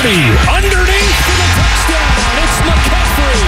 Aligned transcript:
Purdy 0.00 0.16
underneath 0.48 1.20
for 1.28 1.36
the 1.36 1.48
touchdown. 1.60 2.32
It's 2.40 2.56
McCaffrey. 2.64 3.40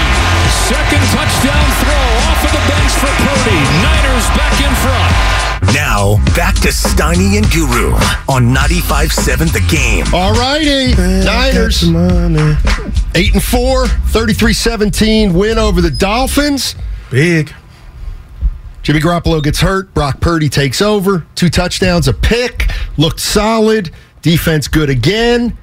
Second 0.68 1.00
touchdown 1.08 1.64
throw 1.80 2.04
off 2.28 2.44
of 2.44 2.52
the 2.52 2.64
bench 2.68 2.92
for 2.92 3.08
Purdy. 3.24 3.56
Niners 3.80 4.26
back 4.36 4.60
in 4.60 4.74
front. 4.84 5.74
Now, 5.74 6.16
back 6.36 6.56
to 6.56 6.68
Steiny 6.68 7.38
and 7.38 7.50
Guru 7.50 7.94
on 8.28 8.54
95.7 8.54 9.50
The 9.50 9.60
Game. 9.74 10.04
All 10.12 10.34
righty. 10.34 10.94
Niners. 11.24 11.84
8 13.14 13.32
and 13.32 13.42
4, 13.42 13.86
33 13.86 14.52
17 14.52 15.32
win 15.32 15.56
over 15.56 15.80
the 15.80 15.90
Dolphins. 15.90 16.74
Big. 17.10 17.50
Jimmy 18.82 19.00
Garoppolo 19.00 19.42
gets 19.42 19.60
hurt. 19.60 19.94
Brock 19.94 20.20
Purdy 20.20 20.50
takes 20.50 20.82
over. 20.82 21.24
Two 21.34 21.48
touchdowns, 21.48 22.08
a 22.08 22.12
pick. 22.12 22.70
Looked 22.98 23.20
solid. 23.20 23.90
Defense 24.20 24.68
good 24.68 24.90
again. 24.90 25.56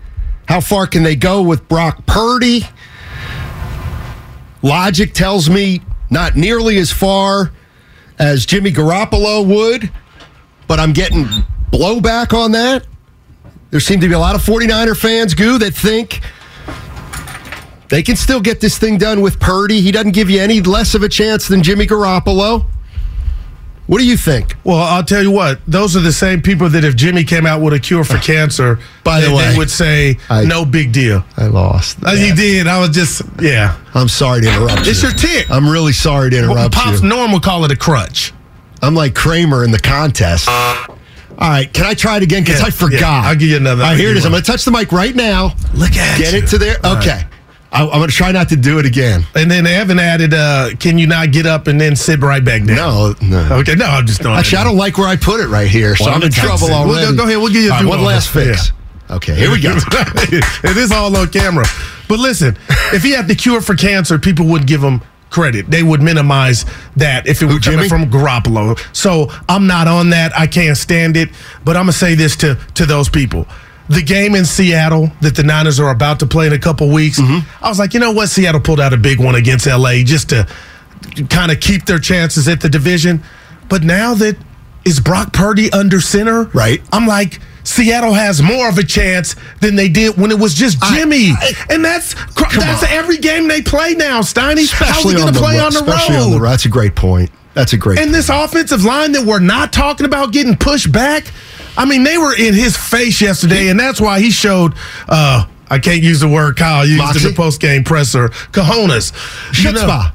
How 0.50 0.62
far 0.62 0.88
can 0.88 1.04
they 1.04 1.16
go 1.16 1.44
with 1.44 1.68
Brock 1.68 2.08
Purdy? 2.08 2.64
Logic 4.64 5.14
tells 5.14 5.48
me 5.48 5.80
not 6.10 6.36
nearly 6.36 6.80
as 6.80 6.92
far 6.92 7.52
as 8.18 8.48
Jimmy 8.48 8.72
Garoppolo 8.72 9.46
would, 9.46 9.92
but 10.68 10.80
I'm 10.80 10.92
getting 10.92 11.26
blowback 11.72 12.34
on 12.34 12.54
that. 12.54 12.88
There 13.70 13.80
seem 13.80 14.00
to 14.00 14.08
be 14.08 14.16
a 14.16 14.20
lot 14.20 14.34
of 14.34 14.42
49er 14.42 14.98
fans, 14.98 15.36
Goo, 15.36 15.60
that 15.60 15.76
think 15.76 16.22
they 17.90 18.02
can 18.02 18.16
still 18.16 18.42
get 18.42 18.60
this 18.60 18.80
thing 18.80 18.98
done 18.98 19.22
with 19.22 19.40
Purdy. 19.40 19.82
He 19.82 19.92
doesn't 19.92 20.14
give 20.14 20.32
you 20.32 20.42
any 20.42 20.62
less 20.62 20.96
of 20.96 21.04
a 21.04 21.10
chance 21.10 21.48
than 21.48 21.62
Jimmy 21.62 21.86
Garoppolo. 21.86 22.66
What 23.90 23.98
do 23.98 24.06
you 24.06 24.18
think? 24.18 24.56
Well, 24.64 24.78
I'll 24.78 25.04
tell 25.04 25.24
you 25.24 25.32
what. 25.32 25.62
Those 25.68 25.98
are 25.98 26.00
the 26.00 26.12
same 26.14 26.44
people 26.44 26.70
that 26.70 26.84
if 26.84 26.96
Jimmy 26.96 27.24
came 27.24 27.48
out 27.48 27.60
with 27.60 27.74
a 27.74 27.80
cure 27.80 28.04
for 28.04 28.18
cancer, 28.34 28.78
By 29.04 29.20
the 29.20 29.28
they, 29.30 29.34
way, 29.34 29.52
they 29.52 29.58
would 29.58 29.72
say 29.72 30.20
I- 30.30 30.44
no 30.46 30.64
big 30.64 30.92
deal. 30.92 31.26
I 31.38 31.48
lost. 31.48 31.98
Uh, 32.06 32.12
you 32.12 32.36
did. 32.36 32.68
I 32.68 32.80
was 32.80 32.92
just 32.92 33.24
yeah. 33.42 33.76
I'm 33.96 34.08
sorry 34.08 34.42
to 34.42 34.48
interrupt 34.48 34.86
you. 34.86 34.92
It's 34.92 35.02
your 35.02 35.12
tick. 35.12 35.50
I'm 35.50 35.68
really 35.68 35.94
sorry 35.94 36.30
to 36.30 36.42
Well, 36.42 36.52
interrupt 36.52 36.76
Pops 36.76 37.02
you. 37.02 37.10
Norm 37.10 37.32
would 37.32 37.42
call 37.42 37.66
it 37.66 37.72
a 37.72 37.76
crutch. 37.76 38.32
I'm 38.84 38.94
like 38.94 39.16
Kramer 39.16 39.64
in 39.64 39.72
the 39.72 39.80
contest. 39.80 40.48
All 40.48 41.50
right, 41.50 41.74
can 41.74 41.86
I 41.86 41.96
try 41.96 42.18
it 42.18 42.22
again? 42.24 42.44
Because 42.44 42.60
Yeah, 42.60 42.68
I 42.68 42.70
forgot. 42.70 43.00
yeah, 43.02 43.22
I'll 43.30 43.36
give 43.36 43.50
you 43.50 43.58
another- 43.58 43.82
All 43.84 43.90
right, 43.90 43.98
here 44.00 44.12
it 44.12 44.18
is. 44.18 44.26
I'm 44.26 44.32
going 44.34 44.44
to 44.44 44.52
touch 44.52 44.66
the 44.66 44.72
mic 44.72 44.92
right 44.92 45.16
now. 45.16 45.56
Look 45.74 45.96
at 45.96 46.20
it. 46.20 46.24
Get 46.24 46.34
you. 46.34 46.40
it 46.44 46.48
to 46.50 46.58
there. 46.60 46.76
All 46.84 46.96
right. 46.96 47.26
I, 47.72 47.84
I'm 47.84 48.00
going 48.00 48.10
to 48.10 48.16
try 48.16 48.32
not 48.32 48.50
to 48.50 48.56
do 48.56 48.80
it 48.80 48.86
again. 48.86 49.26
And 49.36 49.50
then 49.50 49.68
Evan 49.68 50.00
added, 50.00 50.34
uh, 50.34 50.72
"Can 50.80 50.98
you 50.98 51.06
not 51.06 51.32
get 51.32 51.46
up 51.46 51.68
and 51.68 51.80
then 51.80 51.96
sit 51.96 52.20
right 52.20 52.44
back 52.44 52.66
down?" 52.66 52.76
No, 52.76 53.14
no. 53.22 53.56
Okay, 53.58 53.76
no, 53.76 53.86
I'm 53.86 54.06
just 54.08 54.22
doing 54.22 54.36
Actually, 54.36 54.58
I 54.60 54.64
don't 54.64 54.78
like 54.78 54.98
where 54.98 55.08
I 55.08 55.16
put 55.16 55.40
it 55.40 55.48
right 55.48 55.68
here, 55.68 55.96
so 55.96 56.06
Well, 56.06 56.16
I'm 56.16 56.24
in 56.24 56.32
trouble 56.32 56.52
Texas. 56.52 56.70
We'll 56.70 56.78
already. 56.78 57.12
go- 57.12 57.18
go 57.18 57.24
ahead, 57.26 57.38
we'll 57.38 57.54
give 57.54 57.64
you 57.64 57.70
right, 57.70 57.86
one 57.86 58.04
last 58.04 58.30
fix. 58.30 58.72
Okay, 59.12 59.36
here 59.36 59.52
we 59.52 59.60
go. 59.60 59.76
it 59.92 60.78
is 60.78 60.92
all 60.92 61.16
on 61.16 61.28
camera. 61.30 61.66
But 62.08 62.20
listen, 62.20 62.58
if 62.94 63.04
he 63.04 63.12
had 63.12 63.28
the 63.28 63.36
cure 63.36 63.62
for 63.62 63.76
cancer, 63.76 64.20
people 64.20 64.46
would 64.48 64.68
give 64.68 64.84
him 64.84 65.02
credit. 65.30 65.70
They 65.70 65.84
would 65.84 66.02
minimize 66.02 66.66
that 66.96 67.28
if 67.28 67.42
it 67.42 67.46
were 67.46 67.60
coming 67.60 67.88
Jimmy? 67.88 67.90
from 67.90 68.10
Garoppolo. 68.10 68.80
So 68.96 69.30
I'm 69.48 69.68
not 69.68 69.88
on 69.88 70.10
that. 70.12 70.36
I 70.38 70.48
can't 70.48 70.78
stand 70.78 71.18
it. 71.18 71.30
But 71.64 71.76
I'm 71.76 71.84
gonna 71.84 71.94
say 71.94 72.16
this 72.16 72.36
to 72.38 72.56
to 72.76 72.86
those 72.86 73.10
people. 73.10 73.48
The 73.90 74.02
game 74.04 74.36
in 74.36 74.46
Seattle 74.46 75.12
that 75.22 75.36
the 75.36 75.44
Niners 75.44 75.80
are 75.80 75.90
about 75.90 76.20
to 76.20 76.28
play 76.28 76.46
in 76.48 76.54
a 76.54 76.60
couple 76.60 76.90
weeks, 76.90 77.20
Mm-hmm. 77.20 77.64
I 77.64 77.70
was 77.70 77.80
like, 77.80 77.94
you 77.94 78.00
know 78.00 78.12
what? 78.12 78.28
Seattle 78.30 78.62
pulled 78.62 78.80
out 78.80 78.94
a 78.94 78.98
big 78.98 79.20
one 79.20 79.36
against 79.36 79.66
LA 79.66 80.04
just 80.04 80.30
to 80.30 80.48
kind 81.30 81.52
of 81.52 81.60
keep 81.60 81.86
their 81.86 82.00
chances 82.00 82.48
at 82.48 82.62
the 82.62 82.70
division. 82.70 83.24
But 83.68 83.84
now 83.84 84.14
that 84.16 84.38
is 84.86 85.00
Brock 85.00 85.34
Purdy 85.34 85.72
under 85.72 86.02
center, 86.02 86.44
Right. 86.54 86.82
I'm 86.94 87.08
like, 87.08 87.40
Seattle 87.64 88.14
has 88.14 88.42
more 88.42 88.70
of 88.70 88.78
a 88.78 88.84
chance 88.84 89.36
than 89.62 89.76
they 89.76 89.90
did 89.90 90.18
when 90.18 90.32
it 90.32 90.40
was 90.40 90.54
just 90.54 90.82
Jimmy, 90.94 91.32
I- 91.32 91.54
and 91.70 91.84
that's 91.86 92.14
that's 92.38 92.84
on. 92.84 92.90
every 92.90 93.18
game 93.18 93.48
they 93.48 93.62
play 93.62 93.94
now. 93.94 94.22
Steiny, 94.22 94.72
how 94.72 94.86
are 94.86 94.90
Especially 94.90 95.14
we 95.16 95.20
going 95.22 95.28
to 95.28 95.34
the 95.34 95.40
play 95.40 95.58
ro- 95.60 95.66
on 95.66 95.74
the 95.74 95.80
especially 95.84 96.16
road? 96.16 96.24
on 96.24 96.32
the 96.32 96.40
road. 96.42 96.50
That's 96.50 96.66
a 96.66 96.70
great 96.70 96.96
point. 96.96 97.30
That's 97.54 97.74
a 97.74 97.78
great. 97.78 98.00
and 98.00 98.14
this 98.14 98.30
offensive 98.30 98.84
line 98.86 99.12
that 99.12 99.26
we're 99.26 99.40
not 99.40 99.74
talking 99.74 100.06
about 100.06 100.32
getting 100.32 100.56
pushed 100.56 100.92
back. 100.92 101.26
I 101.78 101.86
mean, 101.86 102.04
they 102.04 102.18
were 102.18 102.36
in 102.36 102.54
his 102.54 102.76
face 102.76 103.22
yesterday, 103.22 103.70
and 103.70 103.80
that's 103.80 104.02
why 104.02 104.20
he 104.20 104.32
showed. 104.32 104.74
uh 105.08 105.46
I 105.72 105.78
can't 105.78 106.02
use 106.02 106.20
the 106.22 106.28
word 106.28 106.58
Kyle 106.58 106.84
used 106.84 107.18
in 107.18 107.24
the 107.30 107.34
post 107.36 107.62
game 107.62 107.84
presser. 107.84 108.30
Know, 108.30 108.64
Chutzpah. 109.52 110.14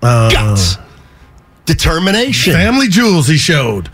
Guts. 0.00 0.76
Determination. 1.64 2.54
family 2.54 2.88
jewels 2.88 3.28
he 3.28 3.36
showed 3.36 3.90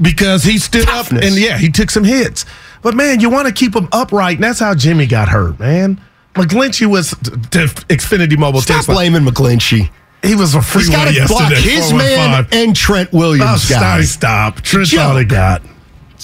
because 0.00 0.44
he 0.44 0.58
stood 0.58 0.86
Toughness. 0.86 1.22
up 1.22 1.28
and 1.28 1.36
yeah, 1.38 1.58
he 1.58 1.68
took 1.70 1.90
some 1.90 2.04
hits. 2.04 2.44
But 2.82 2.94
man, 2.94 3.20
you 3.20 3.28
want 3.30 3.48
to 3.48 3.52
keep 3.52 3.74
him 3.74 3.88
upright, 3.92 4.36
and 4.36 4.44
that's 4.44 4.60
how 4.60 4.74
Jimmy 4.74 5.06
got 5.06 5.28
hurt, 5.28 5.58
man. 5.58 6.00
McGlinchey 6.34 6.86
was 6.86 7.10
to 7.10 7.66
Xfinity 7.88 8.38
Mobile. 8.38 8.60
Stop 8.60 8.86
line. 8.88 9.12
blaming 9.12 9.22
McGlinchey. 9.32 9.90
He 10.22 10.34
was 10.34 10.54
a 10.54 10.62
free 10.62 10.82
He's 10.82 10.90
got 10.90 11.06
one 11.06 11.14
to 11.14 11.26
block 11.26 11.52
his 11.52 11.92
man 11.92 12.46
and 12.52 12.74
Trent 12.76 13.12
Williams, 13.12 13.50
Oh, 13.52 13.56
stop, 13.56 13.80
guys. 13.80 14.10
stop. 14.10 14.60
Trent's 14.62 14.96
all 14.96 15.14
they 15.14 15.24
got. 15.24 15.62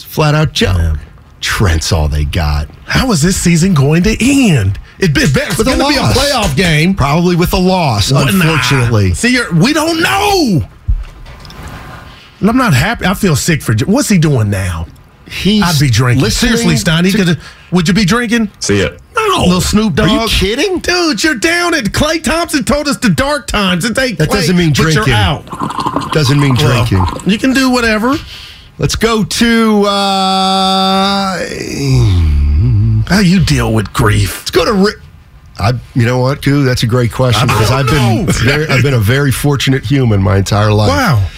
It's 0.04 0.14
flat 0.14 0.34
out 0.34 0.52
joke. 0.52 0.76
Yeah. 0.78 0.96
Trent's 1.40 1.92
all 1.92 2.08
they 2.08 2.24
got. 2.24 2.68
How 2.86 3.10
is 3.12 3.22
this 3.22 3.36
season 3.36 3.74
going 3.74 4.02
to 4.04 4.10
end? 4.20 4.78
It, 4.98 5.10
it, 5.16 5.30
it's 5.34 5.62
going 5.62 5.78
to 5.78 5.88
be 5.88 5.96
a 5.96 6.00
playoff 6.00 6.56
game. 6.56 6.94
Probably 6.94 7.34
with 7.36 7.52
a 7.52 7.58
loss, 7.58 8.12
Well, 8.12 8.24
nah. 8.26 8.30
unfortunately. 8.30 9.14
See, 9.14 9.32
you're, 9.32 9.52
we 9.54 9.72
don't 9.72 10.00
know. 10.02 10.68
And 12.40 12.48
I'm 12.50 12.56
not 12.56 12.74
happy. 12.74 13.06
I 13.06 13.14
feel 13.14 13.36
sick 13.36 13.62
for. 13.62 13.74
What's 13.86 14.08
he 14.08 14.18
doing 14.18 14.50
now? 14.50 14.86
He's 15.28 15.62
I'd 15.62 15.80
be 15.80 15.88
drinking. 15.90 16.22
listening 16.22 16.56
Seriously, 16.56 16.92
Steiny, 16.92 17.12
to- 17.12 17.24
could- 17.24 17.40
would 17.70 17.88
you 17.88 17.94
be 17.94 18.04
drinking? 18.04 18.50
See 18.60 18.80
it. 18.80 19.00
No. 19.14 19.44
Little 19.44 19.60
Snoop 19.60 19.94
Dogg. 19.94 20.08
Are 20.10 20.22
you 20.24 20.28
kidding? 20.28 20.78
Dude, 20.80 21.22
you're 21.24 21.36
down 21.36 21.74
at 21.74 21.84
Klay 21.86 22.22
Thompson 22.22 22.64
told 22.64 22.86
us 22.86 22.98
the 22.98 23.08
dark 23.08 23.46
times. 23.46 23.84
It 23.84 23.96
ain't 23.98 24.18
That 24.18 24.28
Klay, 24.28 24.32
doesn't 24.34 24.56
mean 24.56 24.70
but 24.70 24.76
drinking. 24.76 25.04
You're 25.06 25.14
out. 25.16 26.12
Doesn't 26.12 26.38
mean 26.38 26.54
Well, 26.56 26.84
drinking. 26.84 27.30
you 27.30 27.38
can 27.38 27.54
do 27.54 27.70
whatever. 27.70 28.14
Let's 28.82 28.96
go 28.96 29.22
to 29.22 29.82
uh 29.84 31.38
How 33.06 33.20
you 33.20 33.44
deal 33.44 33.72
with 33.72 33.92
grief? 33.92 34.40
let's 34.40 34.50
go 34.50 34.64
to 34.64 34.72
Rick. 34.72 34.96
I, 35.56 35.74
you 35.94 36.04
know 36.04 36.18
what, 36.18 36.42
Goo? 36.42 36.64
That's 36.64 36.82
a 36.82 36.88
great 36.88 37.12
question 37.12 37.46
because 37.46 37.70
I've 37.70 37.86
been 37.86 38.26
very, 38.26 38.66
I've 38.66 38.82
been 38.82 38.94
a 38.94 38.98
very 38.98 39.30
fortunate 39.30 39.84
human 39.84 40.20
my 40.20 40.36
entire 40.36 40.72
life. 40.72 40.88
Wow, 40.88 41.28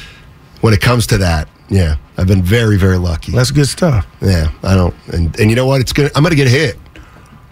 When 0.63 0.73
it 0.73 0.81
comes 0.81 1.07
to 1.09 1.19
that, 1.19 1.51
yeah, 1.69 1.97
I've 2.17 2.27
been 2.29 2.43
very, 2.43 2.79
very 2.79 2.97
lucky. 2.97 3.33
that's 3.33 3.51
good 3.51 3.69
stuff. 3.69 4.07
Yeah, 4.23 4.51
I 4.63 4.75
don't, 4.75 4.95
and 5.13 5.39
and 5.39 5.51
you 5.51 5.57
know 5.57 5.67
what? 5.67 5.83
It's 5.83 5.93
gonna. 5.93 6.09
I'm 6.15 6.23
gonna 6.23 6.37
get 6.37 6.49
hit. 6.49 6.79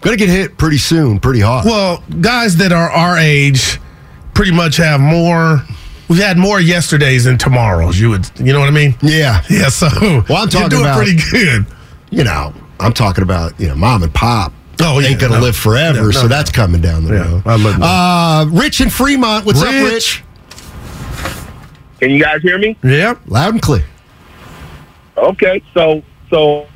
gonna 0.01 0.17
get 0.17 0.31
hit 0.31 0.57
pretty 0.57 0.79
soon, 0.79 1.21
pretty 1.21 1.41
hard. 1.41 1.67
Well, 1.67 2.03
guys 2.23 2.57
that 2.57 2.73
are 2.73 2.89
our 2.91 3.19
age 3.19 3.79
pretty 4.33 4.53
much 4.53 4.79
have 4.79 5.01
more. 5.03 5.63
We've 6.13 6.21
had 6.21 6.37
more 6.37 6.61
yesterdays 6.61 7.25
than 7.25 7.39
tomorrows. 7.39 7.99
You 7.99 8.11
would, 8.11 8.31
you 8.39 8.53
know 8.53 8.61
what 8.61 8.69
I 8.69 8.73
mean? 8.73 8.95
yeah, 9.01 9.43
Yeah. 9.49 9.69
So 9.71 9.89
Well, 10.29 10.43
I'm 10.43 10.49
talking 10.51 10.61
you're 10.61 10.69
doing 10.69 10.83
about- 10.85 10.97
pretty 10.99 11.17
good. 11.31 11.65
you 12.11 12.23
know, 12.23 12.53
I'm 12.79 12.93
talking 12.93 13.23
about 13.25 13.59
you 13.59 13.69
know, 13.69 13.75
mom 13.75 14.03
and 14.03 14.13
pop. 14.13 14.53
Oh, 14.83 14.99
yeah, 14.99 15.09
ain't 15.09 15.21
gonna 15.21 15.37
no. 15.37 15.41
live 15.41 15.57
forever, 15.57 15.99
Yeah, 16.01 16.05
no, 16.05 16.11
so 16.11 16.23
no. 16.23 16.29
that's 16.29 16.51
coming 16.51 16.83
down 16.83 17.05
the 17.05 17.15
Yeah, 17.15 17.31
road. 17.31 17.43
I 17.47 17.57
love 17.57 17.79
that. 17.79 17.83
uh, 17.83 18.47
Rich 18.51 18.83
in 18.83 18.91
Fremont, 18.91 19.47
what's 19.47 19.63
up, 19.63 19.73
Rich. 19.73 19.93
Rich? 19.93 20.23
Can 22.01 22.11
you 22.11 22.21
guys 22.23 22.43
hear 22.43 22.59
me? 22.59 22.77
Yeah, 22.85 23.15
Loud 23.27 23.55
and 23.55 23.63
clear. 23.63 23.85
Okay, 25.17 25.63
so 25.73 26.03
so 26.29 26.67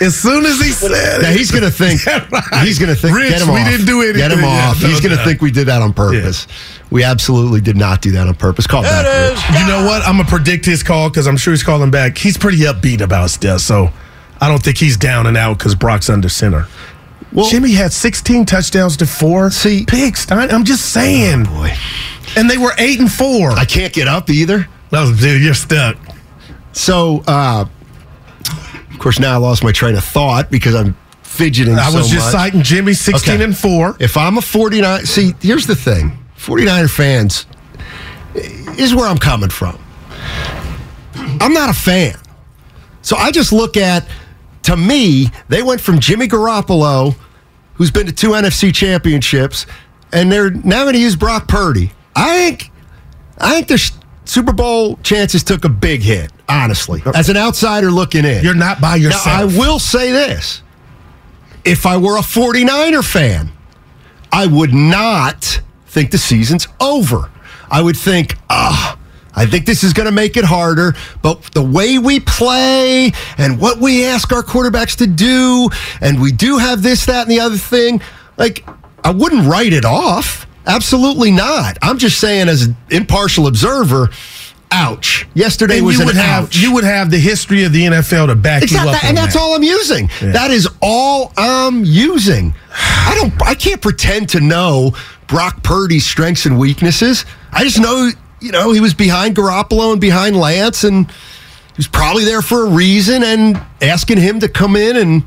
As 0.00 0.14
soon 0.16 0.44
as 0.44 0.60
he 0.60 0.70
said 0.72 0.90
Now 1.22 1.30
it, 1.30 1.36
he's 1.36 1.50
gonna 1.50 1.70
think. 1.70 2.00
Right. 2.06 2.64
He's 2.66 2.78
gonna 2.78 2.94
think. 2.94 3.16
Rich, 3.16 3.30
get 3.30 3.42
him 3.42 3.54
we 3.54 3.60
off. 3.60 3.68
didn't 3.68 3.86
do 3.86 4.02
anything. 4.02 4.18
Get 4.18 4.32
him. 4.32 4.40
Yeah, 4.40 4.68
off. 4.70 4.82
no, 4.82 4.88
he's 4.88 5.00
gonna 5.00 5.16
no. 5.16 5.24
think 5.24 5.40
we 5.40 5.50
did 5.50 5.66
that 5.68 5.80
on 5.82 5.92
purpose. 5.92 6.46
We 6.90 7.02
absolutely 7.02 7.60
did 7.60 7.76
not 7.76 8.02
do 8.02 8.12
that 8.12 8.26
on 8.28 8.34
purpose. 8.34 8.66
Call 8.66 8.82
back, 8.82 9.04
Rich. 9.32 9.60
You 9.60 9.66
know 9.66 9.86
what? 9.86 10.02
I'm 10.02 10.16
gonna 10.16 10.28
predict 10.28 10.64
his 10.66 10.82
call 10.82 11.08
because 11.08 11.26
I'm 11.26 11.36
sure 11.36 11.52
he's 11.52 11.62
calling 11.62 11.90
back. 11.90 12.16
He's 12.18 12.36
pretty 12.38 12.58
upbeat 12.58 13.00
about 13.00 13.30
stuff, 13.30 13.60
so 13.60 13.90
I 14.40 14.48
don't 14.48 14.62
think 14.62 14.78
he's 14.78 14.96
down 14.96 15.26
and 15.26 15.36
out 15.36 15.58
because 15.58 15.74
Brock's 15.74 16.08
under 16.10 16.28
center. 16.28 16.66
Well- 17.32 17.48
Jimmy 17.50 17.72
had 17.72 17.92
16 17.92 18.44
touchdowns 18.46 18.96
to 18.98 19.06
four. 19.06 19.50
See- 19.50 19.84
picks. 19.86 20.30
I- 20.30 20.46
I'm 20.48 20.64
just 20.64 20.86
saying, 20.92 21.44
Boy, 21.44 21.72
and 22.36 22.48
they 22.50 22.56
were 22.58 22.72
eight 22.78 23.00
and 23.00 23.10
four. 23.10 23.50
I 23.52 23.64
can't 23.64 23.92
get 23.92 24.08
up 24.08 24.30
either. 24.30 24.68
No, 24.92 25.12
dude, 25.12 25.42
you're 25.42 25.54
stuck. 25.54 25.96
So, 26.72 27.24
uh, 27.26 27.64
Of 28.96 29.00
course, 29.02 29.18
now 29.18 29.34
I 29.34 29.36
lost 29.36 29.62
my 29.62 29.72
train 29.72 29.94
of 29.94 30.02
thought 30.02 30.50
because 30.50 30.74
I'm 30.74 30.96
fidgeting 31.22 31.74
I 31.74 31.90
so 31.90 31.98
was 31.98 32.08
just 32.08 32.24
much. 32.26 32.32
citing 32.32 32.62
Jimmy 32.62 32.94
16 32.94 33.34
Okay. 33.34 33.44
and 33.44 33.54
4. 33.56 33.96
If 34.00 34.16
I'm 34.16 34.38
a 34.38 34.40
49, 34.40 35.04
see, 35.04 35.34
here's 35.42 35.66
the 35.66 35.76
thing 35.76 36.18
49er 36.38 36.90
fans 36.90 37.44
is 38.78 38.94
where 38.94 39.06
I'm 39.06 39.18
coming 39.18 39.50
from. 39.50 39.78
I'm 41.14 41.52
not 41.52 41.68
a 41.68 41.74
fan. 41.74 42.14
So 43.02 43.16
I 43.16 43.30
just 43.30 43.52
look 43.52 43.76
at, 43.76 44.08
to 44.62 44.76
me, 44.78 45.26
they 45.48 45.62
went 45.62 45.80
from 45.82 46.00
Jimmy 46.00 46.26
Garoppolo, 46.26 47.14
who's 47.74 47.90
been 47.90 48.06
to 48.06 48.12
two 48.12 48.30
NFC 48.30 48.74
championships, 48.74 49.66
and 50.12 50.32
they're 50.32 50.50
now 50.50 50.84
going 50.84 50.94
to 50.94 51.00
use 51.00 51.16
Brock 51.16 51.48
Purdy. 51.48 51.92
I 52.14 52.34
think, 52.50 52.70
I 53.38 53.52
think 53.54 53.68
their 53.68 53.78
Super 54.26 54.52
Bowl 54.52 54.98
chances 55.02 55.42
took 55.42 55.64
a 55.64 55.68
big 55.68 56.02
hit, 56.02 56.30
honestly, 56.48 57.02
as 57.14 57.28
an 57.28 57.36
outsider 57.36 57.90
looking 57.90 58.24
in. 58.24 58.44
You're 58.44 58.54
not 58.54 58.80
by 58.80 58.96
Now, 58.96 59.04
yourself. 59.04 59.26
I 59.26 59.44
will 59.44 59.78
say 59.78 60.12
this. 60.12 60.62
If 61.64 61.86
I 61.86 61.96
were 61.96 62.16
a 62.18 62.22
49er 62.22 63.04
fan, 63.04 63.50
I 64.32 64.46
would 64.46 64.74
not 64.74 65.60
think 65.86 66.10
the 66.10 66.18
season's 66.18 66.68
over. 66.80 67.30
I 67.70 67.80
would 67.82 67.96
think, 67.96 68.36
ah, 68.50 68.98
I 69.34 69.46
think 69.46 69.66
this 69.66 69.82
is 69.84 69.92
going 69.92 70.06
to 70.06 70.12
make 70.12 70.36
it 70.36 70.44
harder. 70.44 70.94
But 71.22 71.42
the 71.54 71.62
way 71.62 71.98
we 71.98 72.20
play 72.20 73.12
and 73.38 73.60
what 73.60 73.78
we 73.80 74.04
ask 74.04 74.32
our 74.32 74.42
quarterbacks 74.42 74.96
to 74.98 75.06
do, 75.06 75.68
and 76.00 76.20
we 76.20 76.32
do 76.32 76.58
have 76.58 76.82
this, 76.82 77.06
that, 77.06 77.22
and 77.22 77.30
the 77.30 77.40
other 77.40 77.56
thing, 77.56 78.00
like, 78.36 78.66
I 79.04 79.10
wouldn't 79.10 79.46
write 79.46 79.72
it 79.72 79.84
off. 79.84 80.46
Absolutely 80.66 81.30
not. 81.30 81.78
I'm 81.82 81.98
just 81.98 82.18
saying, 82.18 82.48
as 82.48 82.62
an 82.62 82.76
impartial 82.90 83.46
observer, 83.46 84.08
ouch. 84.72 85.26
Yesterday 85.34 85.78
and 85.78 85.86
was 85.86 85.96
you 85.96 86.00
an 86.02 86.06
would 86.08 86.16
have 86.16 86.44
ouch. 86.46 86.56
you 86.56 86.72
would 86.74 86.84
have 86.84 87.10
the 87.10 87.18
history 87.18 87.64
of 87.64 87.72
the 87.72 87.82
NFL 87.84 88.26
to 88.28 88.34
back 88.34 88.62
you 88.62 88.64
Exactly, 88.64 88.92
up. 88.94 89.04
on 89.04 89.08
and 89.10 89.16
that's 89.16 89.34
that. 89.34 89.40
all 89.40 89.54
I'm 89.54 89.62
using. 89.62 90.08
That 90.20 90.50
is 90.50 90.68
all 90.82 91.32
I'm 91.36 91.84
using. 91.84 92.52
I 92.74 93.14
don't. 93.20 93.40
I 93.46 93.54
can't 93.54 93.80
pretend 93.80 94.28
to 94.30 94.40
know 94.40 94.92
Brock 95.28 95.62
Purdy's 95.62 96.04
strengths 96.06 96.46
and 96.46 96.58
weaknesses. 96.58 97.24
I 97.52 97.62
just 97.64 97.80
know, 97.80 98.10
you 98.40 98.50
know, 98.52 98.72
he 98.72 98.80
was 98.80 98.92
behind 98.92 99.36
Garoppolo 99.36 99.92
and 99.92 100.00
behind 100.00 100.36
Lance, 100.36 100.82
and 100.84 101.06
he 101.10 101.76
was 101.78 101.86
probably 101.88 102.24
there 102.24 102.42
for 102.42 102.66
a 102.66 102.70
reason. 102.70 103.22
And 103.22 103.60
asking 103.80 104.18
him 104.18 104.40
to 104.40 104.48
come 104.48 104.74
in 104.76 104.96
and 104.96 105.22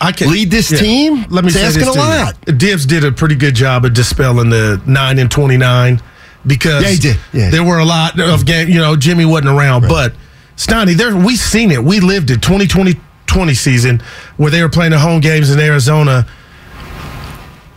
I 0.00 0.12
can 0.12 0.30
lead 0.30 0.50
this 0.50 0.68
team? 0.68 1.24
Let 1.28 1.44
me 1.44 1.48
It's 1.48 1.56
say 1.58 1.64
asking 1.66 1.86
this 1.86 1.96
a 1.96 1.98
to 1.98 1.98
you. 1.98 2.04
lot. 2.04 2.58
Divs 2.58 2.86
did 2.86 3.04
a 3.04 3.10
pretty 3.12 3.34
good 3.34 3.54
job 3.54 3.84
of 3.84 3.94
dispelling 3.94 4.50
the 4.50 4.80
nine 4.86 5.18
and 5.18 5.30
twenty 5.30 5.56
nine 5.56 6.00
because 6.46 6.82
Yeah, 6.84 6.88
he 6.90 6.98
did. 6.98 7.16
Yeah. 7.32 7.50
there 7.50 7.64
were 7.64 7.78
a 7.78 7.84
lot 7.84 8.18
of 8.20 8.46
game. 8.46 8.68
You 8.68 8.76
know, 8.78 8.94
Jimmy 8.96 9.24
wasn't 9.24 9.48
around, 9.48 9.88
but 9.88 10.12
Stoney, 10.56 10.94
there 10.94 11.16
we 11.16 11.34
seen 11.36 11.70
it. 11.72 11.82
We 11.82 12.00
lived 12.00 12.30
it. 12.30 12.40
2020 12.42 13.54
season 13.54 14.00
where 14.36 14.50
they 14.50 14.62
were 14.62 14.68
playing 14.68 14.92
the 14.92 14.98
home 14.98 15.20
games 15.20 15.50
in 15.50 15.58
Arizona. 15.58 16.26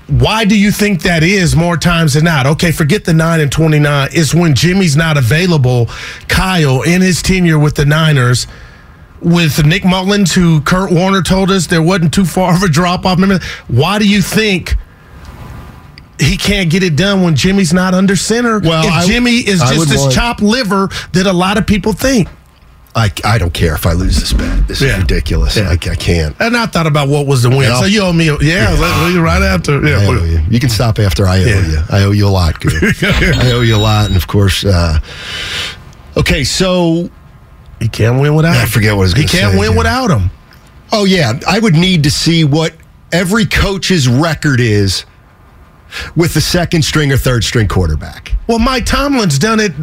Why 0.07 0.44
do 0.44 0.59
you 0.59 0.71
think 0.71 1.03
that 1.03 1.24
is 1.24 1.56
more 1.56 1.77
times 1.77 2.13
than 2.15 2.25
not? 2.25 2.45
Okay, 2.45 2.71
forget 2.74 3.06
the 3.06 3.13
9 3.13 3.39
and 3.39 3.50
29. 3.51 4.09
It's 4.12 4.33
when 4.33 4.53
Jimmy's 4.56 4.97
not 4.97 5.17
available. 5.17 5.89
Kyle, 6.27 6.81
in 6.81 7.01
his 7.01 7.21
tenure 7.21 7.57
with 7.57 7.75
the 7.75 7.85
Niners, 7.85 8.45
with 9.21 9.65
Nick 9.65 9.83
Mullens, 9.83 10.33
who 10.33 10.62
Kurt 10.62 10.91
Warner 10.91 11.21
told 11.21 11.51
us 11.51 11.68
there 11.68 11.81
wasn't 11.81 12.13
too 12.13 12.25
far 12.25 12.56
of 12.56 12.63
a 12.63 12.68
drop 12.68 13.06
off. 13.06 13.19
Remember, 13.19 13.44
why 13.68 14.00
do 14.00 14.07
you 14.09 14.21
think 14.21 14.75
he 16.19 16.38
can't 16.38 16.69
get 16.69 16.83
it 16.83 16.95
done 16.95 17.23
when 17.23 17.35
Jimmy's 17.35 17.73
not 17.73 17.94
under 17.94 18.15
center? 18.15 18.59
Well, 18.59 18.85
if 18.85 18.91
I- 18.91 19.06
Jimmy 19.06 19.38
is 19.38 19.59
just 19.59 19.89
this 19.89 20.01
want- 20.01 20.13
chopped 20.13 20.41
liver 20.41 20.89
that 21.13 21.25
a 21.27 21.33
lot 21.33 21.57
of 21.57 21.65
people 21.68 21.94
think. 21.94 22.27
I, 22.94 23.09
I 23.23 23.38
don't 23.38 23.53
care 23.53 23.73
if 23.73 23.85
I 23.85 23.94
lose 23.94 24.19
this 24.19 24.33
bet. 24.33 24.68
This 24.68 24.81
is 24.81 24.97
ridiculous. 24.97 25.56
Yeah. 25.56 25.69
I, 25.69 25.74
I 25.74 25.95
can't. 25.95 26.35
And 26.41 26.57
I 26.57 26.65
thought 26.65 26.88
about 26.88 27.07
what 27.07 27.25
was 27.25 27.41
the 27.41 27.50
win. 27.50 27.62
Yeah. 27.62 27.79
So 27.79 27.85
you 27.85 28.01
owe 28.01 28.12
me, 28.12 28.27
a, 28.27 28.35
yeah, 28.41 28.69
let- 28.77 29.17
right 29.17 29.41
after. 29.41 29.81
Yeah, 29.88 30.00
I 30.00 30.06
owe 30.07 30.24
you. 30.25 30.41
You 30.50 30.59
can 30.59 30.67
stop 30.69 31.00
after 31.00 31.25
I 31.25 31.39
owe 31.41 31.45
Yeah. 31.45 31.67
you. 31.67 31.77
I 31.89 32.03
owe 32.03 32.12
you 32.12 32.27
a 32.27 32.29
lot, 32.29 32.56
I 32.65 33.51
owe 33.53 33.62
you 33.62 33.77
a 33.77 33.77
lot, 33.77 34.07
and 34.07 34.17
of 34.17 34.27
course. 34.27 34.65
Uh, 34.65 35.00
okay, 36.17 36.44
so 36.44 37.09
he 37.81 37.89
can't 37.89 38.19
win 38.22 38.36
without. 38.36 38.56
Him. 38.56 38.62
I 38.62 38.66
forget 38.66 38.95
what 38.95 39.12
He 39.18 39.25
can't 39.25 39.51
say 39.54 39.57
win 39.60 39.69
again. 39.69 39.78
without 39.78 40.10
him. 40.12 40.30
Oh 40.94 41.04
yeah, 41.06 41.33
I 41.48 41.60
would 41.60 41.74
need 41.75 42.04
to 42.04 42.12
see 42.12 42.44
what 42.45 42.74
every 43.12 43.45
coach's 43.45 44.07
record 44.07 44.60
is 44.60 45.06
with 46.16 46.33
the 46.33 46.42
second 46.42 46.83
string 46.83 47.12
or 47.12 47.18
third 47.18 47.44
string 47.44 47.68
quarterback. 47.68 48.33
Well, 48.48 48.60
Mike 48.60 48.86
Tomlin's 48.86 49.38
done 49.39 49.60
it. 49.60 49.74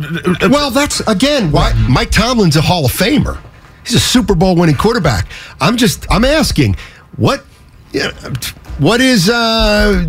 uh, 0.43 0.49
Well, 0.51 0.71
that's 0.71 1.01
again 1.01 1.51
why 1.51 1.73
Mike 1.89 2.11
Tomlin's 2.11 2.57
a 2.57 2.63
Hall 2.63 2.85
of 2.87 2.93
Famer. 2.93 3.39
He's 3.85 3.95
a 3.95 4.01
Super 4.01 4.35
Bowl 4.35 4.55
winning 4.57 4.77
quarterback. 4.77 5.27
I'm 5.61 5.77
just 5.77 6.07
I'm 6.11 6.25
asking 6.25 6.77
what 7.17 7.45
yeah, 7.93 8.11
what 8.79 9.01
is 9.01 9.29
uh 9.31 10.05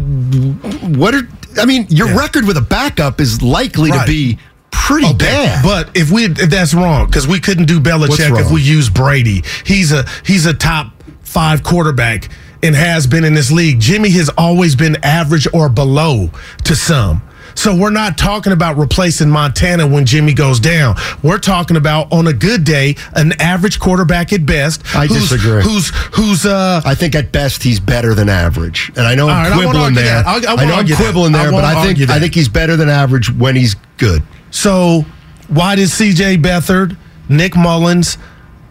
what 0.95 1.15
are 1.15 1.27
I 1.59 1.65
mean 1.65 1.88
your 1.89 2.07
Yeah. 2.09 2.18
record 2.18 2.45
with 2.45 2.57
a 2.57 2.62
backup 2.62 3.19
is 3.21 3.42
likely 3.42 3.89
Right. 3.92 4.06
to 4.06 4.12
be 4.12 4.38
pretty 4.71 5.07
Okay, 5.07 5.18
bad. 5.18 5.63
But 5.63 5.95
if 5.95 6.12
we 6.12 6.25
if 6.25 6.50
that's 6.50 6.74
wrong 6.74 7.06
because 7.07 7.27
we 7.27 7.39
couldn't 7.39 7.66
do 7.66 7.80
Belichick 7.80 8.39
if 8.39 8.51
we 8.51 8.62
use 8.62 8.89
Brady. 8.89 9.44
He's 9.66 9.92
a 9.92 10.06
he's 10.25 10.45
a 10.45 10.54
top 10.54 10.92
five 11.21 11.63
quarterback 11.63 12.30
and 12.63 12.75
has 12.75 13.07
been 13.07 13.24
in 13.24 13.33
this 13.33 13.51
league. 13.51 13.80
Jimmy 13.80 14.10
has 14.12 14.30
always 14.38 14.75
been 14.75 14.98
average 15.04 15.48
or 15.54 15.69
below 15.69 16.30
to 16.66 16.75
some. 16.75 17.21
So 17.56 17.75
we're 17.75 17.89
not 17.89 18.18
talking 18.18 18.54
about 18.54 18.77
replacing 18.77 19.30
Montana 19.30 19.86
when 19.86 20.06
Jimmy 20.06 20.33
goes 20.33 20.62
down. 20.62 20.95
We're 21.24 21.39
talking 21.39 21.75
about 21.75 22.12
on 22.13 22.27
a 22.27 22.31
good 22.33 22.63
day, 22.63 22.95
an 23.16 23.33
average 23.42 23.80
quarterback 23.81 24.31
at 24.31 24.45
best. 24.45 24.81
I 24.95 25.07
who's, 25.07 25.30
disagree. 25.30 25.62
Who's 25.63 25.89
who's 26.13 26.45
uh 26.45 26.81
I 26.86 26.95
think 26.95 27.16
at 27.16 27.31
best 27.33 27.62
he's 27.63 27.80
better 27.81 28.13
than 28.13 28.30
average, 28.30 28.92
and 28.95 29.06
I 29.06 29.16
know 29.16 29.27
I'm 29.27 29.51
right, 29.51 29.57
quibbling 29.69 29.94
there. 29.94 30.06
that. 30.06 30.25
I'll- 30.27 30.57
I 30.60 30.66
know 30.66 30.71
I'm 30.74 30.80
argue 30.80 30.95
that. 30.95 31.04
quibbling 31.04 31.36
I 31.36 31.44
there, 31.44 31.51
but 31.51 31.66
I 31.66 31.83
think 31.86 32.00
that. 32.00 32.10
I 32.12 32.19
think 32.19 32.33
he's 32.33 32.48
better 32.50 32.77
than 32.77 32.88
average 32.88 33.30
when 33.31 33.56
he's 33.57 33.75
good. 33.98 34.24
So 34.51 35.05
why 35.47 35.75
did 35.75 35.89
CJ 35.89 36.41
Beathard, 36.41 36.97
Nick 37.27 37.55
Mullens, 37.55 38.17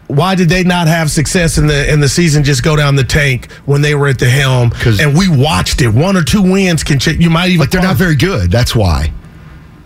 why 0.07 0.33
did 0.33 0.49
they 0.49 0.63
not 0.63 0.87
have 0.87 1.11
success 1.11 1.57
in 1.57 1.67
the 1.67 1.91
in 1.91 1.99
the 1.99 2.09
season? 2.09 2.43
Just 2.43 2.63
go 2.63 2.75
down 2.75 2.95
the 2.95 3.03
tank 3.03 3.51
when 3.65 3.81
they 3.81 3.93
were 3.93 4.07
at 4.07 4.17
the 4.17 4.29
helm? 4.29 4.71
and 4.99 5.15
we 5.17 5.29
watched 5.29 5.81
it. 5.81 5.89
One 5.89 6.17
or 6.17 6.23
two 6.23 6.41
wins 6.41 6.83
can 6.83 6.97
ch- 6.97 7.09
you 7.19 7.29
might 7.29 7.49
even 7.49 7.59
Like 7.59 7.69
they're 7.69 7.81
not 7.81 7.95
very 7.95 8.15
good. 8.15 8.49
That's 8.49 8.75
why. 8.75 9.11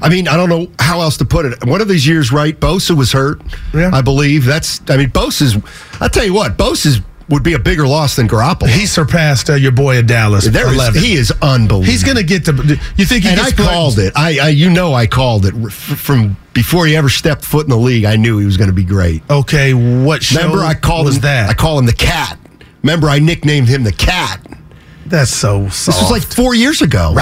I 0.01 0.09
mean, 0.09 0.27
I 0.27 0.35
don't 0.35 0.49
know 0.49 0.67
how 0.79 1.01
else 1.01 1.17
to 1.17 1.25
put 1.25 1.45
it. 1.45 1.65
One 1.65 1.79
of 1.81 1.87
these 1.87 2.05
years, 2.05 2.31
right? 2.31 2.57
Bosa 2.57 2.95
was 2.95 3.11
hurt. 3.13 3.41
Yeah. 3.73 3.89
I 3.93 4.01
believe 4.01 4.45
that's. 4.45 4.81
I 4.89 4.97
mean, 4.97 5.09
Bosa's. 5.09 5.57
I'll 6.01 6.09
tell 6.09 6.25
you 6.25 6.33
what, 6.33 6.57
Bosa's 6.57 6.99
would 7.29 7.43
be 7.43 7.53
a 7.53 7.59
bigger 7.59 7.87
loss 7.87 8.15
than 8.17 8.27
Garoppolo. 8.27 8.67
He 8.67 8.85
surpassed 8.85 9.49
uh, 9.49 9.53
your 9.55 9.71
boy 9.71 9.97
in 9.97 10.05
Dallas. 10.05 10.45
There 10.45 10.67
is- 10.67 10.73
11. 10.75 11.01
he 11.01 11.13
is 11.13 11.31
unbelievable. 11.41 11.83
He's 11.83 12.03
going 12.03 12.17
to 12.17 12.23
get 12.23 12.45
the. 12.45 12.53
You 12.97 13.05
think 13.05 13.23
he 13.23 13.29
and 13.29 13.39
I 13.39 13.51
called 13.51 13.97
it. 13.99 14.13
I, 14.15 14.39
I, 14.39 14.47
you 14.49 14.69
know, 14.69 14.93
I 14.93 15.07
called 15.07 15.45
it 15.45 15.53
from 15.71 16.35
before 16.53 16.85
he 16.85 16.95
ever 16.95 17.09
stepped 17.09 17.45
foot 17.45 17.65
in 17.65 17.69
the 17.69 17.77
league. 17.77 18.05
I 18.05 18.15
knew 18.17 18.37
he 18.39 18.45
was 18.45 18.57
going 18.57 18.69
to 18.69 18.75
be 18.75 18.83
great. 18.83 19.23
Okay, 19.29 19.73
what 19.73 20.21
show 20.23 20.41
Remember, 20.41 20.63
I 20.63 20.73
called 20.73 21.05
was 21.05 21.15
him 21.15 21.21
that? 21.23 21.49
I 21.49 21.53
call 21.53 21.79
him 21.79 21.85
the 21.85 21.93
cat. 21.93 22.37
Remember, 22.83 23.07
I 23.07 23.19
nicknamed 23.19 23.69
him 23.69 23.83
the 23.83 23.93
cat. 23.93 24.45
That's 25.05 25.31
so 25.31 25.69
soft. 25.69 25.85
This 25.85 26.01
was 26.01 26.11
like 26.11 26.23
four 26.23 26.53
years 26.55 26.81
ago. 26.81 27.13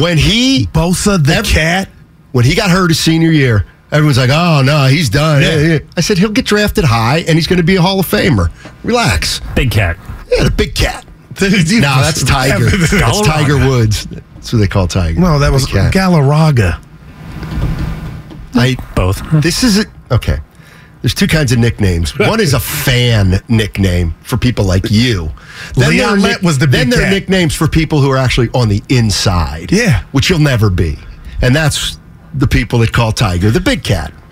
when 0.00 0.18
he 0.18 0.66
Bosa 0.66 1.22
the 1.24 1.34
Ev- 1.36 1.44
cat. 1.46 1.88
when 2.32 2.44
he 2.44 2.54
got 2.54 2.70
hurt 2.70 2.90
his 2.90 3.00
senior 3.00 3.30
year, 3.30 3.66
everyone's 3.92 4.18
like, 4.18 4.30
"Oh 4.32 4.62
no, 4.64 4.86
he's 4.86 5.08
done." 5.08 5.42
Yeah. 5.42 5.78
I 5.96 6.00
said 6.00 6.18
he'll 6.18 6.30
get 6.30 6.46
drafted 6.46 6.84
high, 6.84 7.18
and 7.20 7.36
he's 7.36 7.46
going 7.46 7.58
to 7.58 7.62
be 7.64 7.76
a 7.76 7.82
Hall 7.82 8.00
of 8.00 8.06
Famer. 8.06 8.50
Relax. 8.84 9.40
Big 9.54 9.70
cat. 9.70 9.96
Yeah, 10.30 10.44
the 10.44 10.50
big 10.50 10.74
cat. 10.74 11.04
no, 11.40 11.48
that's 11.48 12.24
Tiger. 12.24 12.64
that's 12.70 13.20
Tiger 13.20 13.58
Woods. 13.68 14.06
That's 14.06 14.52
what 14.52 14.58
they 14.58 14.66
call 14.66 14.88
Tiger. 14.88 15.20
No, 15.20 15.38
that 15.38 15.52
was 15.52 15.66
cat. 15.66 15.92
Galarraga. 15.94 16.82
I, 18.54 18.76
Both. 18.96 19.22
this 19.42 19.62
is 19.62 19.78
it. 19.78 19.86
Okay. 20.10 20.38
There's 21.02 21.14
two 21.14 21.28
kinds 21.28 21.52
of 21.52 21.58
nicknames. 21.58 22.18
One 22.18 22.40
is 22.40 22.54
a 22.54 22.60
fan 22.60 23.40
nickname 23.48 24.14
for 24.22 24.36
people 24.36 24.64
like 24.64 24.90
you. 24.90 25.30
Leon 25.76 25.96
there 25.96 26.06
are 26.08 26.16
Lett 26.16 26.42
was 26.42 26.58
the 26.58 26.66
Then 26.66 26.90
there 26.90 27.06
are 27.06 27.10
nicknames 27.10 27.54
for 27.54 27.68
people 27.68 28.00
who 28.00 28.10
are 28.10 28.16
actually 28.16 28.48
on 28.54 28.68
the 28.68 28.82
inside. 28.88 29.70
Yeah. 29.70 30.02
Which 30.10 30.28
you'll 30.28 30.40
never 30.40 30.70
be. 30.70 30.98
And 31.40 31.54
that's 31.54 31.98
the 32.34 32.46
people 32.46 32.78
that 32.80 32.92
call 32.92 33.12
Tiger 33.12 33.50
the 33.50 33.60
big 33.60 33.82
cat. 33.84 34.12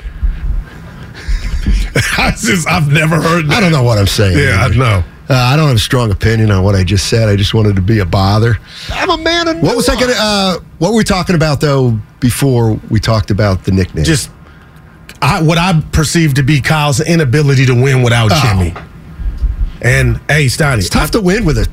I 2.19 2.31
just, 2.37 2.69
I've 2.69 2.93
never 2.93 3.21
heard. 3.21 3.47
that. 3.49 3.57
I 3.57 3.61
don't 3.61 3.73
know 3.73 3.83
what 3.83 3.99
I'm 3.99 4.07
saying. 4.07 4.38
Yeah, 4.38 4.65
I 4.65 4.69
know. 4.76 5.03
Uh, 5.29 5.35
I 5.35 5.57
don't 5.57 5.67
have 5.67 5.76
a 5.76 5.81
strong 5.81 6.12
opinion 6.12 6.53
on 6.53 6.62
what 6.62 6.76
I 6.76 6.85
just 6.85 7.09
said. 7.09 7.29
I 7.29 7.35
just 7.35 7.53
wanted 7.55 7.75
to 7.76 7.83
be 7.83 7.99
a 7.99 8.05
bother. 8.05 8.59
I'm 8.93 9.11
a 9.11 9.19
man 9.19 9.49
of 9.49 9.61
What 9.61 9.75
was 9.75 9.88
I 9.88 9.95
going 9.95 10.09
to, 10.12 10.17
uh, 10.17 10.59
what 10.79 10.93
were 10.93 10.99
we 10.99 11.03
talking 11.05 11.35
about 11.35 11.61
though 11.61 11.99
before 12.21 12.75
we 12.91 13.00
talked 13.00 13.31
about 13.33 13.65
the 13.65 13.73
nickname? 13.73 14.05
just 14.05 14.31
I, 15.21 15.43
what 15.43 15.59
I 15.59 15.83
perceive 15.93 16.35
to 16.35 16.43
be 16.45 16.61
Kyle's 16.61 17.00
inability 17.00 17.67
to 17.67 17.75
win 17.75 18.03
without 18.03 18.31
Oh. 18.33 18.41
Jimmy. 18.43 18.75
And 19.83 20.21
hey, 20.29 20.47
Stoney, 20.49 20.79
it's 20.81 20.88
tough 20.88 21.11
to 21.12 21.21
win 21.21 21.45
with 21.45 21.59
a, 21.59 21.67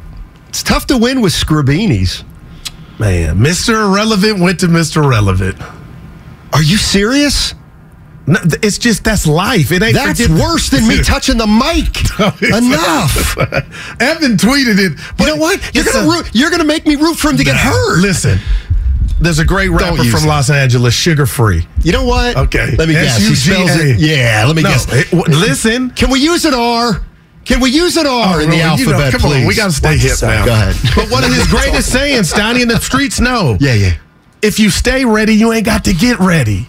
it's 0.50 0.64
tough 0.64 0.88
to 0.88 0.98
win 0.98 1.22
with 1.22 1.34
Scribini's. 1.34 2.24
man, 2.98 3.38
Mr. 3.38 3.86
Irrelevant 3.88 4.40
went 4.40 4.60
to 4.62 4.68
Mr. 4.68 5.08
Relevant. 5.08 5.58
Are 6.54 6.62
you 6.64 6.78
serious? 6.78 7.54
No, 8.26 8.40
it's 8.62 8.78
just 8.78 9.04
that's 9.04 9.28
life. 9.28 9.72
It 9.72 9.84
ain't. 9.84 9.96
That's 9.96 10.30
worse 10.30 10.70
than 10.70 10.88
me 10.88 11.02
touching 11.04 11.38
the 11.38 11.48
mic. 11.48 11.92
Enough. 12.42 13.38
Evan 14.02 14.38
tweeted 14.38 14.78
it. 14.80 14.98
You 15.20 15.26
know 15.28 15.36
what? 15.36 15.60
You're 15.76 15.84
gonna 15.84 16.08
a- 16.08 16.10
root, 16.10 16.30
you're 16.34 16.50
gonna 16.52 16.64
make 16.64 16.86
me 16.86 16.96
root 16.96 17.16
for 17.16 17.30
him 17.32 17.38
to 17.38 17.44
get 17.44 17.58
hurt. 17.58 18.00
Listen, 18.00 18.40
there's 19.20 19.40
a 19.40 19.46
great 19.46 19.70
rapper 19.70 20.04
from 20.06 20.24
it. 20.24 20.28
Los 20.28 20.50
Angeles, 20.50 20.96
Suga 20.96 21.28
Free. 21.30 21.68
You 21.82 21.92
know 21.92 22.06
what? 22.06 22.38
Okay. 22.38 22.76
Let 22.78 22.88
me 22.88 22.94
guess. 22.94 23.18
He 23.18 23.36
spells 23.36 23.72
it. 23.76 24.00
Yeah. 24.00 24.46
Let 24.48 24.56
me 24.56 24.62
No, 24.62 24.70
guess. 24.70 24.88
it- 24.94 25.12
w- 25.12 25.38
listen. 25.38 25.90
Can 25.90 26.10
we 26.10 26.20
use 26.22 26.46
an 26.46 26.54
R? 26.54 27.04
Can 27.44 27.60
we 27.60 27.72
use 27.72 27.98
an 27.98 28.08
R 28.08 28.38
oh, 28.38 28.40
in 28.40 28.50
the 28.50 28.56
You 28.56 28.62
know, 28.64 28.70
alphabet, 28.70 29.12
come 29.12 29.20
please? 29.20 29.42
on, 29.42 29.48
we 29.48 29.54
got 29.56 29.66
to 29.66 29.72
stay 29.74 29.98
hip 29.98 30.14
now. 30.22 30.46
Go 30.46 30.54
ahead. 30.54 30.76
But 30.96 31.12
one 31.12 31.26
of 31.26 31.34
his 31.34 31.46
greatest 31.48 31.92
sayings, 31.92 32.32
Steiny, 32.32 32.62
in 32.62 32.70
the 32.70 32.80
streets 32.80 33.20
know. 33.20 33.58
Yeah, 33.60 33.74
yeah. 33.74 33.94
If 34.44 34.60
you 34.60 34.70
stay 34.70 35.06
ready, 35.06 35.34
you 35.34 35.54
ain't 35.54 35.66
got 35.66 35.86
to 35.86 35.94
get 35.94 36.20
ready. 36.20 36.68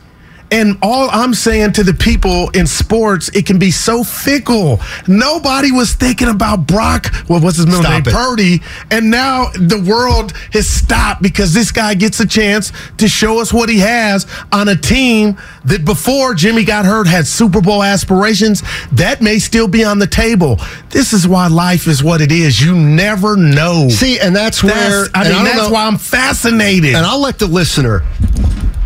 And 0.55 0.79
all 0.83 1.09
I'm 1.11 1.35
saying 1.35 1.73
to 1.73 1.83
the 1.83 1.93
people 1.95 2.49
in 2.51 2.65
sports, 2.69 3.29
it 3.35 3.45
can 3.45 3.59
be 3.59 3.73
so 3.73 4.05
fickle. 4.05 4.79
Nobody 5.09 5.73
was 5.73 5.95
thinking 5.95 6.29
about 6.29 6.65
Brock, 6.69 7.13
what 7.27 7.43
was 7.43 7.57
his 7.57 7.67
middle 7.67 7.83
Stop 7.83 7.93
name? 7.93 8.03
it. 8.07 8.13
Purdy. 8.15 8.63
And 8.89 9.11
now 9.11 9.47
the 9.55 9.81
world 9.81 10.31
has 10.53 10.69
stopped 10.69 11.23
because 11.23 11.53
this 11.55 11.73
guy 11.73 11.95
gets 11.95 12.21
a 12.21 12.27
chance 12.27 12.71
to 12.99 13.09
show 13.09 13.41
us 13.41 13.53
what 13.53 13.69
he 13.69 13.81
has 13.81 14.29
on 14.53 14.69
a 14.69 14.77
team 14.77 15.37
that 15.65 15.85
before 15.85 16.35
Jimmy 16.35 16.63
got 16.65 16.85
hurt 16.85 17.09
had 17.09 17.27
Super 17.27 17.61
Bowl 17.61 17.83
aspirations. 17.83 18.63
That 18.93 19.21
may 19.21 19.41
still 19.41 19.67
be 19.67 19.83
on 19.85 19.99
the 19.99 20.07
table. 20.07 20.61
This 20.91 21.13
is 21.13 21.27
why 21.27 21.49
life 21.49 21.89
is 21.89 22.05
what 22.05 22.21
it 22.21 22.31
is. 22.31 22.63
You 22.63 22.77
never 22.77 23.37
know. 23.37 23.89
See, 23.89 24.21
and 24.21 24.37
that's 24.37 24.63
where 24.63 24.73
That's- 24.73 25.11
I 25.15 25.25
mean, 25.35 25.45
that's 25.45 25.57
know- 25.57 25.71
why 25.71 25.87
I'm 25.87 25.99
fascinated. 25.99 26.95
And 26.95 27.05
I'll 27.05 27.21
let 27.21 27.41
the 27.41 27.47
listener 27.49 28.05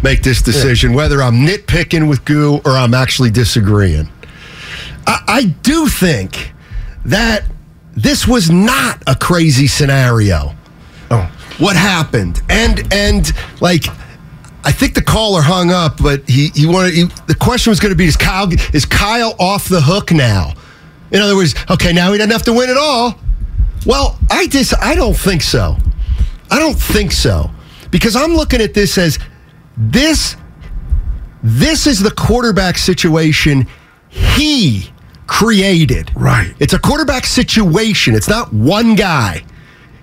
make 0.03 0.23
this 0.23 0.43
decision 0.43 0.93
whether 0.93 1.23
I'm 1.23 1.47
nitpicking 1.47 2.09
with 2.09 2.25
Goo 2.25 2.61
or 2.65 2.73
I'm 2.73 2.95
actually 2.95 3.31
disagreeing. 3.31 4.09
I, 5.07 5.23
I 5.27 5.45
do 5.63 5.89
think 5.89 6.53
that 7.05 7.45
this 7.97 8.29
was 8.29 8.51
not 8.51 9.03
a 9.07 9.15
crazy 9.15 9.67
scenario. 9.67 10.55
Oh. 11.11 11.31
What 11.59 11.77
happened? 11.77 12.41
And 12.49 12.93
and 12.93 13.33
like 13.61 13.85
I 14.65 14.71
think 14.71 14.95
the 14.95 15.03
caller 15.03 15.41
hung 15.41 15.71
up, 15.71 15.97
but 16.01 16.29
he 16.29 16.49
he 16.55 16.67
wanted 16.67 16.95
he, 16.95 17.05
the 17.27 17.35
question 17.35 17.71
was 17.71 17.81
going 17.81 17.93
to 17.93 17.97
be 17.97 18.07
is 18.07 18.17
Kyle 18.17 18.49
is 18.73 18.85
Kyle 18.85 19.35
off 19.39 19.69
the 19.69 19.81
hook 19.81 20.13
now? 20.13 20.53
In 21.11 21.21
other 21.21 21.35
words, 21.35 21.55
okay, 21.71 21.93
now 21.93 22.13
he 22.13 22.19
doesn't 22.19 22.31
have 22.31 22.43
to 22.43 22.53
win 22.53 22.69
at 22.69 22.77
all. 22.77 23.19
Well, 23.87 24.19
I 24.31 24.47
just 24.47 24.75
I 24.79 24.95
don't 24.95 25.17
think 25.17 25.43
so. 25.43 25.77
I 26.51 26.59
don't 26.59 26.79
think 26.79 27.13
so 27.13 27.51
because 27.91 28.15
I'm 28.15 28.35
looking 28.35 28.61
at 28.61 28.75
this 28.75 28.99
as 28.99 29.19
this 29.79 30.37
this 31.43 31.87
is 31.87 32.01
the 32.01 32.11
quarterback 32.11 32.77
situation 32.77 33.67
he 34.09 34.91
created. 35.29 36.11
Right. 36.17 36.53
It's 36.59 36.73
a 36.73 36.79
quarterback 36.79 37.25
situation. 37.27 38.15
It's 38.15 38.29
not 38.29 38.53
one 38.53 38.97
guy. 38.97 39.45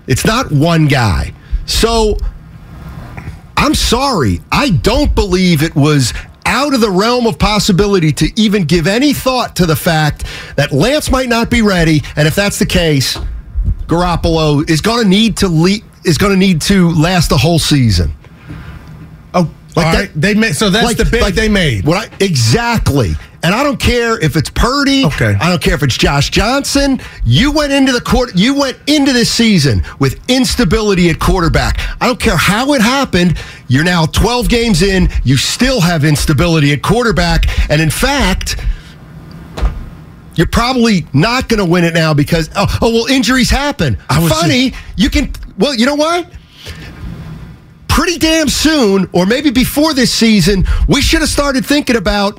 It's 0.07 0.25
not 0.25 0.51
one 0.51 0.87
guy. 0.87 1.33
So 1.65 2.17
I'm 3.57 3.73
sorry. 3.73 4.39
I 4.51 4.69
don't 4.69 5.13
believe 5.13 5.61
it 5.61 5.75
was 5.75 6.13
out 6.45 6.73
of 6.73 6.79
the 6.79 6.91
realm 6.91 7.25
of 7.25 7.39
possibility 7.39 8.11
to 8.13 8.31
even 8.39 8.63
give 8.63 8.87
any 8.87 9.13
thought 9.13 9.55
to 9.57 9.65
the 9.65 9.75
fact 9.75 10.25
that 10.55 10.71
Lance 10.71 11.09
might 11.09 11.27
not 11.27 11.49
be 11.49 11.61
ready, 11.61 12.01
and 12.15 12.27
if 12.27 12.35
that's 12.35 12.59
the 12.59 12.65
case, 12.65 13.17
Garoppolo 13.87 14.69
is 14.69 14.79
going 14.81 15.03
to 15.03 15.09
need 15.09 15.37
to 15.37 15.47
le- 15.47 15.79
is 16.03 16.19
going 16.19 16.31
to 16.31 16.37
need 16.37 16.61
to 16.61 16.91
last 16.91 17.29
the 17.29 17.37
whole 17.37 17.57
season. 17.57 18.13
Like 19.75 19.85
that- 19.91 19.99
right. 19.99 20.11
They 20.15 20.33
made 20.33 20.55
so 20.55 20.69
that's 20.69 20.85
Like- 20.85 20.97
the 20.97 21.05
bet 21.05 21.21
like- 21.21 21.35
they 21.35 21.49
made. 21.49 21.85
What 21.85 21.97
I, 21.97 22.23
exactly. 22.23 23.15
And 23.43 23.53
I 23.53 23.61
don't 23.61 23.79
care 23.79 24.17
if 24.19 24.35
it's 24.35 24.49
Purdy. 24.49 25.05
Okay. 25.05 25.37
I 25.39 25.49
don't 25.49 25.61
care 25.61 25.75
if 25.75 25.83
it's 25.83 25.95
Josh 25.95 26.31
Johnson. 26.31 26.99
You 27.25 27.51
went 27.51 27.71
into 27.73 27.91
the 27.91 28.01
court. 28.01 28.31
You 28.35 28.55
went 28.55 28.75
into 28.87 29.13
this 29.13 29.29
season 29.29 29.83
with 29.99 30.19
instability 30.27 31.11
at 31.11 31.19
quarterback. 31.19 31.79
I 32.01 32.07
don't 32.07 32.19
care 32.19 32.37
how 32.37 32.73
it 32.73 32.81
happened. 32.81 33.37
You're 33.67 33.83
now 33.83 34.07
12 34.07 34.49
games 34.49 34.81
in. 34.81 35.09
You 35.23 35.37
still 35.37 35.79
have 35.81 36.03
instability 36.03 36.71
at 36.73 36.81
quarterback. 36.81 37.45
And 37.69 37.79
in 37.79 37.91
fact, 37.91 38.55
you're 40.35 40.47
probably 40.47 41.05
not 41.13 41.47
going 41.47 41.59
to 41.59 41.65
win 41.65 41.83
it 41.83 41.93
now 41.93 42.15
because 42.15 42.49
oh, 42.55 42.65
oh 42.81 42.89
well, 42.93 43.05
injuries 43.05 43.51
happen. 43.51 43.97
I 44.09 44.19
was 44.19 44.31
Funny, 44.31 44.73
you 44.95 45.11
can. 45.11 45.31
Well, 45.59 45.75
you 45.75 45.85
know 45.85 45.95
what? 45.95 46.31
Pretty 47.95 48.17
damn 48.17 48.49
soon, 48.49 49.09
or 49.13 49.25
maybe 49.25 49.49
before 49.49 49.93
this 49.93 50.13
season, 50.13 50.65
we 50.89 51.01
should 51.01 51.21
have 51.21 51.29
started 51.29 51.65
thinking 51.65 51.95
about 51.95 52.37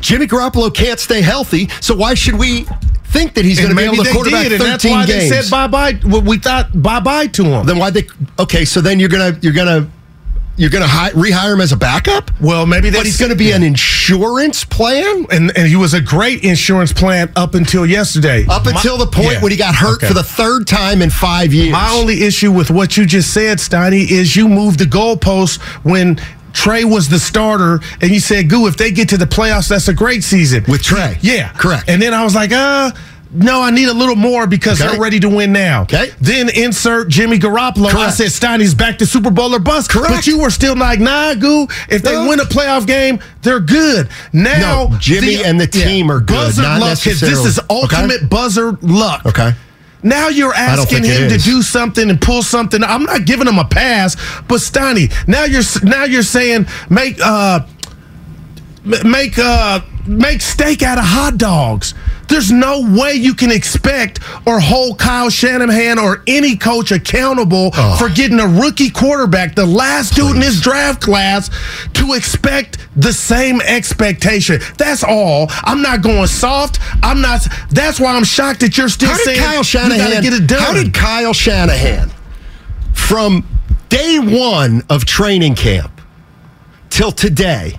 Jimmy 0.00 0.26
Garoppolo 0.26 0.74
can't 0.74 0.98
stay 0.98 1.22
healthy. 1.22 1.68
So 1.80 1.94
why 1.94 2.14
should 2.14 2.34
we 2.34 2.66
think 3.04 3.34
that 3.34 3.44
he's 3.44 3.58
going 3.58 3.70
to 3.70 3.76
be 3.76 3.84
able 3.84 4.02
to 4.02 4.10
quarterback 4.10 4.48
did, 4.48 4.60
and 4.60 4.62
13 4.62 4.70
that's 4.72 4.84
why 4.84 5.06
games? 5.06 5.30
they 5.30 5.42
said 5.42 5.50
bye 5.50 5.68
bye. 5.68 6.00
Well, 6.04 6.22
we 6.22 6.38
thought 6.38 6.70
bye 6.82 6.98
bye 6.98 7.28
to 7.28 7.44
him. 7.44 7.66
then 7.66 7.78
why 7.78 7.90
they? 7.90 8.06
Okay, 8.40 8.64
so 8.64 8.80
then 8.80 8.98
you're 8.98 9.08
gonna 9.08 9.38
you're 9.40 9.52
gonna 9.52 9.88
you're 10.56 10.70
gonna 10.70 10.86
hi, 10.86 11.10
rehire 11.10 11.52
him 11.54 11.60
as 11.60 11.72
a 11.72 11.76
backup. 11.76 12.30
well, 12.40 12.66
maybe 12.66 12.90
But 12.90 13.04
he's 13.06 13.16
going 13.18 13.30
to 13.30 13.36
be 13.36 13.50
an 13.52 13.62
insurance 13.62 14.64
plan 14.64 15.26
and 15.30 15.56
and 15.56 15.66
he 15.68 15.76
was 15.76 15.94
a 15.94 16.00
great 16.00 16.44
insurance 16.44 16.92
plan 16.92 17.30
up 17.36 17.54
until 17.54 17.84
yesterday. 17.86 18.46
up 18.48 18.64
My- 18.64 18.70
until 18.72 18.96
the 18.98 19.06
point 19.06 19.32
Yeah. 19.32 19.40
when 19.40 19.50
he 19.52 19.58
got 19.58 19.74
hurt 19.74 19.96
Okay. 19.96 20.08
for 20.08 20.14
the 20.14 20.22
third 20.22 20.66
time 20.66 21.02
in 21.02 21.10
five 21.10 21.52
years. 21.52 21.72
My 21.72 21.90
only 21.90 22.22
issue 22.22 22.52
with 22.52 22.70
what 22.70 22.96
you 22.96 23.06
just 23.06 23.32
said, 23.32 23.58
Steiny, 23.58 24.08
is 24.08 24.36
you 24.36 24.48
moved 24.48 24.78
the 24.78 24.86
goalpost 24.86 25.58
when 25.82 26.20
Trey 26.52 26.84
was 26.84 27.08
the 27.08 27.18
starter, 27.18 27.80
and 28.00 28.12
you 28.12 28.20
said, 28.20 28.48
"Goo, 28.48 28.68
if 28.68 28.76
they 28.76 28.92
get 28.92 29.08
to 29.08 29.16
the 29.16 29.26
playoffs, 29.26 29.66
that's 29.66 29.88
a 29.88 29.92
great 29.92 30.22
season 30.22 30.64
With 30.68 30.82
Trey. 30.84 31.18
Yeah, 31.20 31.48
Correct. 31.58 31.84
And 31.88 32.00
then 32.00 32.14
I 32.14 32.22
was 32.22 32.34
like, 32.36 32.52
uh. 32.52 32.92
No, 33.36 33.60
I 33.62 33.70
need 33.70 33.88
a 33.88 33.92
little 33.92 34.14
more 34.14 34.46
because 34.46 34.80
Okay. 34.80 34.92
they're 34.92 35.00
ready 35.00 35.18
to 35.18 35.28
win 35.28 35.52
now. 35.52 35.82
Okay. 35.82 36.10
Then 36.20 36.48
insert 36.48 37.08
Jimmy 37.08 37.38
Garoppolo. 37.38 37.92
I 37.92 38.10
said 38.10 38.28
Steiny's 38.28 38.74
back 38.74 38.98
to 38.98 39.06
Super 39.06 39.30
Bowl 39.30 39.52
or 39.54 39.58
bust. 39.58 39.90
Correct. 39.90 40.14
But 40.14 40.26
you 40.28 40.38
were 40.38 40.50
still 40.50 40.76
like, 40.76 41.00
nah, 41.00 41.34
Goo. 41.34 41.66
If 41.88 42.02
they 42.02 42.12
No. 42.12 42.28
win 42.28 42.38
a 42.38 42.44
playoff 42.44 42.86
game, 42.86 43.18
they're 43.42 43.58
good. 43.58 44.08
Now 44.32 44.88
No, 44.90 44.96
Jimmy 45.00 45.42
and 45.44 45.60
the 45.60 45.66
team 45.66 46.12
are 46.12 46.20
good, 46.20 46.34
Buzzer 46.36 46.62
not 46.62 46.80
luck. 46.80 46.98
This 47.00 47.22
is 47.22 47.58
ultimate 47.68 48.30
buzzer 48.30 48.78
luck. 48.82 49.26
Okay. 49.26 49.52
Now 50.04 50.28
you're 50.28 50.54
asking 50.54 51.02
him 51.04 51.28
to 51.30 51.38
do 51.38 51.62
something 51.62 52.08
and 52.10 52.20
pull 52.20 52.42
something. 52.42 52.84
I'm 52.84 53.02
not 53.04 53.24
giving 53.24 53.48
him 53.48 53.58
a 53.58 53.64
pass, 53.64 54.16
but 54.46 54.60
Steiny, 54.60 55.10
now 55.26 55.44
you're 55.44 55.62
now 55.82 56.04
you're 56.04 56.22
saying 56.22 56.66
make 56.90 57.18
uh 57.20 57.60
make 58.84 59.38
uh 59.38 59.80
make 60.06 60.40
steak 60.42 60.82
out 60.82 60.98
of 60.98 61.04
hot 61.04 61.38
dogs. 61.38 61.94
There's 62.28 62.50
no 62.50 62.80
way 62.80 63.14
you 63.14 63.34
can 63.34 63.50
expect 63.50 64.20
or 64.46 64.58
hold 64.60 64.98
Kyle 64.98 65.30
Shanahan 65.30 65.98
or 65.98 66.22
any 66.26 66.56
coach 66.56 66.90
accountable 66.90 67.70
Oh. 67.74 67.96
for 67.98 68.08
getting 68.08 68.40
a 68.40 68.46
rookie 68.46 68.90
quarterback, 68.90 69.54
the 69.54 69.66
last 69.66 70.14
dude 70.14 70.36
in 70.36 70.42
his 70.42 70.60
draft 70.60 71.00
class, 71.00 71.50
to 71.94 72.14
expect 72.14 72.78
the 72.96 73.12
same 73.12 73.60
expectation. 73.60 74.60
That's 74.78 75.04
all. 75.04 75.46
I'm 75.62 75.82
not 75.82 76.02
going 76.02 76.26
soft. 76.26 76.78
I'm 77.02 77.20
not. 77.20 77.46
That's 77.70 78.00
why 78.00 78.14
I'm 78.16 78.24
shocked 78.24 78.60
that 78.60 78.76
you're 78.78 78.88
still 78.88 79.08
How 79.10 79.16
did 79.16 79.24
saying 79.24 79.38
Kyle 79.40 79.58
you 79.58 79.64
Shanahan 79.64 80.22
get 80.22 80.32
it 80.32 80.46
done. 80.46 80.60
How 80.60 80.72
did 80.72 80.94
Kyle 80.94 81.32
Shanahan 81.32 82.10
from 82.92 83.46
day 83.88 84.18
one 84.18 84.82
of 84.88 85.04
training 85.04 85.54
camp 85.54 86.00
till 86.90 87.12
today? 87.12 87.78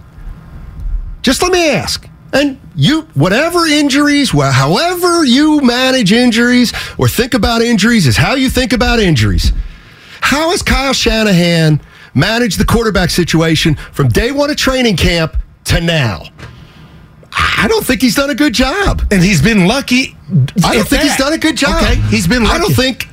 Just 1.21 1.41
let 1.41 1.51
me 1.51 1.69
ask. 1.71 2.07
And 2.35 2.59
you, 2.75 3.03
whatever 3.13 3.65
injuries, 3.65 4.31
wh- 4.31 4.51
however 4.51 5.23
you 5.23 5.61
manage 5.61 6.11
injuries 6.11 6.73
or 6.97 7.07
think 7.07 7.33
about 7.33 7.61
injuries, 7.61 8.05
is 8.07 8.17
how 8.17 8.35
you 8.35 8.49
think 8.49 8.73
about 8.73 8.99
injuries. 8.99 9.53
How 10.21 10.49
has 10.51 10.61
Kyle 10.61 10.91
Shanahan 10.93 11.79
managed 12.13 12.59
the 12.59 12.65
quarterback 12.65 13.09
situation 13.09 13.75
from 13.93 14.09
day 14.09 14.31
one 14.31 14.49
of 14.49 14.57
training 14.57 14.97
camp 14.97 15.37
to 15.65 15.79
now? 15.81 16.23
I 17.37 17.67
don't 17.69 17.85
think 17.85 18.01
he's 18.01 18.15
done 18.15 18.29
a 18.29 18.35
good 18.35 18.53
job. 18.53 19.01
and 19.11 19.21
he's 19.23 19.41
been 19.41 19.65
lucky. 19.67 20.15
I 20.63 20.75
don't 20.75 20.87
think 20.87 21.03
he's 21.03 21.17
done 21.17 21.33
a 21.33 21.37
good 21.37 21.55
job. 21.57 21.81
Okay, 21.83 21.95
he's 22.09 22.27
been 22.27 22.43
lucky. 22.43 22.55
I 22.55 22.59
don't 22.59 22.73
think. 22.73 23.07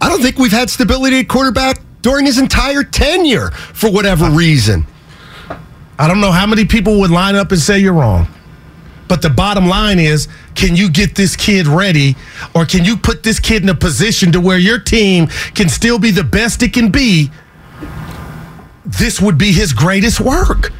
I 0.00 0.08
don't 0.10 0.20
think 0.20 0.38
we've 0.38 0.52
had 0.52 0.68
stability 0.68 1.20
at 1.20 1.28
quarterback 1.28 1.80
during 2.02 2.26
his 2.26 2.38
entire 2.38 2.82
tenure 2.84 3.50
for 3.50 3.90
whatever 3.90 4.28
reason. 4.30 4.86
I 5.98 6.08
don't 6.08 6.20
know 6.20 6.30
how 6.32 6.46
many 6.46 6.66
people 6.66 7.00
would 7.00 7.10
line 7.10 7.34
up 7.36 7.52
and 7.52 7.60
say 7.60 7.78
you're 7.78 7.94
wrong. 7.94 8.28
But 9.08 9.22
the 9.22 9.30
bottom 9.30 9.66
line 9.66 9.98
is, 9.98 10.28
can 10.54 10.74
you 10.74 10.90
get 10.90 11.14
this 11.14 11.36
kid 11.36 11.66
ready, 11.66 12.16
or 12.54 12.64
can 12.64 12.84
you 12.84 12.96
put 12.96 13.22
this 13.22 13.38
kid 13.38 13.62
in 13.62 13.68
a 13.68 13.74
position 13.74 14.32
to 14.32 14.40
where 14.40 14.58
your 14.58 14.78
team 14.78 15.28
can 15.54 15.68
still 15.68 15.98
be 15.98 16.10
the 16.10 16.24
best 16.24 16.62
it 16.62 16.72
can 16.72 16.90
be? 16.90 17.30
This 18.84 19.20
would 19.20 19.38
be 19.38 19.52
his 19.52 19.72
greatest 19.72 20.20
work. 20.20 20.72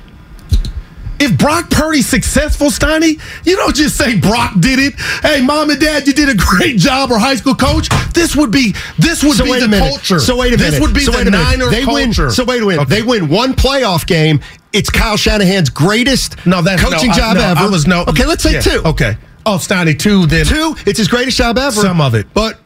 If 1.18 1.38
Brock 1.38 1.70
Purdy's 1.70 2.06
successful, 2.06 2.68
Steiny, 2.68 3.18
you 3.46 3.56
don't 3.56 3.74
just 3.74 3.96
say 3.96 4.18
Brock 4.20 4.52
did 4.60 4.78
it. 4.78 4.94
Hey, 5.22 5.40
mom 5.40 5.70
and 5.70 5.80
dad, 5.80 6.06
you 6.06 6.12
did 6.12 6.28
a 6.28 6.34
great 6.34 6.76
job, 6.76 7.10
or 7.10 7.18
high 7.18 7.36
school 7.36 7.54
coach. 7.54 7.88
this 8.12 8.36
would 8.36 8.50
be 8.50 8.74
this 8.98 9.24
would 9.24 9.36
So 9.36 9.44
be 9.44 9.58
the 9.58 9.78
culture. 9.78 10.18
So 10.18 10.36
wait 10.36 10.52
a 10.52 10.58
minute. 10.58 10.72
This 10.72 10.80
would 10.80 10.92
be 10.92 11.00
so 11.00 11.12
the 11.12 11.18
wait 11.18 11.28
a 11.28 11.30
minute. 11.30 11.42
Niner 11.42 11.70
they 11.70 11.84
culture. 11.84 12.24
Win, 12.24 12.30
so 12.32 12.44
wait 12.44 12.62
a 12.62 12.66
minute. 12.66 12.82
Okay. 12.82 12.96
They 12.96 13.02
win 13.02 13.28
one 13.28 13.54
playoff 13.54 14.06
game. 14.06 14.40
It's 14.72 14.90
Kyle 14.90 15.16
Shanahan's 15.16 15.70
greatest 15.70 16.44
no, 16.46 16.60
that's 16.62 16.82
coaching 16.82 17.08
no, 17.08 17.14
I- 17.14 17.18
job 17.18 17.36
no, 17.36 17.42
ever. 17.42 17.60
I 17.60 17.66
was 17.68 17.86
no. 17.86 18.02
Okay, 18.08 18.26
let's 18.26 18.42
say 18.42 18.54
yeah, 18.54 18.60
two. 18.60 18.82
Okay. 18.84 19.16
Oh, 19.46 19.56
Steiny 19.58 19.98
two. 19.98 20.26
Then 20.26 20.44
Two, 20.44 20.74
it's 20.86 20.98
his 20.98 21.08
greatest 21.08 21.36
job 21.38 21.56
ever. 21.56 21.70
Some 21.80 22.00
of 22.00 22.14
it. 22.14 22.26
But 22.34 22.58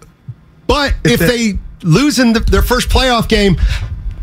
but 0.67 0.95
if, 1.05 1.21
If 1.21 1.29
they 1.29 1.59
lose 1.83 2.19
in 2.19 2.33
the, 2.33 2.41
their 2.41 2.63
first 2.63 2.89
playoff 2.89 3.29
game, 3.29 3.57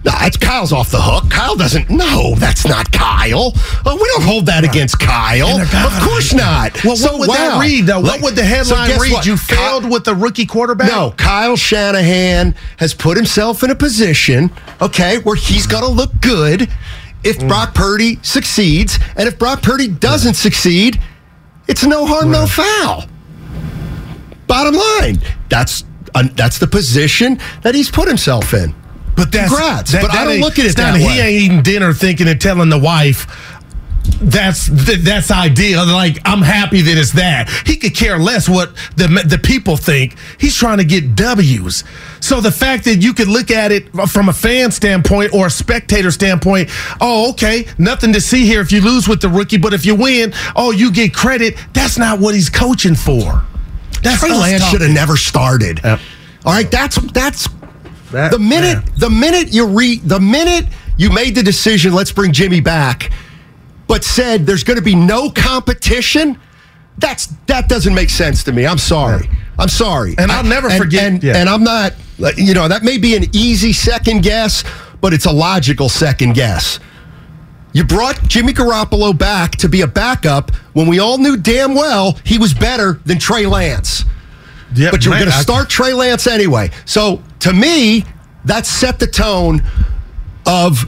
nah, 0.03 0.25
it's 0.25 0.37
Kyle's 0.37 0.71
off 0.73 0.89
the 0.89 0.99
hook. 1.01 1.29
Kyle 1.29 1.55
doesn't. 1.55 1.89
No, 1.89 2.33
that's 2.35 2.65
not 2.65 2.91
Kyle. 2.91 3.51
Oh, 3.85 3.95
we 3.95 4.07
don't 4.15 4.23
hold 4.23 4.45
that 4.47 4.63
against 4.63 4.97
Kyle. 4.99 5.59
Of 5.61 6.01
course 6.01 6.33
not. 6.33 6.83
Well, 6.83 6.93
what 6.93 6.97
So, 6.97 7.17
would 7.19 7.29
that 7.29 7.61
read 7.61 7.85
though? 7.85 7.99
Like- 7.99 8.13
what 8.13 8.21
would 8.23 8.35
the 8.35 8.43
headline 8.43 8.87
guess 8.89 9.01
read? 9.01 9.13
what? 9.13 9.25
You 9.27 9.37
failed 9.37 9.87
with 9.89 10.03
the 10.03 10.15
rookie 10.15 10.45
quarterback. 10.47 10.89
No, 10.89 11.11
Kyle 11.11 11.55
Shanahan 11.57 12.55
has 12.77 12.93
put 12.95 13.17
himself 13.17 13.61
in 13.63 13.69
a 13.69 13.75
position, 13.75 14.49
okay, 14.81 15.19
where 15.19 15.35
he's 15.35 15.67
going 15.67 15.83
to 15.83 15.89
look 15.91 16.11
good 16.21 16.69
if 17.23 17.37
Mm. 17.39 17.47
Brock 17.47 17.73
Purdy 17.73 18.19
succeeds. 18.21 18.99
And 19.15 19.27
if 19.27 19.37
Brock 19.39 19.61
Purdy 19.61 19.87
doesn't 19.87 20.35
succeed, 20.35 20.99
it's 21.67 21.83
no 21.83 22.05
harm, 22.05 22.31
no 22.31 22.47
foul. 22.47 23.05
Bottom 24.47 24.75
line, 24.75 25.21
that's 25.49 25.83
uh, 26.15 26.23
that's 26.35 26.57
the 26.57 26.67
position 26.67 27.37
that 27.63 27.75
he's 27.75 27.91
put 27.91 28.07
himself 28.07 28.53
in. 28.53 28.73
But 29.15 29.31
that's 29.31 29.49
Congrats, 29.49 29.91
that- 29.91 30.01
but 30.03 30.11
I 30.15 30.25
don't 30.25 30.39
look 30.39 30.57
at 30.59 30.65
it 30.65 30.75
that 30.77 30.93
way. 30.93 30.99
He 31.01 31.19
ain't 31.19 31.41
eating 31.43 31.61
dinner 31.63 31.93
thinking 31.93 32.27
and 32.27 32.39
telling 32.39 32.69
the 32.69 32.77
wife. 32.79 33.27
That's 34.19 34.67
that's 35.03 35.31
ideal. 35.31 35.85
Like 35.85 36.17
I'm 36.25 36.41
happy 36.41 36.81
that 36.81 36.97
it's 36.97 37.11
that. 37.13 37.49
He 37.65 37.75
could 37.75 37.95
care 37.95 38.17
less 38.17 38.49
what 38.49 38.75
the 38.95 39.07
the 39.25 39.37
people 39.37 39.77
think. 39.77 40.15
He's 40.39 40.55
trying 40.55 40.77
to 40.77 40.83
get 40.85 41.15
W's. 41.15 41.83
So 42.19 42.41
the 42.41 42.51
fact 42.51 42.85
that 42.85 42.95
you 43.01 43.13
could 43.13 43.27
look 43.27 43.51
at 43.51 43.71
it 43.71 43.89
from 44.09 44.29
a 44.29 44.33
fan 44.33 44.71
standpoint 44.71 45.33
or 45.33 45.47
a 45.47 45.49
spectator 45.49 46.09
standpoint, 46.11 46.69
oh 46.99 47.29
okay, 47.31 47.67
nothing 47.77 48.13
to 48.13 48.21
see 48.21 48.45
here 48.45 48.61
if 48.61 48.71
you 48.71 48.81
lose 48.81 49.07
with 49.07 49.21
the 49.21 49.29
rookie, 49.29 49.57
but 49.57 49.73
if 49.73 49.85
you 49.85 49.93
win, 49.95 50.33
oh 50.55 50.71
you 50.71 50.91
get 50.91 51.13
credit. 51.13 51.55
That's 51.73 51.97
not 51.97 52.19
what 52.19 52.33
he's 52.33 52.49
coaching 52.49 52.95
for. 52.95 53.43
That's 54.01 54.19
Trey 54.19 54.31
us 54.31 54.39
Lance 54.39 54.63
should 54.65 54.81
have 54.81 54.91
never 54.91 55.17
started. 55.17 55.79
Yep. 55.83 55.99
All 56.45 56.53
right, 56.53 56.69
that's 56.71 56.95
that's 57.11 57.47
That- 58.11 58.31
the 58.31 58.39
minute 58.39 58.83
yeah. 58.85 58.93
the 58.97 59.09
minute 59.09 59.53
you 59.53 59.65
re 59.67 59.97
the 59.97 60.19
minute 60.19 60.65
you 60.97 61.11
made 61.11 61.35
the 61.35 61.43
decision, 61.43 61.93
let's 61.93 62.11
bring 62.11 62.31
Jimmy 62.31 62.61
back, 62.61 63.11
but 63.87 64.03
said 64.03 64.45
there's 64.45 64.63
going 64.63 64.77
to 64.77 64.83
be 64.83 64.95
no 64.95 65.29
competition. 65.29 66.39
That's 66.97 67.27
that 67.47 67.69
doesn't 67.69 67.93
make 67.93 68.09
sense 68.09 68.43
to 68.45 68.51
me. 68.51 68.65
I'm 68.65 68.77
sorry. 68.77 69.29
I'm 69.59 69.69
sorry. 69.69 70.15
And 70.17 70.31
I'll 70.31 70.43
never 70.43 70.69
and, 70.69 70.77
forget- 70.77 71.03
And, 71.03 71.23
yeah. 71.23 71.37
and 71.37 71.49
I'm 71.49 71.63
not. 71.63 71.93
You 72.35 72.53
know 72.53 72.67
that 72.67 72.83
may 72.83 72.97
be 72.97 73.15
an 73.15 73.25
easy 73.33 73.71
second 73.73 74.23
guess, 74.23 74.63
but 75.01 75.13
it's 75.13 75.25
a 75.25 75.31
logical 75.31 75.89
second 75.89 76.33
guess. 76.33 76.79
You 77.73 77.83
brought 77.83 78.19
Jimmy 78.27 78.53
Garoppolo 78.53 79.15
back 79.15 79.51
to 79.57 79.69
be 79.69 79.81
a 79.81 79.87
backup 79.87 80.51
when 80.73 80.87
we 80.87 80.97
all 80.99 81.19
knew 81.19 81.37
damn 81.37 81.75
well 81.75 82.17
he 82.23 82.39
was 82.39 82.53
better 82.53 82.99
than 83.05 83.19
Trey 83.19 83.45
Lance 83.45 84.03
Yep, 84.75 84.91
but 84.91 85.05
you're 85.05 85.13
going 85.13 85.27
to 85.27 85.31
start 85.31 85.69
Trey 85.69 85.93
Lance 85.93 86.25
anyway. 86.27 86.71
So 86.85 87.21
to 87.41 87.53
me, 87.53 88.03
that 88.45 88.65
set 88.65 88.97
the 88.99 89.05
tone 89.07 89.61
of 90.45 90.85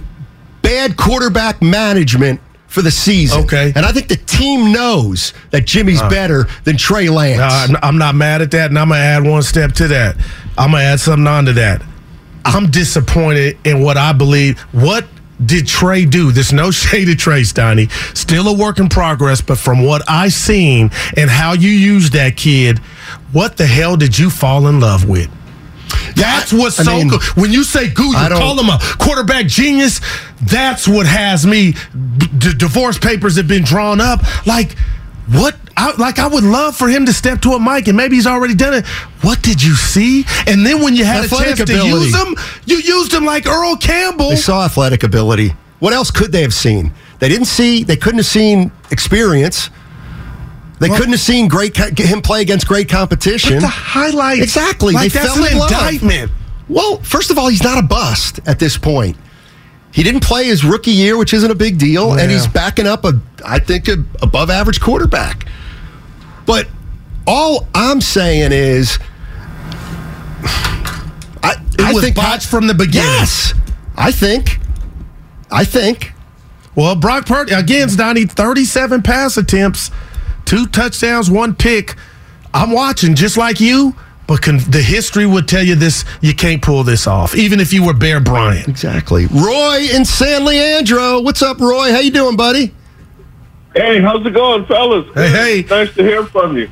bad 0.64 0.98
quarterback 0.98 1.62
management 1.62 2.42
for 2.70 2.82
the 2.82 2.92
season. 2.92 3.42
Okay. 3.44 3.70
Uh. 3.70 3.74
And 3.76 3.86
I 3.86 3.92
think 3.92 4.08
the 4.08 4.16
team 4.16 4.72
knows 4.72 5.34
that 5.52 5.66
Jimmy's 5.66 6.02
better 6.04 6.48
than 6.64 6.78
Trey 6.78 7.10
Lance. 7.10 7.42
Uh, 7.42 7.78
I'm- 7.84 7.98
not 7.98 8.16
mad 8.16 8.42
at 8.42 8.52
that, 8.52 8.70
and 8.70 8.80
I'm 8.80 8.90
gonna 8.90 9.02
add 9.02 9.24
one 9.24 9.42
step 9.44 9.74
to 9.74 9.88
that. 9.90 10.16
I'm 10.58 10.72
gonna 10.72 10.84
add 10.84 11.00
something 11.02 11.28
on 11.28 11.46
to 11.46 11.54
that. 11.54 11.82
I'm 12.46 12.72
disappointed 12.72 13.58
in 13.66 13.82
what 13.82 13.98
I 13.98 14.14
believe. 14.14 14.58
What 14.72 15.06
did 15.46 15.68
Trey 15.68 16.06
do? 16.06 16.32
There's 16.32 16.54
no 16.54 16.72
shade 16.84 17.06
to 17.06 17.16
Trey 17.16 17.42
Steiny. 17.42 17.90
Still 18.16 18.48
a 18.48 18.54
work 18.54 18.80
in 18.80 18.88
progress, 18.90 19.42
but 19.42 19.58
from 19.58 19.84
what 19.84 20.02
I 20.08 20.30
seen 20.30 20.92
and 21.18 21.30
how 21.30 21.54
you 21.54 21.70
used 21.70 22.14
that 22.14 22.38
kid, 22.38 22.80
what 23.32 23.58
the 23.58 23.66
hell 23.66 23.96
did 23.98 24.18
you 24.18 24.30
fall 24.30 24.68
in 24.68 24.80
love 24.80 25.06
with? 25.08 25.30
That's 26.20 26.54
what's 26.54 26.80
I 26.80 26.84
so 26.84 26.92
mean, 26.98 27.08
good. 27.10 27.22
When 27.36 27.52
you 27.52 27.64
say 27.64 27.90
goo, 27.90 28.08
you 28.08 28.14
call 28.30 28.60
him 28.60 28.70
a 28.70 28.80
quarterback 29.00 29.48
genius. 29.48 30.02
That's 30.42 30.88
what 30.88 31.06
has 31.06 31.46
me. 31.46 31.74
D- 32.38 32.54
divorce 32.58 32.98
papers 32.98 33.38
have 33.38 33.48
been 33.48 33.64
drawn 33.64 34.00
up. 34.02 34.22
Like, 34.46 34.78
what? 35.32 35.56
I, 35.78 35.96
like, 35.96 36.20
I 36.20 36.28
would 36.28 36.44
love 36.44 36.76
for 36.76 36.90
him 36.90 37.06
to 37.06 37.14
step 37.14 37.42
to 37.44 37.52
a 37.52 37.60
mic, 37.60 37.88
and 37.88 37.96
maybe 37.96 38.18
he's 38.18 38.28
already 38.28 38.54
done 38.54 38.74
it. 38.74 38.86
What 39.22 39.42
did 39.42 39.64
you 39.64 39.76
see? 39.76 40.26
And 40.46 40.66
then 40.66 40.82
when 40.82 40.96
you 40.96 41.06
had 41.06 41.24
Athletic 41.24 41.54
a 41.54 41.58
chance 41.58 41.70
ability. 41.70 41.90
to 41.90 41.96
use 41.98 42.16
him, 42.16 42.36
you 42.66 42.78
used 42.78 43.14
him 43.14 43.24
like 43.24 43.48
Earl 43.48 43.78
Campbell. 43.78 44.30
They 44.30 44.36
saw 44.36 44.66
athletic 44.66 45.04
ability. 45.04 45.54
What 45.80 45.94
else 45.94 46.12
could 46.12 46.34
they 46.34 46.42
have 46.42 46.54
seen? 46.54 46.92
They 47.20 47.30
didn't 47.30 47.46
see. 47.46 47.84
They 47.84 47.96
couldn't 47.96 48.20
have 48.20 48.26
seen 48.26 48.72
experience. 48.92 49.70
They 50.80 50.88
couldn't 50.90 51.12
have 51.12 51.20
seen 51.20 51.48
great 51.50 51.76
him 51.78 52.22
play 52.22 52.42
against 52.42 52.66
great 52.68 52.88
competition. 52.90 53.60
The 53.60 53.68
highlights, 53.68 54.42
Exactly. 54.44 54.94
Like 54.94 55.12
they 55.12 55.20
that's 55.20 55.34
fell 55.36 55.46
an 55.46 55.52
in 55.52 55.58
love. 55.60 55.72
indictment. 55.72 56.32
Well, 56.70 56.98
first 57.04 57.32
of 57.32 57.38
all, 57.38 57.50
he's 57.50 57.64
not 57.64 57.78
a 57.78 57.82
bust 57.86 58.40
at 58.46 58.60
this 58.60 58.78
point. 58.78 59.18
He 59.92 60.04
didn't 60.04 60.24
play 60.24 60.46
his 60.46 60.64
rookie 60.64 60.92
year, 60.92 61.18
which 61.18 61.34
isn't 61.34 61.50
a 61.52 61.56
big 61.56 61.78
deal, 61.80 62.12
and 62.14 62.32
Yeah. 62.32 62.38
he's 62.38 62.48
backing 62.48 62.86
up 62.88 63.04
a, 63.06 63.20
I 63.46 63.60
think, 63.60 63.88
a 63.88 64.04
above 64.22 64.50
average 64.50 64.80
quarterback. 64.80 65.46
But 66.46 66.68
all 67.28 67.68
I'm 67.76 68.00
saying 68.00 68.52
is, 68.52 69.00
I, 71.44 71.56
It 71.74 71.82
I 71.82 71.94
was 71.94 72.04
think 72.04 72.16
botched 72.16 72.48
from 72.48 72.68
the 72.68 72.74
beginning. 72.74 73.10
Yes, 73.10 73.54
I 73.98 74.12
think, 74.12 74.60
I 75.52 75.66
think. 75.66 76.14
Well, 76.76 76.96
Brock 76.96 77.26
Purdy 77.26 77.54
again, 77.54 77.90
Donnie, 77.96 78.26
thirty-seven 78.26 79.02
pass 79.02 79.38
attempts, 79.38 79.90
two 80.50 80.66
touchdowns, 80.66 81.30
one 81.30 81.54
pick. 81.54 81.96
I'm 82.56 82.72
watching 82.72 83.14
just 83.14 83.38
like 83.38 83.60
you, 83.60 83.96
but 84.26 84.42
con- 84.42 84.58
the 84.70 84.82
history 84.82 85.28
would 85.28 85.48
tell 85.48 85.64
you 85.64 85.76
this: 85.76 86.04
you 86.22 86.34
can't 86.34 86.62
pull 86.62 86.84
this 86.84 87.06
off, 87.06 87.36
even 87.36 87.60
if 87.60 87.72
you 87.72 87.86
were 87.86 87.94
Bear 87.94 88.20
Bryant. 88.20 88.68
Exactly. 88.68 89.28
Roy 89.28 89.88
in 89.94 90.04
San 90.04 90.46
Leandro. 90.46 91.22
What's 91.22 91.44
up, 91.44 91.60
Roy? 91.60 91.92
How 91.92 92.00
you 92.00 92.10
doing, 92.10 92.36
buddy? 92.36 92.74
Hey, 93.76 94.02
how's 94.02 94.26
it 94.26 94.34
going, 94.34 94.66
fellas? 94.66 95.06
Hey, 95.14 95.30
hey. 95.30 95.68
Nice 95.70 95.94
to 95.94 96.04
hear 96.04 96.26
from 96.26 96.58
you. 96.58 96.70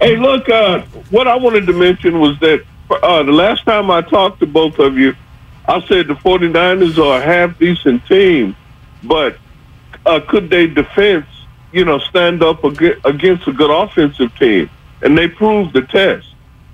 Hey, 0.00 0.16
look, 0.16 0.48
uh, 0.48 0.80
what 1.10 1.28
I 1.28 1.36
wanted 1.36 1.66
to 1.68 1.72
mention 1.72 2.18
was 2.18 2.38
that 2.40 2.64
uh, 2.90 3.22
the 3.22 3.32
last 3.32 3.64
time 3.64 3.92
I 3.92 4.02
talked 4.02 4.40
to 4.40 4.46
both 4.46 4.80
of 4.80 4.98
you, 4.98 5.14
I 5.68 5.80
said 5.86 6.08
the 6.08 6.14
49ers 6.14 6.98
are 6.98 7.20
a 7.20 7.24
half 7.24 7.56
decent 7.58 8.04
team, 8.06 8.56
but 9.04 9.38
uh, 10.04 10.20
could 10.28 10.50
they 10.50 10.66
defense, 10.66 11.26
you 11.72 11.84
know, 11.84 11.98
stand 11.98 12.42
up 12.42 12.64
against 12.64 13.46
a 13.46 13.52
good 13.52 13.70
offensive 13.70 14.34
team? 14.36 14.70
And 15.02 15.16
they 15.16 15.28
proved 15.28 15.74
the 15.74 15.82
test. 15.82 16.26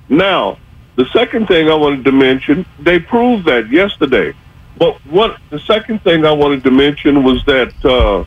Now, 0.09 0.59
the 0.97 1.07
second 1.07 1.49
thing 1.49 1.69
I 1.69 1.75
wanted 1.75 2.05
to 2.05 2.13
mention, 2.13 2.65
they 2.79 2.99
proved 2.99 3.47
that 3.47 3.71
yesterday. 3.71 4.35
But 4.77 4.95
what 5.07 5.39
the 5.51 5.61
second 5.61 6.03
thing 6.03 6.25
I 6.25 6.33
wanted 6.33 6.65
to 6.65 6.71
mention 6.71 7.23
was 7.23 7.45
that 7.45 7.73
uh, 7.85 8.25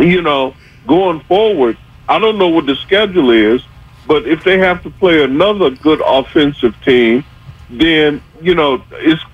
you 0.00 0.22
know, 0.22 0.54
going 0.86 1.20
forward, 1.20 1.76
I 2.08 2.18
don't 2.18 2.38
know 2.38 2.48
what 2.48 2.66
the 2.66 2.76
schedule 2.76 3.30
is, 3.30 3.62
but 4.06 4.26
if 4.26 4.44
they 4.44 4.58
have 4.58 4.82
to 4.82 4.90
play 4.90 5.24
another 5.24 5.70
good 5.70 6.02
offensive 6.04 6.74
team, 6.82 7.24
then 7.70 8.22
you 8.42 8.54
know 8.54 8.82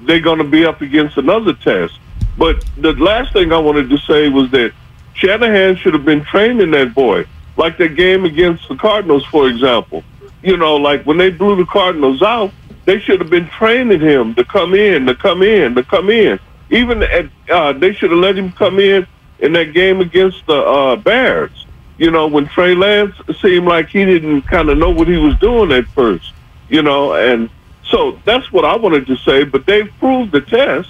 they're 0.02 0.20
going 0.20 0.38
to 0.38 0.44
be 0.44 0.64
up 0.64 0.80
against 0.80 1.16
another 1.16 1.52
test. 1.54 1.98
But 2.38 2.64
the 2.76 2.92
last 2.94 3.32
thing 3.32 3.52
I 3.52 3.58
wanted 3.58 3.90
to 3.90 3.98
say 3.98 4.28
was 4.28 4.50
that 4.52 4.72
Shanahan 5.14 5.76
should 5.76 5.94
have 5.94 6.04
been 6.04 6.24
training 6.24 6.70
that 6.72 6.94
boy, 6.94 7.26
like 7.56 7.78
that 7.78 7.96
game 7.96 8.24
against 8.24 8.68
the 8.68 8.76
Cardinals, 8.76 9.24
for 9.26 9.48
example. 9.48 10.02
You 10.42 10.56
know, 10.56 10.76
like 10.76 11.04
when 11.04 11.18
they 11.18 11.30
blew 11.30 11.56
the 11.56 11.66
Cardinals 11.66 12.22
out, 12.22 12.52
they 12.86 12.98
should 12.98 13.20
have 13.20 13.30
been 13.30 13.48
training 13.48 14.00
him 14.00 14.34
to 14.34 14.44
come 14.44 14.74
in, 14.74 15.06
to 15.06 15.14
come 15.14 15.42
in, 15.42 15.74
to 15.74 15.82
come 15.82 16.10
in. 16.10 16.38
Even 16.70 17.02
at, 17.02 17.26
uh, 17.50 17.72
they 17.72 17.92
should 17.92 18.10
have 18.10 18.20
let 18.20 18.36
him 18.36 18.52
come 18.52 18.78
in 18.78 19.06
in 19.40 19.52
that 19.52 19.72
game 19.74 20.00
against 20.00 20.46
the 20.46 20.56
uh, 20.56 20.96
Bears. 20.96 21.66
You 21.98 22.10
know, 22.10 22.26
when 22.26 22.46
Trey 22.46 22.74
Lance 22.74 23.14
seemed 23.42 23.66
like 23.66 23.88
he 23.88 24.04
didn't 24.04 24.42
kind 24.42 24.70
of 24.70 24.78
know 24.78 24.90
what 24.90 25.08
he 25.08 25.18
was 25.18 25.36
doing 25.38 25.72
at 25.72 25.86
first. 25.88 26.32
You 26.70 26.82
know, 26.82 27.14
and 27.14 27.50
so 27.84 28.18
that's 28.24 28.50
what 28.50 28.64
I 28.64 28.76
wanted 28.76 29.06
to 29.08 29.16
say. 29.16 29.44
But 29.44 29.66
they 29.66 29.84
proved 29.84 30.32
the 30.32 30.40
test. 30.40 30.88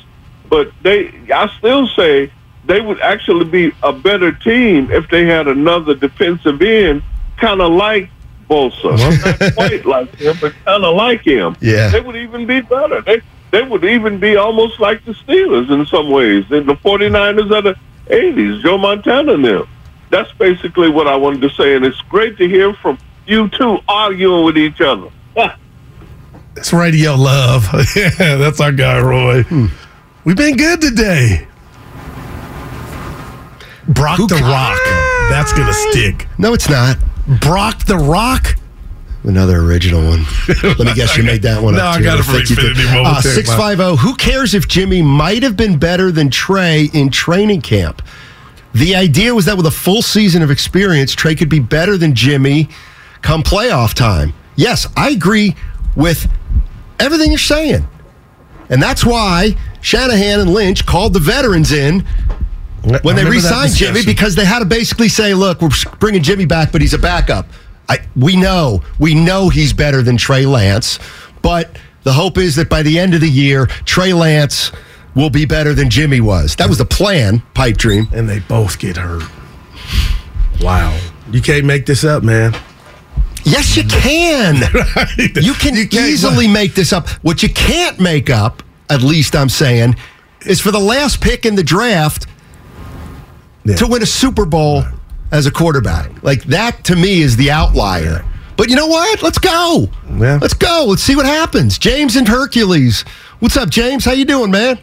But 0.48 0.72
they, 0.82 1.08
I 1.32 1.48
still 1.58 1.86
say 1.88 2.32
they 2.70 2.80
would 2.80 3.00
actually 3.00 3.46
be 3.46 3.72
a 3.82 3.92
better 3.92 4.30
team 4.30 4.92
if 4.92 5.08
they 5.10 5.26
had 5.26 5.48
another 5.48 5.92
defensive 5.92 6.62
end, 6.62 7.02
kind 7.36 7.60
of 7.60 7.72
like 7.72 8.08
Bosa, 8.48 8.96
not 8.96 9.54
quite 9.54 9.84
like 9.84 10.14
him, 10.14 10.36
but 10.40 10.54
kind 10.64 10.84
of 10.84 10.94
like 10.94 11.22
him. 11.22 11.56
Yeah. 11.60 11.88
they 11.88 12.00
would 12.00 12.14
even 12.14 12.46
be 12.46 12.60
better. 12.60 13.00
They 13.00 13.22
they 13.50 13.62
would 13.62 13.84
even 13.84 14.20
be 14.20 14.36
almost 14.36 14.78
like 14.78 15.04
the 15.04 15.12
Steelers 15.12 15.68
in 15.68 15.84
some 15.86 16.10
ways, 16.10 16.44
and 16.52 16.68
the 16.68 16.76
49ers 16.76 17.50
of 17.50 17.64
the 17.64 17.76
80s, 18.06 18.62
Joe 18.62 18.78
Montana 18.78 19.34
and 19.34 19.44
them. 19.44 19.68
That's 20.10 20.30
basically 20.34 20.90
what 20.90 21.08
I 21.08 21.16
wanted 21.16 21.40
to 21.42 21.50
say, 21.50 21.74
and 21.74 21.84
it's 21.84 22.00
great 22.02 22.38
to 22.38 22.48
hear 22.48 22.72
from 22.74 22.98
you 23.26 23.48
two 23.48 23.78
arguing 23.88 24.44
with 24.44 24.56
each 24.56 24.80
other. 24.80 25.08
It's 26.56 26.72
radio 26.72 27.16
love. 27.16 27.66
yeah, 27.96 28.36
that's 28.36 28.60
our 28.60 28.70
guy, 28.70 29.00
Roy. 29.00 29.42
Hmm. 29.42 29.66
We've 30.24 30.36
been 30.36 30.56
good 30.56 30.80
today. 30.80 31.48
Brock 33.90 34.16
Who 34.18 34.26
the 34.26 34.36
ca- 34.36 34.48
Rock. 34.50 35.30
That's 35.30 35.52
gonna 35.52 35.72
stick. 35.90 36.26
No, 36.38 36.54
it's 36.54 36.68
not. 36.68 36.96
Brock 37.40 37.84
the 37.84 37.96
Rock. 37.96 38.56
Another 39.22 39.60
original 39.60 40.02
one. 40.02 40.24
Let 40.62 40.78
me 40.78 40.94
guess, 40.94 41.16
you 41.16 41.22
made 41.22 41.42
that 41.42 41.62
one 41.62 41.74
No, 41.74 41.84
up. 41.84 41.96
I 41.96 42.02
got 42.02 42.18
it 42.18 42.22
from 42.22 42.36
think 42.36 42.50
you 42.50 42.56
did. 42.56 42.76
Xfinity 42.76 42.90
Uh, 42.90 43.02
momentarily. 43.02 43.34
650. 43.34 43.96
Who 44.02 44.14
cares 44.16 44.54
if 44.54 44.66
Jimmy 44.66 45.02
might 45.02 45.42
have 45.42 45.56
been 45.56 45.78
better 45.78 46.10
than 46.10 46.30
Trey 46.30 46.88
in 46.94 47.10
training 47.10 47.60
camp? 47.60 48.00
The 48.72 48.94
idea 48.96 49.34
was 49.34 49.44
that 49.44 49.56
with 49.58 49.66
a 49.66 49.70
full 49.70 50.00
season 50.00 50.40
of 50.42 50.50
experience, 50.50 51.14
Trey 51.14 51.34
could 51.34 51.48
be 51.50 51.58
better 51.58 51.98
than 51.98 52.14
Jimmy 52.14 52.68
come 53.20 53.42
playoff 53.42 53.92
time. 53.92 54.32
Yes, 54.56 54.86
I 54.96 55.10
agree 55.10 55.54
with 55.96 56.26
everything 56.98 57.28
you're 57.30 57.38
saying. 57.38 57.86
And 58.70 58.80
that's 58.82 59.04
why 59.04 59.56
Shanahan 59.82 60.40
and 60.40 60.50
Lynch 60.54 60.86
called 60.86 61.12
the 61.12 61.18
veterans 61.20 61.72
in 61.72 62.06
when 62.82 62.92
they 63.16 63.22
Remember 63.24 63.30
re-signed 63.30 63.74
Jimmy 63.74 64.04
because 64.04 64.34
they 64.34 64.44
had 64.44 64.60
to 64.60 64.64
basically 64.64 65.08
say, 65.08 65.34
"Look, 65.34 65.60
we're 65.60 65.70
bringing 65.98 66.22
Jimmy 66.22 66.46
back, 66.46 66.72
but 66.72 66.80
he's 66.80 66.94
a 66.94 66.98
backup." 66.98 67.46
I, 67.88 67.98
we 68.16 68.36
know, 68.36 68.82
we 69.00 69.14
know 69.14 69.48
he's 69.48 69.72
better 69.72 70.00
than 70.02 70.16
Trey 70.16 70.46
Lance, 70.46 70.98
but 71.42 71.76
the 72.04 72.12
hope 72.12 72.38
is 72.38 72.54
that 72.56 72.68
by 72.68 72.82
the 72.82 72.98
end 72.98 73.14
of 73.14 73.20
the 73.20 73.28
year, 73.28 73.66
Trey 73.84 74.12
Lance 74.12 74.70
will 75.16 75.30
be 75.30 75.44
better 75.44 75.74
than 75.74 75.90
Jimmy 75.90 76.20
was. 76.20 76.54
That 76.56 76.68
was 76.68 76.78
the 76.78 76.84
plan, 76.84 77.42
pipe 77.54 77.76
dream. 77.76 78.08
and 78.12 78.28
they 78.28 78.38
both 78.38 78.78
get 78.78 78.96
hurt. 78.96 79.24
Wow. 80.60 80.96
You 81.32 81.40
can't 81.42 81.64
make 81.64 81.86
this 81.86 82.04
up, 82.04 82.22
man. 82.22 82.54
Yes, 83.44 83.76
you 83.76 83.84
can. 83.84 84.56
You 85.18 85.54
can 85.54 85.74
can't- 85.74 85.94
easily 85.94 86.46
make 86.60 86.74
this 86.74 86.92
up. 86.92 87.08
What 87.22 87.42
you 87.42 87.48
can't 87.48 87.98
make 87.98 88.30
up, 88.30 88.62
at 88.88 89.02
least 89.02 89.34
I'm 89.34 89.48
saying, 89.48 89.96
is 90.46 90.60
for 90.60 90.70
the 90.70 90.78
last 90.80 91.20
pick 91.20 91.44
in 91.44 91.54
the 91.56 91.62
draft 91.64 92.26
Yeah. 93.64 93.76
to 93.76 93.86
win 93.86 94.02
a 94.02 94.06
Super 94.06 94.46
Bowl 94.46 94.84
as 95.32 95.46
a 95.46 95.50
quarterback. 95.50 96.22
Like 96.22 96.44
that 96.44 96.84
to 96.84 96.96
me 96.96 97.20
is 97.20 97.36
the 97.36 97.50
outlier. 97.50 98.24
But 98.56 98.68
you 98.68 98.76
know 98.76 98.86
what? 98.86 99.22
Let's 99.22 99.38
go. 99.38 99.88
Yeah. 100.18 100.38
Let's 100.40 100.54
go. 100.54 100.86
Let's 100.88 101.02
see 101.02 101.16
what 101.16 101.26
happens. 101.26 101.78
James 101.78 102.16
and 102.16 102.28
Hercules. 102.28 103.02
What's 103.38 103.56
up, 103.56 103.70
James? 103.70 104.04
How 104.04 104.12
you 104.12 104.24
doing, 104.24 104.50
man? 104.50 104.78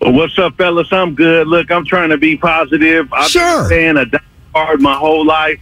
Well, 0.00 0.12
What's 0.12 0.38
up, 0.38 0.56
fellas? 0.56 0.92
I'm 0.92 1.14
good. 1.14 1.46
Look, 1.46 1.70
I'm 1.70 1.84
trying 1.84 2.10
to 2.10 2.16
be 2.18 2.36
positive. 2.36 3.12
I've 3.12 3.28
Sure. 3.30 3.68
been 3.68 3.76
a 3.76 3.84
fan 3.84 3.96
of 3.98 4.10
Die 4.10 4.18
Hard 4.54 4.80
my 4.80 4.94
whole 4.94 5.24
life. 5.24 5.58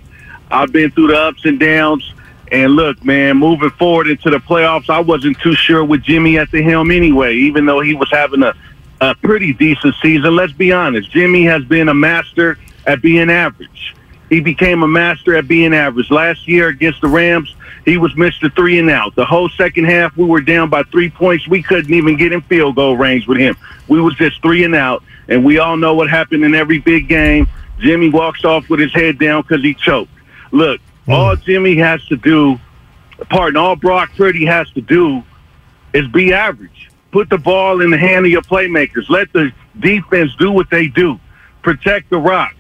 I've 0.51 0.71
been 0.73 0.91
through 0.91 1.09
the 1.09 1.19
ups 1.19 1.45
and 1.45 1.59
downs. 1.59 2.13
And 2.51 2.73
look, 2.77 3.03
man, 3.03 3.39
moving 3.39 3.71
forward 3.71 4.09
into 4.09 4.29
the 4.29 4.37
playoffs, 4.39 4.91
I 4.91 5.01
wasn't 5.01 5.39
too 5.41 5.55
sure 5.55 5.83
with 5.83 6.03
Jimmy 6.03 6.37
at 6.39 6.51
the 6.51 6.61
helm 6.63 6.91
anyway, 6.91 7.35
even 7.37 7.65
though 7.65 7.81
he 7.81 7.95
was 7.95 8.11
having 8.11 8.43
a, 8.43 8.55
a 9.03 9.17
pretty 9.17 9.53
decent 9.53 9.97
season. 10.01 10.37
Let's 10.37 10.53
be 10.53 10.73
honest. 10.73 11.11
Jimmy 11.11 11.45
has 11.45 11.65
been 11.65 11.89
a 11.89 11.95
master 11.95 12.57
at 12.87 13.03
being 13.03 13.31
average. 13.31 13.97
He 14.31 14.41
became 14.41 14.85
a 14.85 14.89
master 14.89 15.35
at 15.37 15.49
being 15.49 15.75
average. 15.75 16.09
Last 16.11 16.47
year 16.47 16.69
against 16.69 17.01
the 17.01 17.09
Rams, 17.09 17.55
he 17.85 17.99
was 17.99 18.13
Mr. 18.13 18.55
Three 18.55 18.79
and 18.79 18.89
out. 18.89 19.17
The 19.17 19.25
whole 19.25 19.49
second 19.51 19.87
half, 19.87 20.17
we 20.17 20.25
were 20.25 20.41
down 20.41 20.71
by 20.71 20.85
three 20.85 21.11
points. 21.11 21.49
We 21.49 21.65
couldn't 21.65 21.93
even 21.93 22.17
get 22.17 22.33
in 22.33 22.43
field 22.43 22.77
goal 22.77 22.97
range 22.97 23.27
with 23.27 23.39
him. 23.39 23.57
We 23.89 24.01
was 24.01 24.15
just 24.15 24.41
three 24.41 24.63
and 24.63 24.75
out. 24.75 25.03
And 25.29 25.45
we 25.45 25.59
all 25.59 25.77
know 25.77 25.95
what 25.95 26.09
happened 26.09 26.45
in 26.45 26.55
every 26.55 26.79
big 26.79 27.09
game. 27.09 27.49
Jimmy 27.81 28.09
walks 28.09 28.45
off 28.45 28.71
with 28.71 28.79
his 28.79 28.93
head 28.93 29.19
down 29.19 29.43
because 29.43 29.63
he 29.63 29.75
choked. 29.75 30.13
Look, 30.53 30.81
mm. 31.09 31.13
all 31.13 31.35
Jimmy 31.35 31.75
has 31.77 32.05
to 32.07 32.17
do, 32.17 32.61
pardon, 33.31 33.57
all 33.57 33.75
Brock 33.75 34.13
Purdy 34.17 34.45
has 34.45 34.71
to 34.71 34.81
do 34.81 35.25
is 35.93 36.07
be 36.07 36.33
average. 36.33 36.92
Put 37.13 37.29
the 37.29 37.39
ball 37.39 37.83
in 37.83 37.91
the 37.91 37.99
hand 37.99 38.25
of 38.27 38.33
your 38.33 38.43
playmakers. 38.43 39.09
Let 39.09 39.33
the 39.33 39.53
defense 39.79 40.35
do 40.37 40.51
what 40.51 40.71
they 40.71 40.89
do. 40.89 41.21
Protect 41.63 42.11
the 42.11 42.19
rock. 42.19 42.55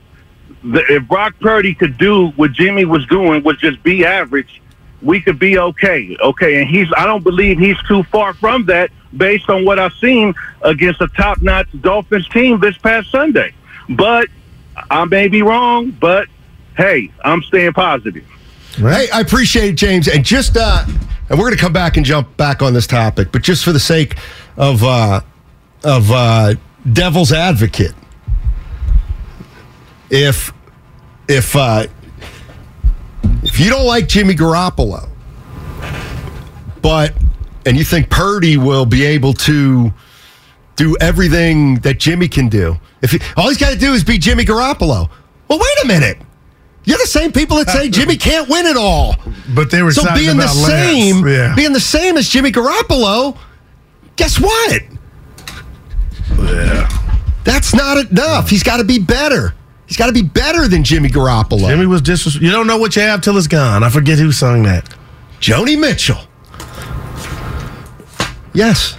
The, 0.62 0.85
if 0.93 1.09
Brock 1.09 1.35
Purdy 1.41 1.75
could 1.75 1.99
do 1.99 2.29
what 2.37 2.53
Jimmy 2.53 2.85
was 2.85 3.05
doing, 3.07 3.43
was 3.43 3.57
just 3.57 3.83
be 3.83 4.05
average, 4.05 4.62
we 5.01 5.21
could 5.21 5.38
be 5.38 5.59
okay. 5.59 6.17
Okay, 6.21 6.61
and 6.61 6.71
he's 6.71 6.87
I 6.97 7.07
don't 7.07 7.25
believe 7.25 7.59
he's 7.59 7.81
too 7.88 8.03
far 8.05 8.35
from 8.35 8.67
that 8.67 8.91
based 9.17 9.49
on 9.51 9.65
what 9.65 9.79
I've 9.79 9.95
seen 9.95 10.35
against 10.62 11.01
a 11.01 11.09
top-notch 11.09 11.69
Dolphins 11.81 12.29
team 12.29 12.61
this 12.61 12.79
past 12.79 13.11
Sunday. 13.11 13.53
But 13.88 14.29
I 14.91 15.05
may 15.07 15.29
be 15.29 15.43
wrong, 15.43 15.91
but 15.91 16.29
hey, 16.77 17.11
I'm 17.25 17.43
staying 17.43 17.73
positive. 17.73 18.25
Hey, 18.77 19.09
I 19.12 19.21
appreciate 19.21 19.71
it, 19.71 19.77
James. 19.77 20.09
And 20.09 20.25
just 20.25 20.57
uh 20.57 20.85
and 21.29 21.38
we're 21.38 21.47
gonna 21.47 21.57
come 21.57 21.73
back 21.73 21.97
and 21.97 22.07
jump 22.07 22.37
back 22.37 22.62
on 22.62 22.73
this 22.73 22.87
topic, 22.87 23.33
but 23.33 23.43
just 23.43 23.65
for 23.65 23.73
the 23.73 23.81
sake 23.81 24.17
of 24.57 24.83
uh 24.85 25.21
of 25.85 26.11
uh 26.11 26.55
devil's 26.93 27.33
advocate. 27.33 27.95
If 30.11 30.53
if 31.29 31.57
uh 31.57 31.87
if 33.43 33.59
you 33.59 33.71
don't 33.71 33.87
like 33.87 34.09
Jimmy 34.09 34.35
Garoppolo, 34.35 35.09
but 36.81 37.15
and 37.67 37.77
you 37.77 37.85
think 37.85 38.11
Purdy 38.11 38.57
will 38.57 38.87
be 38.87 39.05
able 39.05 39.33
to 39.35 39.93
do 40.77 40.97
everything 41.01 41.77
that 41.77 41.99
Jimmy 41.99 42.29
can 42.29 42.49
do, 42.49 42.77
if 43.03 43.12
he, 43.12 43.21
all 43.37 43.49
he's 43.49 43.59
got 43.59 43.71
to 43.73 43.79
do 43.79 43.93
is 43.95 44.05
be 44.05 44.19
Jimmy 44.19 44.45
Garoppolo. 44.45 45.09
Well, 45.49 45.59
wait 45.59 45.85
a 45.85 45.87
minute. 45.87 46.19
You're 46.85 46.99
the 46.99 47.07
same 47.07 47.31
people 47.31 47.57
that 47.59 47.69
say 47.71 47.88
Jimmy 47.88 48.17
can't 48.17 48.49
win 48.49 48.67
it 48.67 48.77
all. 48.77 49.15
But 49.55 49.71
they 49.71 49.83
were 49.83 49.93
So 49.93 50.03
being 50.15 50.37
the 50.37 50.47
Lance. 50.47 50.67
same, 50.67 51.27
Yeah. 51.27 51.55
being 51.55 51.73
the 51.73 51.79
same 51.81 52.17
as 52.17 52.29
Jimmy 52.29 52.51
Garoppolo, 52.51 53.37
guess 54.22 54.40
what? 54.40 54.82
yeah. 56.38 56.88
That's 57.44 57.74
not 57.74 58.11
enough. 58.11 58.48
He's 58.48 58.62
got 58.62 58.76
to 58.76 58.85
be 58.85 59.00
better. 59.00 59.52
He's 59.87 59.96
got 59.96 60.06
to 60.06 60.12
be 60.12 60.22
better 60.22 60.68
than 60.68 60.85
Jimmy 60.85 61.08
Garoppolo. 61.08 61.66
Jimmy 61.66 61.87
was 61.87 62.00
just. 62.02 62.40
You 62.40 62.50
don't 62.52 62.68
know 62.68 62.78
what 62.78 62.94
you 62.94 63.02
have 63.02 63.20
till 63.20 63.37
it's 63.37 63.48
gone. 63.48 63.82
I 63.82 63.90
forget 63.90 64.18
who 64.18 64.30
sung 64.30 64.62
that. 64.62 64.88
Joni 65.40 65.78
Mitchell. 65.78 66.18
Yes, 68.54 68.96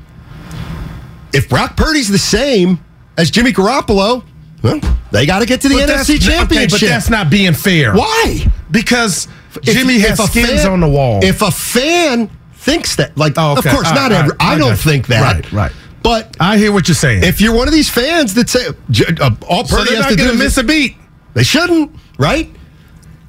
if 1.34 1.50
Brock 1.50 1.76
Purdy's 1.76 2.08
the 2.10 2.18
same 2.18 2.80
as 3.18 3.32
Jimmy 3.32 3.52
Garoppolo, 3.54 4.24
well, 4.64 4.80
they 5.12 5.26
got 5.26 5.40
to 5.40 5.46
get 5.46 5.62
to 5.62 5.70
the 5.70 5.76
But 5.76 5.90
NFC 5.90 6.16
okay, 6.16 6.20
Championship. 6.20 6.80
but 6.82 6.88
that's 6.88 7.10
not 7.10 7.30
being 7.30 7.54
fair. 7.54 7.94
Why? 7.96 8.46
Because 8.70 9.28
If- 9.56 9.64
Jimmy 9.76 10.00
has 10.00 10.20
a 10.20 10.28
skins 10.28 10.62
fan- 10.64 10.72
on 10.72 10.80
the 10.80 10.88
wall. 10.88 11.20
If 11.24 11.42
a 11.42 11.52
fan 11.52 12.30
thinks 12.56 12.96
that, 12.98 13.18
like, 13.18 13.34
Oh, 13.38 13.58
okay. 13.58 13.70
of 13.70 13.76
course, 13.76 13.88
All 13.88 13.96
not 13.96 14.12
right, 14.12 14.20
every. 14.20 14.30
right. 14.32 14.42
I 14.56 14.58
don't 14.58 14.78
think 14.78 15.08
that. 15.08 15.22
Right, 15.22 15.52
right. 15.52 15.72
But 16.04 16.36
I 16.40 16.58
hear 16.58 16.72
what 16.72 16.88
you're 16.88 16.96
saying. 16.96 17.24
if 17.24 17.42
you're 17.42 17.54
one 17.56 17.68
of 17.68 17.74
these 17.74 17.90
fans 17.90 18.34
that 18.36 18.50
say 18.50 18.68
uh, 18.68 19.32
all 19.48 19.66
so 19.66 19.78
Purdy 19.78 19.90
they're 19.90 19.98
has 19.98 20.06
not 20.06 20.10
to 20.12 20.16
do 20.16 20.24
going 20.26 20.38
to 20.38 20.44
is 20.46 20.56
miss 20.56 20.58
a 20.58 20.64
beat. 20.64 20.96
They 21.34 21.44
shouldn't, 21.44 21.92
right? 22.18 22.50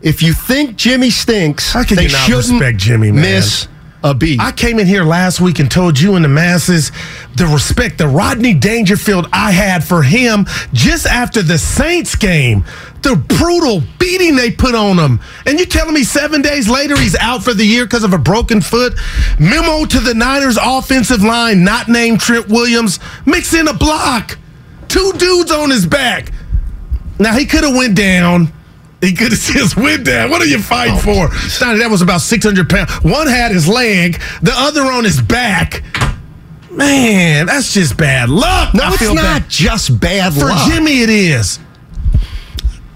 If 0.02 0.22
you 0.22 0.32
think 0.32 0.76
Jimmy 0.76 1.10
stinks, 1.10 1.72
they 1.72 2.08
shouldn't 2.08 2.60
respect 2.60 2.78
Jimmy, 2.78 3.12
man? 3.12 3.22
miss 3.22 3.68
a 4.04 4.14
beat. 4.14 4.40
I 4.40 4.50
came 4.50 4.78
in 4.78 4.86
here 4.86 5.04
last 5.04 5.40
week 5.40 5.60
and 5.60 5.70
told 5.70 5.98
you 5.98 6.16
and 6.16 6.24
the 6.24 6.28
masses 6.28 6.90
the 7.36 7.46
respect 7.46 7.98
the 7.98 8.08
Rodney 8.08 8.52
Dangerfield 8.52 9.28
I 9.32 9.52
had 9.52 9.84
for 9.84 10.02
him 10.02 10.46
just 10.72 11.06
after 11.06 11.40
the 11.42 11.56
Saints 11.56 12.16
game. 12.16 12.64
The 13.02 13.16
brutal 13.16 13.82
beating 13.98 14.36
they 14.36 14.50
put 14.50 14.74
on 14.74 14.98
him. 14.98 15.20
And 15.46 15.58
you 15.58 15.66
telling 15.66 15.94
me 15.94 16.04
seven 16.04 16.42
days 16.42 16.68
later 16.68 16.98
he's 16.98 17.16
out 17.16 17.42
for 17.42 17.54
the 17.54 17.64
year 17.64 17.84
because 17.84 18.04
of 18.04 18.12
a 18.12 18.18
broken 18.18 18.60
foot? 18.60 18.94
Memo 19.38 19.84
to 19.86 20.00
the 20.00 20.14
Niners 20.14 20.58
offensive 20.60 21.22
line, 21.22 21.64
not 21.64 21.88
named 21.88 22.20
Trent 22.20 22.48
Williams, 22.48 22.98
mix 23.24 23.54
in 23.54 23.68
a 23.68 23.74
block. 23.74 24.38
Two 24.88 25.12
dudes 25.16 25.50
on 25.50 25.70
his 25.70 25.86
back. 25.86 26.32
Now 27.18 27.36
he 27.36 27.46
could 27.46 27.64
have 27.64 27.74
went 27.74 27.96
down. 27.96 28.52
He 29.02 29.12
could 29.12 29.32
have 29.32 29.40
just 29.40 29.76
went 29.76 30.06
down. 30.06 30.30
What 30.30 30.40
are 30.42 30.46
you 30.46 30.60
fighting 30.60 30.94
oh. 30.94 31.28
for? 31.28 31.34
Sonny, 31.48 31.80
that 31.80 31.90
was 31.90 32.02
about 32.02 32.20
600 32.20 32.70
pounds. 32.70 32.92
One 33.02 33.26
had 33.26 33.50
his 33.50 33.66
leg, 33.66 34.22
the 34.42 34.52
other 34.54 34.82
on 34.82 35.02
his 35.02 35.20
back. 35.20 35.82
Man, 36.70 37.46
that's 37.46 37.74
just 37.74 37.96
bad 37.96 38.30
luck. 38.30 38.72
no, 38.74 38.84
I 38.84 38.94
it's 38.94 39.02
not 39.02 39.16
bad. 39.42 39.48
just 39.48 39.98
bad 40.00 40.32
For 40.32 40.44
luck. 40.46 40.68
For 40.68 40.70
Jimmy, 40.70 41.02
it 41.02 41.10
is. 41.10 41.58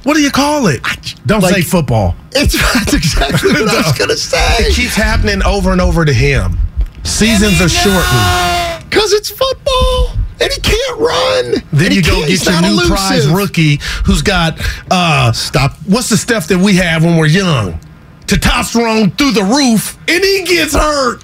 What 0.05 0.15
do 0.15 0.23
you 0.23 0.31
call 0.31 0.69
it? 0.69 0.81
Don't 1.27 1.43
like- 1.43 1.57
say 1.57 1.63
football. 1.63 2.15
It's 2.37 2.55
that's 2.75 2.95
exactly 2.95 3.51
what 3.51 3.69
I 3.69 3.77
was 3.89 3.93
going 3.99 4.11
to 4.11 4.17
say. 4.17 4.39
It 4.61 4.77
keeps 4.77 4.95
happening 4.95 5.43
over 5.43 5.73
and 5.73 5.81
over 5.81 6.05
to 6.05 6.13
him. 6.13 6.57
Seasons 7.03 7.61
are 7.61 7.69
shortened. 7.69 8.89
Because 8.89 9.13
it's 9.13 9.31
football 9.31 10.17
and 10.41 10.53
he 10.53 10.61
can't 10.61 10.99
run. 11.01 11.63
Then 11.73 11.91
he 11.91 11.99
you 11.99 12.03
go 12.03 12.23
he's 12.23 12.45
get 12.45 12.53
your 12.53 12.61
not 12.63 12.69
new 12.69 12.75
elusive. 12.75 12.89
prize 12.97 13.29
rookie 13.29 13.79
who's 14.05 14.23
got 14.23 14.59
uh 14.91 15.33
Stop. 15.33 15.73
What's 15.87 16.09
the 16.09 16.17
stuff 16.17 16.47
that 16.49 16.59
we 16.59 16.77
have 16.77 17.05
when 17.05 17.17
we're 17.17 17.27
young? 17.27 17.79
Testosterone 18.27 19.17
through 19.17 19.33
the 19.33 19.45
roof, 19.45 19.97
and 20.09 20.23
he 20.25 20.43
gets 20.45 20.75
hurt. 20.75 21.23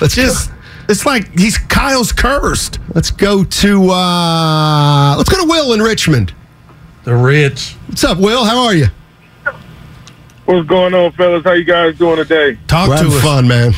Let's 0.00 0.14
Just 0.14 0.50
it's 0.88 1.04
like 1.04 1.38
he's 1.38 1.58
Kyle's 1.58 2.12
cursed. 2.12 2.78
let's 2.94 3.10
go 3.10 3.44
to 3.44 3.90
uh, 3.90 5.14
let's 5.16 5.28
go 5.28 5.40
to 5.42 5.48
Will 5.48 5.72
in 5.72 5.80
Richmond. 5.80 6.32
The 7.04 7.14
rich. 7.14 7.74
What's 7.86 8.04
up, 8.04 8.18
Will? 8.18 8.44
How 8.44 8.64
are 8.64 8.74
you? 8.74 8.86
What's 10.46 10.66
going 10.68 10.94
on, 10.94 11.12
fellas? 11.12 11.44
How 11.44 11.52
you 11.52 11.64
guys 11.64 11.96
doing 11.98 12.16
today? 12.16 12.58
Talk 12.66 12.88
We're 12.88 12.98
to 12.98 13.06
us. 13.08 13.22
fun, 13.22 13.46
man. 13.48 13.72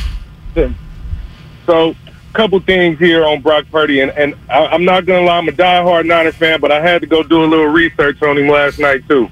So, 1.67 1.95
couple 2.33 2.59
things 2.61 2.99
here 2.99 3.25
on 3.25 3.41
Brock 3.41 3.67
Purdy, 3.71 4.01
and, 4.01 4.11
and 4.13 4.35
I, 4.49 4.67
I'm 4.67 4.85
not 4.85 5.07
gonna 5.07 5.25
lie, 5.25 5.39
I'm 5.39 5.49
a 5.49 5.53
diehard 5.53 6.07
Niners 6.07 6.37
fan, 6.37 6.61
but 6.61 6.73
I 6.73 6.81
had 6.81 7.01
to 7.03 7.07
go 7.07 7.23
do 7.23 7.45
a 7.45 7.47
little 7.47 7.67
research 7.67 8.23
on 8.23 8.39
him 8.39 8.49
last 8.49 8.79
night 8.79 9.07
too. 9.09 9.29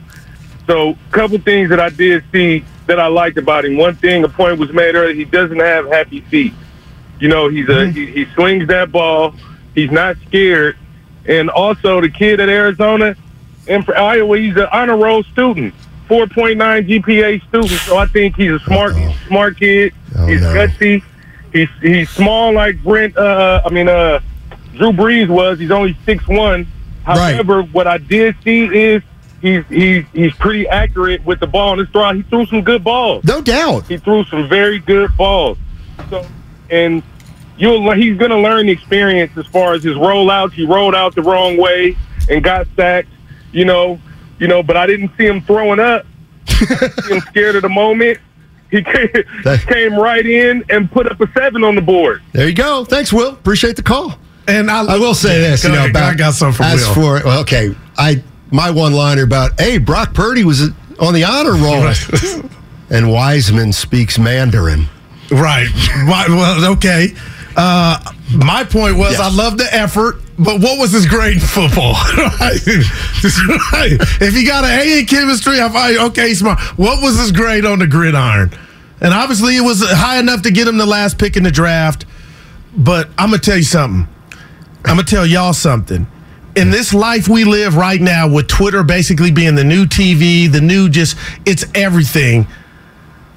So, 0.66 0.96
couple 1.10 1.38
things 1.38 1.70
that 1.70 1.80
I 1.80 1.90
did 1.90 2.22
see 2.30 2.64
that 2.86 3.00
I 3.00 3.06
liked 3.06 3.38
about 3.38 3.64
him. 3.64 3.76
One 3.76 3.96
thing, 3.96 4.24
a 4.24 4.28
point 4.28 4.58
was 4.58 4.72
made 4.72 4.94
earlier, 4.94 5.14
he 5.14 5.24
doesn't 5.24 5.58
have 5.58 5.86
happy 5.86 6.20
feet. 6.22 6.54
You 7.18 7.28
know, 7.28 7.48
he's 7.48 7.68
a 7.68 7.72
mm-hmm. 7.72 7.92
he, 7.92 8.06
he 8.06 8.24
swings 8.34 8.68
that 8.68 8.92
ball. 8.92 9.34
He's 9.74 9.90
not 9.90 10.16
scared, 10.26 10.76
and 11.26 11.50
also 11.50 12.00
the 12.00 12.08
kid 12.08 12.40
at 12.40 12.48
Arizona 12.48 13.16
and 13.70 13.84
for 13.84 13.96
Iowa, 13.96 14.38
he's 14.38 14.56
an 14.56 14.66
honor 14.72 14.96
roll 14.96 15.22
student. 15.22 15.74
4.9 16.08 16.56
GPA 16.88 17.40
student, 17.48 17.80
so 17.82 17.96
I 17.96 18.06
think 18.06 18.34
he's 18.34 18.50
a 18.50 18.58
smart, 18.60 18.94
Uh-oh. 18.94 19.14
smart 19.28 19.56
kid. 19.58 19.94
Oh, 20.16 20.26
he's 20.26 20.40
no. 20.40 20.52
gutsy. 20.52 21.04
He's 21.52 21.68
he's 21.80 22.08
small 22.10 22.52
like 22.52 22.82
Brent. 22.82 23.16
Uh, 23.16 23.62
I 23.64 23.70
mean, 23.70 23.88
uh, 23.88 24.20
Drew 24.74 24.92
Brees 24.92 25.28
was. 25.28 25.58
He's 25.58 25.70
only 25.70 25.96
six 26.04 26.26
one. 26.28 26.66
Right. 27.06 27.34
However, 27.34 27.62
what 27.62 27.86
I 27.86 27.98
did 27.98 28.36
see 28.44 28.64
is 28.64 29.02
he's 29.42 29.64
he's 29.68 30.04
he's 30.12 30.34
pretty 30.34 30.68
accurate 30.68 31.24
with 31.24 31.40
the 31.40 31.46
ball 31.46 31.72
in 31.72 31.80
his 31.80 31.88
throw. 31.88 32.12
He 32.12 32.22
threw 32.22 32.46
some 32.46 32.62
good 32.62 32.84
balls. 32.84 33.24
No 33.24 33.40
doubt. 33.40 33.86
He 33.86 33.96
threw 33.96 34.24
some 34.24 34.48
very 34.48 34.78
good 34.78 35.16
balls. 35.16 35.58
So, 36.08 36.24
and 36.70 37.02
you'll 37.58 37.90
he's 37.92 38.16
going 38.16 38.30
to 38.30 38.38
learn 38.38 38.66
the 38.66 38.72
experience 38.72 39.36
as 39.36 39.46
far 39.46 39.74
as 39.74 39.82
his 39.82 39.96
rollouts. 39.96 40.52
He 40.52 40.64
rolled 40.64 40.94
out 40.94 41.14
the 41.14 41.22
wrong 41.22 41.56
way 41.56 41.96
and 42.28 42.44
got 42.44 42.66
sacked. 42.76 43.08
You 43.52 43.64
know, 43.64 44.00
you 44.38 44.46
know, 44.46 44.62
but 44.62 44.76
I 44.76 44.86
didn't 44.86 45.10
see 45.18 45.26
him 45.26 45.40
throwing 45.40 45.80
up. 45.80 46.06
I'm 47.10 47.20
scared 47.20 47.56
of 47.56 47.62
the 47.62 47.68
moment. 47.68 48.18
He 48.70 48.83
came, 48.83 49.09
came 49.68 49.94
right 49.94 50.24
in 50.24 50.64
and 50.70 50.90
put 50.90 51.11
up 51.11 51.20
a 51.20 51.30
seven 51.33 51.64
on 51.64 51.74
the 51.74 51.83
board. 51.83 52.22
There 52.33 52.48
you 52.48 52.54
go. 52.54 52.85
Thanks, 52.85 53.12
Will. 53.12 53.30
Appreciate 53.33 53.76
the 53.76 53.83
call. 53.83 54.14
And 54.46 54.70
I, 54.70 54.94
I 54.94 54.98
will 54.98 55.14
say 55.14 55.38
this, 55.38 55.64
you 55.64 55.70
know, 55.70 55.76
ahead, 55.76 55.90
about 55.90 56.12
I 56.12 56.16
got 56.16 56.35
something 56.35 56.56
for 56.56 56.62
as 56.64 56.87
Will. 56.87 56.94
for 56.94 57.24
well, 57.24 57.40
okay, 57.42 57.74
I 57.96 58.22
my 58.50 58.70
one 58.70 58.92
liner 58.92 59.22
about 59.22 59.61
hey, 59.61 59.78
Brock 59.78 60.14
Purdy 60.14 60.44
was 60.44 60.70
on 60.98 61.14
the 61.14 61.24
honor 61.24 61.52
roll, 61.52 61.92
and 62.90 63.11
Wiseman 63.12 63.72
speaks 63.72 64.18
Mandarin. 64.18 64.87
Right. 65.30 65.68
Well, 66.06 66.72
okay. 66.72 67.14
Uh, 67.56 67.98
my 68.34 68.64
point 68.64 68.96
was 68.96 69.12
Yes. 69.12 69.20
I 69.20 69.28
love 69.30 69.58
the 69.58 69.72
effort, 69.74 70.16
but 70.38 70.60
what 70.60 70.78
was 70.78 70.92
his 70.92 71.06
grade 71.06 71.34
in 71.34 71.40
football? 71.40 71.94
If 73.22 74.34
he 74.34 74.44
got 74.44 74.64
an 74.64 74.78
A 74.80 75.00
in 75.00 75.06
chemistry, 75.06 75.60
I'm 75.60 75.72
like, 75.72 75.96
okay, 75.96 76.34
smart. 76.34 76.60
What 76.78 77.02
was 77.02 77.18
his 77.18 77.32
grade 77.32 77.64
on 77.64 77.78
the 77.80 77.86
gridiron? 77.86 78.50
And 79.00 79.14
obviously, 79.14 79.56
it 79.56 79.62
was 79.62 79.82
high 79.82 80.18
enough 80.18 80.42
to 80.42 80.50
get 80.50 80.68
him 80.68 80.76
the 80.76 80.86
last 80.86 81.18
pick 81.18 81.36
in 81.36 81.42
the 81.42 81.50
draft. 81.50 82.04
But 82.76 83.08
I'm 83.18 83.30
gonna 83.30 83.38
tell 83.38 83.56
you 83.56 83.62
something. 83.62 84.08
I'm 84.84 84.96
gonna 84.96 85.04
tell 85.04 85.26
y'all 85.26 85.52
something. 85.52 86.06
In 86.56 86.70
this 86.70 86.92
life 86.92 87.28
we 87.28 87.44
live 87.44 87.76
right 87.76 88.00
now, 88.00 88.28
with 88.28 88.48
Twitter 88.48 88.82
basically 88.82 89.30
being 89.30 89.54
the 89.54 89.64
new 89.64 89.86
TV, 89.86 90.50
the 90.50 90.60
new 90.60 90.88
just 90.88 91.16
it's 91.46 91.64
everything 91.74 92.46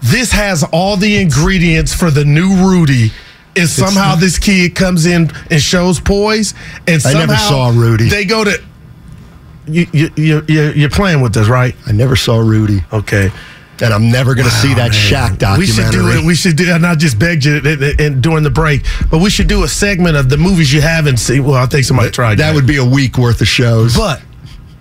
this 0.03 0.33
has 0.33 0.65
all 0.65 0.97
the 0.97 1.21
ingredients 1.21 1.93
for 1.93 2.11
the 2.11 2.25
new 2.25 2.55
Rudy. 2.55 3.11
Is 3.55 3.71
somehow 3.71 4.15
this 4.15 4.39
kid 4.39 4.73
comes 4.75 5.05
in 5.05 5.29
and 5.51 5.61
shows 5.61 5.99
poise, 5.99 6.53
and 6.87 6.95
I 6.95 6.97
somehow 6.97 7.19
never 7.19 7.35
saw 7.35 7.69
Rudy. 7.69 8.09
They 8.09 8.25
go 8.25 8.43
to 8.43 8.59
you. 9.67 9.87
You 9.93 10.11
you 10.15 10.43
you- 10.47 10.73
you're 10.75 10.89
playing 10.89 11.21
with 11.21 11.37
us, 11.37 11.47
right? 11.47 11.75
I 11.87 11.91
never 11.91 12.15
saw 12.15 12.37
Rudy, 12.39 12.83
Okay. 12.91 13.31
and 13.81 13.93
I'm 13.93 14.11
never 14.11 14.33
going 14.35 14.47
to 14.49 14.53
see 14.55 14.73
that 14.73 14.91
man. 14.91 15.37
Shaq 15.39 15.57
We 15.57 15.67
should 15.67 15.91
do 15.91 16.09
it. 16.09 16.23
We 16.25 16.35
should 16.35 16.55
do. 16.55 16.71
And 16.71 16.85
I 16.85 16.95
just 16.95 17.19
begged 17.19 17.45
you 17.45 17.57
and- 17.63 17.99
and 18.01 18.21
during 18.21 18.43
the 18.43 18.49
break, 18.49 18.83
but 19.11 19.19
we 19.19 19.29
should 19.29 19.47
do 19.47 19.63
a 19.63 19.67
segment 19.67 20.15
of 20.17 20.29
the 20.29 20.37
movies 20.37 20.73
you 20.73 20.81
haven't 20.81 21.17
seen. 21.17 21.43
Well, 21.43 21.55
I 21.61 21.65
think 21.67 21.85
somebody 21.85 22.09
tried 22.09 22.39
that 22.39 22.55
would 22.55 22.65
be 22.67 22.77
a 22.77 22.85
week 22.85 23.17
worth 23.17 23.39
of 23.41 23.47
shows. 23.47 23.95
But 23.95 24.21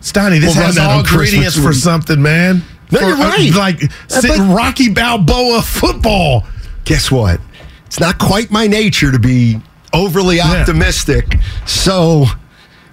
Stoney, 0.00 0.38
this 0.38 0.56
We'll 0.56 0.64
has 0.66 0.74
that 0.76 0.90
all 0.90 1.00
ingredients 1.00 1.56
for 1.58 1.72
something, 1.74 2.20
man. 2.22 2.62
No, 2.90 3.00
For, 3.00 3.06
you're 3.06 3.16
uh, 3.16 3.28
right. 3.28 3.54
like 3.54 3.84
Uh, 3.84 4.20
sit- 4.20 4.28
but- 4.30 4.54
Rocky 4.56 4.88
Balboa 4.88 5.62
football. 5.62 6.44
guess 6.84 7.10
what? 7.10 7.38
It's 7.92 8.00
not 8.00 8.16
quite 8.18 8.50
my 8.50 8.66
nature 8.66 9.12
to 9.12 9.18
be 9.18 9.60
overly 9.92 10.40
optimistic. 10.40 11.36
So, 11.66 12.24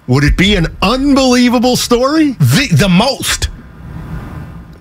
would 0.06 0.24
it 0.24 0.36
be 0.36 0.56
an 0.56 0.66
unbelievable 0.82 1.76
story? 1.76 2.32
The, 2.32 2.68
the 2.70 2.88
most. 2.90 3.48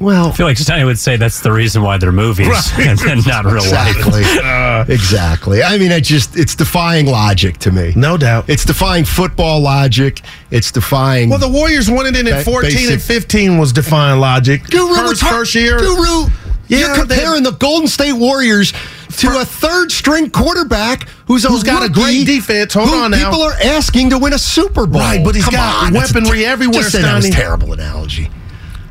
Well, 0.01 0.27
I 0.27 0.31
feel 0.33 0.45
like 0.45 0.57
Steiny 0.57 0.83
would 0.83 0.99
say 0.99 1.15
that's 1.15 1.39
the 1.39 1.53
reason 1.53 1.83
why 1.83 1.97
they're 1.97 2.11
movies 2.11 2.49
Right. 2.49 2.79
and, 2.79 2.99
and 2.99 3.25
not 3.25 3.45
real 3.45 3.63
exactly. 3.63 4.23
life. 4.23 4.39
Uh. 4.43 4.85
exactly. 4.89 5.63
I 5.63 5.77
mean, 5.77 5.89
it 5.93 6.03
just 6.03 6.37
it's 6.37 6.53
defying 6.53 7.05
logic 7.05 7.57
to 7.59 7.71
me. 7.71 7.93
No 7.95 8.17
doubt. 8.17 8.49
It's 8.49 8.65
defying 8.65 9.05
football 9.05 9.61
logic. 9.61 10.19
It's 10.51 10.69
defying. 10.69 11.29
Well, 11.29 11.39
the 11.39 11.47
Warriors 11.47 11.89
won 11.89 12.07
it 12.07 12.17
in 12.17 12.25
Ba- 12.25 12.39
at 12.39 12.45
14 12.45 12.91
and 12.91 13.01
15 13.01 13.57
was 13.57 13.71
defying 13.71 14.19
logic. 14.19 14.65
Guru, 14.69 14.95
first, 14.95 15.21
talk- 15.21 15.31
first 15.31 15.55
year. 15.55 15.79
Guru, 15.79 16.27
Yeah, 16.67 16.79
you're 16.79 16.95
comparing 16.95 17.43
the 17.43 17.51
Golden 17.51 17.87
State 17.87 18.11
Warriors 18.13 18.73
to 19.17 19.39
a 19.39 19.45
third 19.45 19.91
string 19.91 20.29
quarterback 20.29 21.07
who's, 21.27 21.43
Who's 21.43 21.63
got 21.63 21.83
a 21.87 21.91
great 21.91 22.25
defense. 22.25 22.73
Hold 22.73 22.89
on 22.89 23.11
now. 23.11 23.29
People 23.29 23.41
are 23.43 23.53
asking 23.63 24.11
to 24.11 24.17
win 24.19 24.33
a 24.33 24.39
Super 24.39 24.85
Bowl. 24.85 25.01
Right, 25.01 25.23
but 25.23 25.35
he's 25.35 25.43
Come 25.45 25.53
got 25.53 25.85
on, 25.87 25.93
weaponry 25.93 26.45
everywhere, 26.45 26.81
Just 26.83 26.93
that 26.93 27.15
was 27.15 27.25
a 27.25 27.31
terrible 27.31 27.73
analogy. 27.73 28.29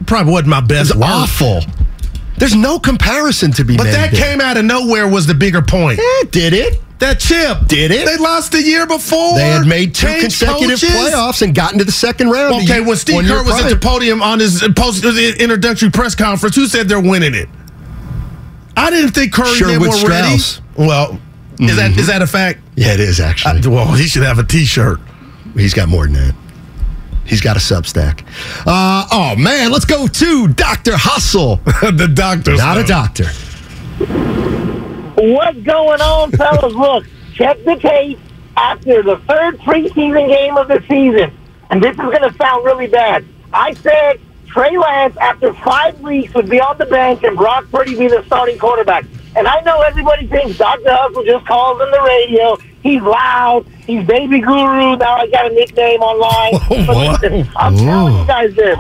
Probably 0.07 0.33
wasn't 0.33 0.48
my 0.48 0.59
It 0.59 0.68
best 0.68 0.94
was 0.94 1.02
awful. 1.04 1.61
There's 2.38 2.54
no 2.54 2.78
comparison 2.78 3.50
to 3.52 3.64
be 3.64 3.76
But 3.76 3.85
made. 3.85 3.90
But 3.90 3.96
that 3.96 4.12
there. 4.12 4.20
came 4.31 4.40
out 4.40 4.57
of 4.57 4.64
nowhere 4.64 5.09
was 5.09 5.26
the 5.26 5.35
bigger 5.35 5.61
point. 5.62 5.98
Eh, 5.98 6.24
did 6.31 6.52
it? 6.52 6.81
That 6.98 7.20
chip 7.20 7.68
Did 7.68 7.92
it? 7.92 8.07
They 8.07 8.16
lost 8.16 8.50
the 8.50 8.61
year 8.61 8.85
before. 8.85 9.35
They 9.37 9.50
had 9.50 9.66
made 9.66 9.94
two 9.94 10.09
consecutive 10.18 10.81
coaches. 10.81 10.90
playoffs 10.90 11.42
and 11.42 11.54
gotten 11.54 11.78
to 11.78 11.85
the 11.85 11.92
second 11.92 12.31
round. 12.31 12.54
Okay, 12.64 12.81
when 12.81 12.96
Steve 12.96 13.24
Kerr 13.24 13.44
was 13.44 13.61
at 13.64 13.70
the 13.70 13.76
podium 13.76 14.20
on 14.20 14.40
his 14.40 14.66
post 14.74 15.04
introductory 15.04 15.90
press 15.90 16.16
conference, 16.16 16.57
who 16.57 16.66
said 16.66 16.88
they're 16.88 17.00
winning 17.00 17.35
it? 17.35 17.48
I 18.78 18.90
didn't 18.90 19.10
think 19.10 19.32
Curry 19.32 19.54
Sherwood 19.54 19.90
did 19.90 20.00
more 20.00 20.08
ready. 20.08 20.38
Strauss. 20.38 20.62
Well, 20.76 21.20
is 21.58 21.76
that 21.76 21.96
is 21.98 22.06
that 22.06 22.22
a 22.22 22.26
fact? 22.26 22.60
yeah, 22.76 22.94
it 22.94 23.00
is 23.00 23.20
actually. 23.20 23.60
Uh, 23.60 23.70
well, 23.70 23.92
he 23.94 24.06
should 24.06 24.22
have 24.22 24.38
a 24.38 24.44
T-shirt. 24.44 25.00
He's 25.54 25.74
got 25.74 25.88
more 25.88 26.04
than 26.04 26.14
that. 26.14 26.34
He's 27.24 27.40
got 27.40 27.56
a 27.56 27.60
Substack. 27.60 28.24
Uh, 28.66 29.06
oh 29.10 29.34
man, 29.36 29.70
let's 29.72 29.84
go 29.84 30.06
to 30.06 30.48
Doctor 30.48 30.96
Hustle. 30.96 31.56
the 31.82 32.10
doctor, 32.12 32.56
Not 32.56 32.78
a 32.78 32.84
doctor. 32.84 33.26
What's 35.20 35.58
going 35.62 36.00
on, 36.00 36.30
fellas? 36.30 36.72
Look, 36.72 37.04
check 37.34 37.62
the 37.64 37.76
tape 37.76 38.18
after 38.56 39.02
the 39.02 39.16
third 39.28 39.58
preseason 39.58 40.28
game 40.28 40.56
of 40.56 40.68
the 40.68 40.82
season. 40.88 41.36
And 41.70 41.82
this 41.82 41.90
is 41.90 41.96
going 41.96 42.22
to 42.22 42.32
sound 42.38 42.64
really 42.64 42.86
bad. 42.86 43.24
I 43.52 43.74
said 43.74 44.20
Trey 44.48 44.76
Lance, 44.76 45.16
after 45.18 45.52
five 45.54 46.00
weeks, 46.00 46.34
would 46.34 46.48
be 46.48 46.61
on 46.61 46.78
the 46.78 46.87
bench 46.87 47.22
and 47.22 47.37
Brock 47.37 47.66
Purdy 47.70 47.96
be 47.96 48.08
the 48.08 48.22
starting 48.26 48.58
quarterback. 48.58 49.04
And 49.37 49.46
I 49.46 49.61
know 49.61 49.80
everybody 49.82 50.26
thinks 50.26 50.58
Dr. 50.58 50.90
Hustle 50.90 51.24
just 51.24 51.46
calls 51.46 51.80
on 51.80 51.90
the 51.90 52.00
radio. 52.02 52.56
He's 52.82 53.02
loud. 53.02 53.66
He's 53.87 54.04
baby 54.06 54.40
guru. 54.40 54.96
Now 54.96 55.16
I 55.16 55.30
got 55.30 55.50
a 55.50 55.54
nickname 55.54 56.00
online. 56.00 56.54
But 56.87 57.22
listen, 57.22 57.50
I'm 57.56 57.76
telling 57.76 58.18
you 58.18 58.26
guys 58.26 58.54
this. 58.54 58.78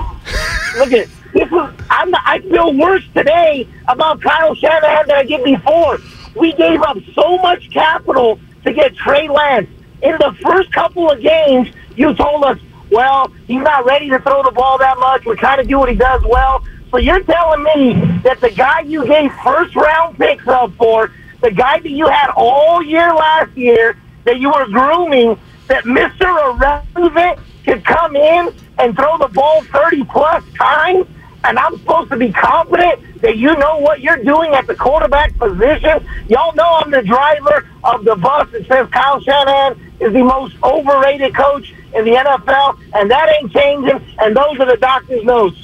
Look 0.78 0.92
at 0.92 1.08
this 1.32 1.46
is 1.46 1.52
I'm 1.90 2.14
I 2.14 2.40
feel 2.40 2.74
worse 2.76 3.04
today 3.14 3.68
about 3.86 4.20
Kyle 4.22 4.54
Shanahan 4.54 5.06
than 5.06 5.16
I 5.16 5.24
did 5.24 5.44
before. 5.44 5.98
We 6.34 6.52
gave 6.54 6.80
up 6.82 6.96
so 7.14 7.38
much 7.38 7.70
capital 7.70 8.40
to 8.64 8.72
get 8.72 8.96
Trey 8.96 9.28
Lance. 9.28 9.68
In 10.02 10.12
the 10.12 10.34
first 10.42 10.72
couple 10.72 11.10
of 11.10 11.20
games, 11.20 11.68
you 11.96 12.14
told 12.14 12.44
us, 12.44 12.58
well, 12.90 13.32
he's 13.46 13.62
not 13.62 13.84
ready 13.84 14.08
to 14.10 14.18
throw 14.20 14.42
the 14.42 14.50
ball 14.50 14.78
that 14.78 14.98
much. 14.98 15.24
We 15.24 15.36
kind 15.36 15.60
of 15.60 15.68
do 15.68 15.78
what 15.78 15.88
he 15.88 15.94
does 15.94 16.22
well. 16.24 16.64
So 16.90 16.96
you're 16.96 17.22
telling 17.22 17.62
me 17.62 17.94
that 18.22 18.40
the 18.40 18.50
guy 18.50 18.80
you 18.80 19.06
gave 19.06 19.32
first 19.44 19.76
round 19.76 20.16
picks 20.16 20.46
up 20.46 20.72
for, 20.74 21.12
the 21.42 21.50
guy 21.50 21.78
that 21.80 21.90
you 21.90 22.08
had 22.08 22.30
all 22.34 22.82
year 22.82 23.14
last 23.14 23.56
year, 23.56 23.96
that 24.24 24.40
you 24.40 24.48
were 24.50 24.66
grooming, 24.66 25.38
that 25.68 25.84
Mr. 25.84 26.84
Irrelevant 26.96 27.38
could 27.64 27.84
come 27.84 28.16
in 28.16 28.54
and 28.78 28.96
throw 28.96 29.18
the 29.18 29.28
ball 29.28 29.62
30 29.64 30.04
plus 30.04 30.42
times, 30.54 31.06
and 31.44 31.58
I'm 31.58 31.78
supposed 31.78 32.10
to 32.10 32.16
be 32.16 32.32
confident 32.32 33.20
that 33.20 33.36
you 33.36 33.54
know 33.56 33.78
what 33.78 34.00
you're 34.00 34.22
doing 34.22 34.54
at 34.54 34.66
the 34.66 34.74
quarterback 34.74 35.36
position. 35.36 36.06
Y'all 36.28 36.54
know 36.54 36.80
I'm 36.80 36.90
the 36.90 37.02
driver 37.02 37.68
of 37.84 38.04
the 38.04 38.16
bus 38.16 38.50
that 38.52 38.66
says 38.66 38.88
Kyle 38.90 39.20
Shanahan 39.20 39.87
is 40.00 40.12
the 40.12 40.22
most 40.22 40.54
overrated 40.62 41.34
coach 41.34 41.72
in 41.94 42.04
the 42.04 42.12
NFL, 42.12 42.78
and 42.94 43.10
that 43.10 43.28
ain't 43.40 43.52
changing, 43.52 44.14
and 44.20 44.36
those 44.36 44.58
are 44.60 44.66
the 44.66 44.76
doctor's 44.80 45.24
notes. 45.24 45.56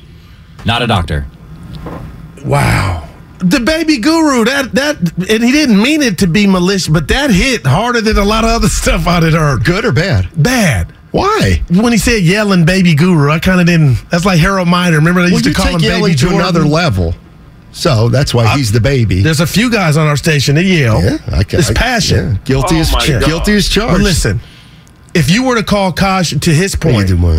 Not 0.65 0.83
a 0.83 0.87
doctor. 0.87 1.27
Wow. 2.45 3.09
The 3.39 3.61
baby 3.61 3.99
guru, 3.99 4.45
that 4.45 4.73
that 4.73 4.97
and 5.31 5.43
he 5.45 5.53
didn't 5.53 5.81
mean 5.83 6.01
it 6.03 6.19
to 6.19 6.27
be 6.27 6.47
malicious, 6.47 6.89
but 6.89 7.09
that 7.09 7.31
hit 7.31 7.67
harder 7.67 8.01
than 8.01 8.17
a 8.17 8.25
lot 8.25 8.45
of 8.45 8.51
other 8.51 8.69
stuff 8.81 9.07
I 9.07 9.21
had 9.23 9.33
heard. 9.35 9.65
Good 9.65 9.85
or 9.85 9.93
bad? 9.93 10.29
Bad. 10.43 10.93
Why? 11.11 11.63
When 11.71 11.93
he 11.93 11.99
said 11.99 12.23
yelling 12.23 12.65
baby 12.65 12.95
guru, 12.95 13.31
I 13.31 13.39
kind 13.39 13.61
of 13.61 13.67
didn't. 13.67 13.97
That's 14.11 14.25
like 14.25 14.41
Harold 14.41 14.67
Miner. 14.69 14.97
Remember 14.97 15.21
they 15.21 15.27
Well, 15.27 15.33
used 15.35 15.47
you 15.47 15.53
to 15.53 15.57
call 15.57 15.67
take 15.67 15.75
him 15.77 15.81
yelling 15.83 16.03
baby 16.05 16.15
to 16.15 16.19
Jordan? 16.21 16.41
another 16.41 16.65
level. 16.65 17.15
So 17.75 18.09
that's 18.09 18.33
why 18.33 18.57
he's 18.57 18.71
the 18.73 18.81
baby. 18.81 19.21
There's 19.21 19.41
a 19.41 19.47
few 19.47 19.69
guys 19.71 19.97
on 19.97 20.07
our 20.07 20.17
station 20.17 20.55
that 20.55 20.65
yell. 20.65 21.03
Yeah, 21.03 21.19
I 21.33 21.43
can- 21.43 21.59
it's 21.59 21.71
I- 21.71 21.75
passion. 21.75 22.31
yeah. 22.35 22.39
Guilty 22.45 22.77
Oh 22.77 22.81
as 22.81 22.93
my 22.93 23.07
guilty 23.07 23.53
as 23.57 23.69
charged. 23.69 23.95
But 23.95 24.01
listen, 24.01 24.41
if 25.13 25.29
you 25.31 25.43
were 25.43 25.57
to 25.57 25.63
call 25.65 25.93
Kosh 25.93 26.31
to 26.39 26.51
his 26.55 26.77
point, 26.77 27.09
do 27.09 27.17
more 27.17 27.35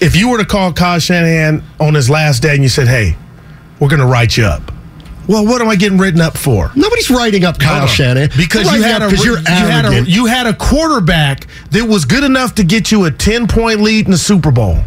if 0.00 0.14
you 0.14 0.28
were 0.28 0.38
to 0.38 0.44
call 0.44 0.72
Kyle 0.72 0.98
Shanahan 0.98 1.62
on 1.80 1.94
his 1.94 2.08
last 2.10 2.42
day 2.42 2.54
and 2.54 2.62
you 2.62 2.68
said, 2.68 2.86
"Hey, 2.86 3.16
we're 3.80 3.88
going 3.88 4.00
to 4.00 4.06
write 4.06 4.36
you 4.36 4.44
up," 4.44 4.70
well, 5.26 5.44
what 5.46 5.62
am 5.62 5.68
I 5.68 5.76
getting 5.76 5.96
written 5.98 6.20
up 6.20 6.36
for? 6.36 6.70
Nobody's 6.74 7.08
writing 7.10 7.44
up 7.46 7.58
Kyle 7.58 7.78
Hold 7.78 7.82
on. 7.82 7.88
Shanahan 7.88 8.30
because 8.36 8.70
you 8.72 8.82
had 8.82 9.00
up 9.02 9.10
a 9.10 9.16
'cause 9.16 9.24
you're 9.24 9.38
you 9.38 9.44
had 9.46 9.84
a 9.86 9.88
arrogant. 9.88 10.08
you 10.08 10.26
had 10.26 10.46
a 10.46 10.52
quarterback 10.54 11.46
that 11.70 11.88
was 11.88 12.04
good 12.04 12.24
enough 12.24 12.54
to 12.56 12.62
get 12.62 12.92
you 12.92 13.04
a 13.06 13.10
ten 13.10 13.46
point 13.46 13.80
lead 13.80 14.04
in 14.04 14.10
the 14.12 14.18
Super 14.18 14.50
Bowl. 14.50 14.84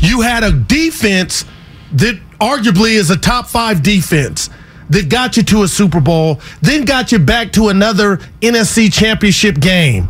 You 0.00 0.22
had 0.22 0.42
a 0.42 0.50
defense 0.50 1.44
that 1.92 2.18
arguably 2.44 2.90
is 2.92 3.10
a 3.10 3.16
top 3.16 3.46
five 3.46 3.82
defense 3.82 4.50
that 4.90 5.08
got 5.08 5.36
you 5.36 5.42
to 5.44 5.62
a 5.62 5.68
Super 5.68 6.00
Bowl, 6.00 6.40
then 6.60 6.84
got 6.84 7.10
you 7.10 7.18
back 7.18 7.52
to 7.52 7.68
another 7.68 8.18
NFC 8.42 8.92
Championship 8.92 9.58
game, 9.60 10.08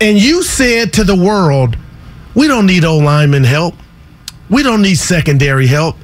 and 0.00 0.18
you 0.18 0.42
said 0.42 0.92
to 0.94 1.04
the 1.04 1.14
world, 1.14 1.76
"We 2.34 2.48
don't 2.48 2.66
need 2.66 2.84
O 2.84 2.98
lineman 2.98 3.44
help. 3.44 3.76
We 4.48 4.64
don't 4.64 4.82
need 4.82 4.98
secondary 4.98 5.68
help." 5.68 5.96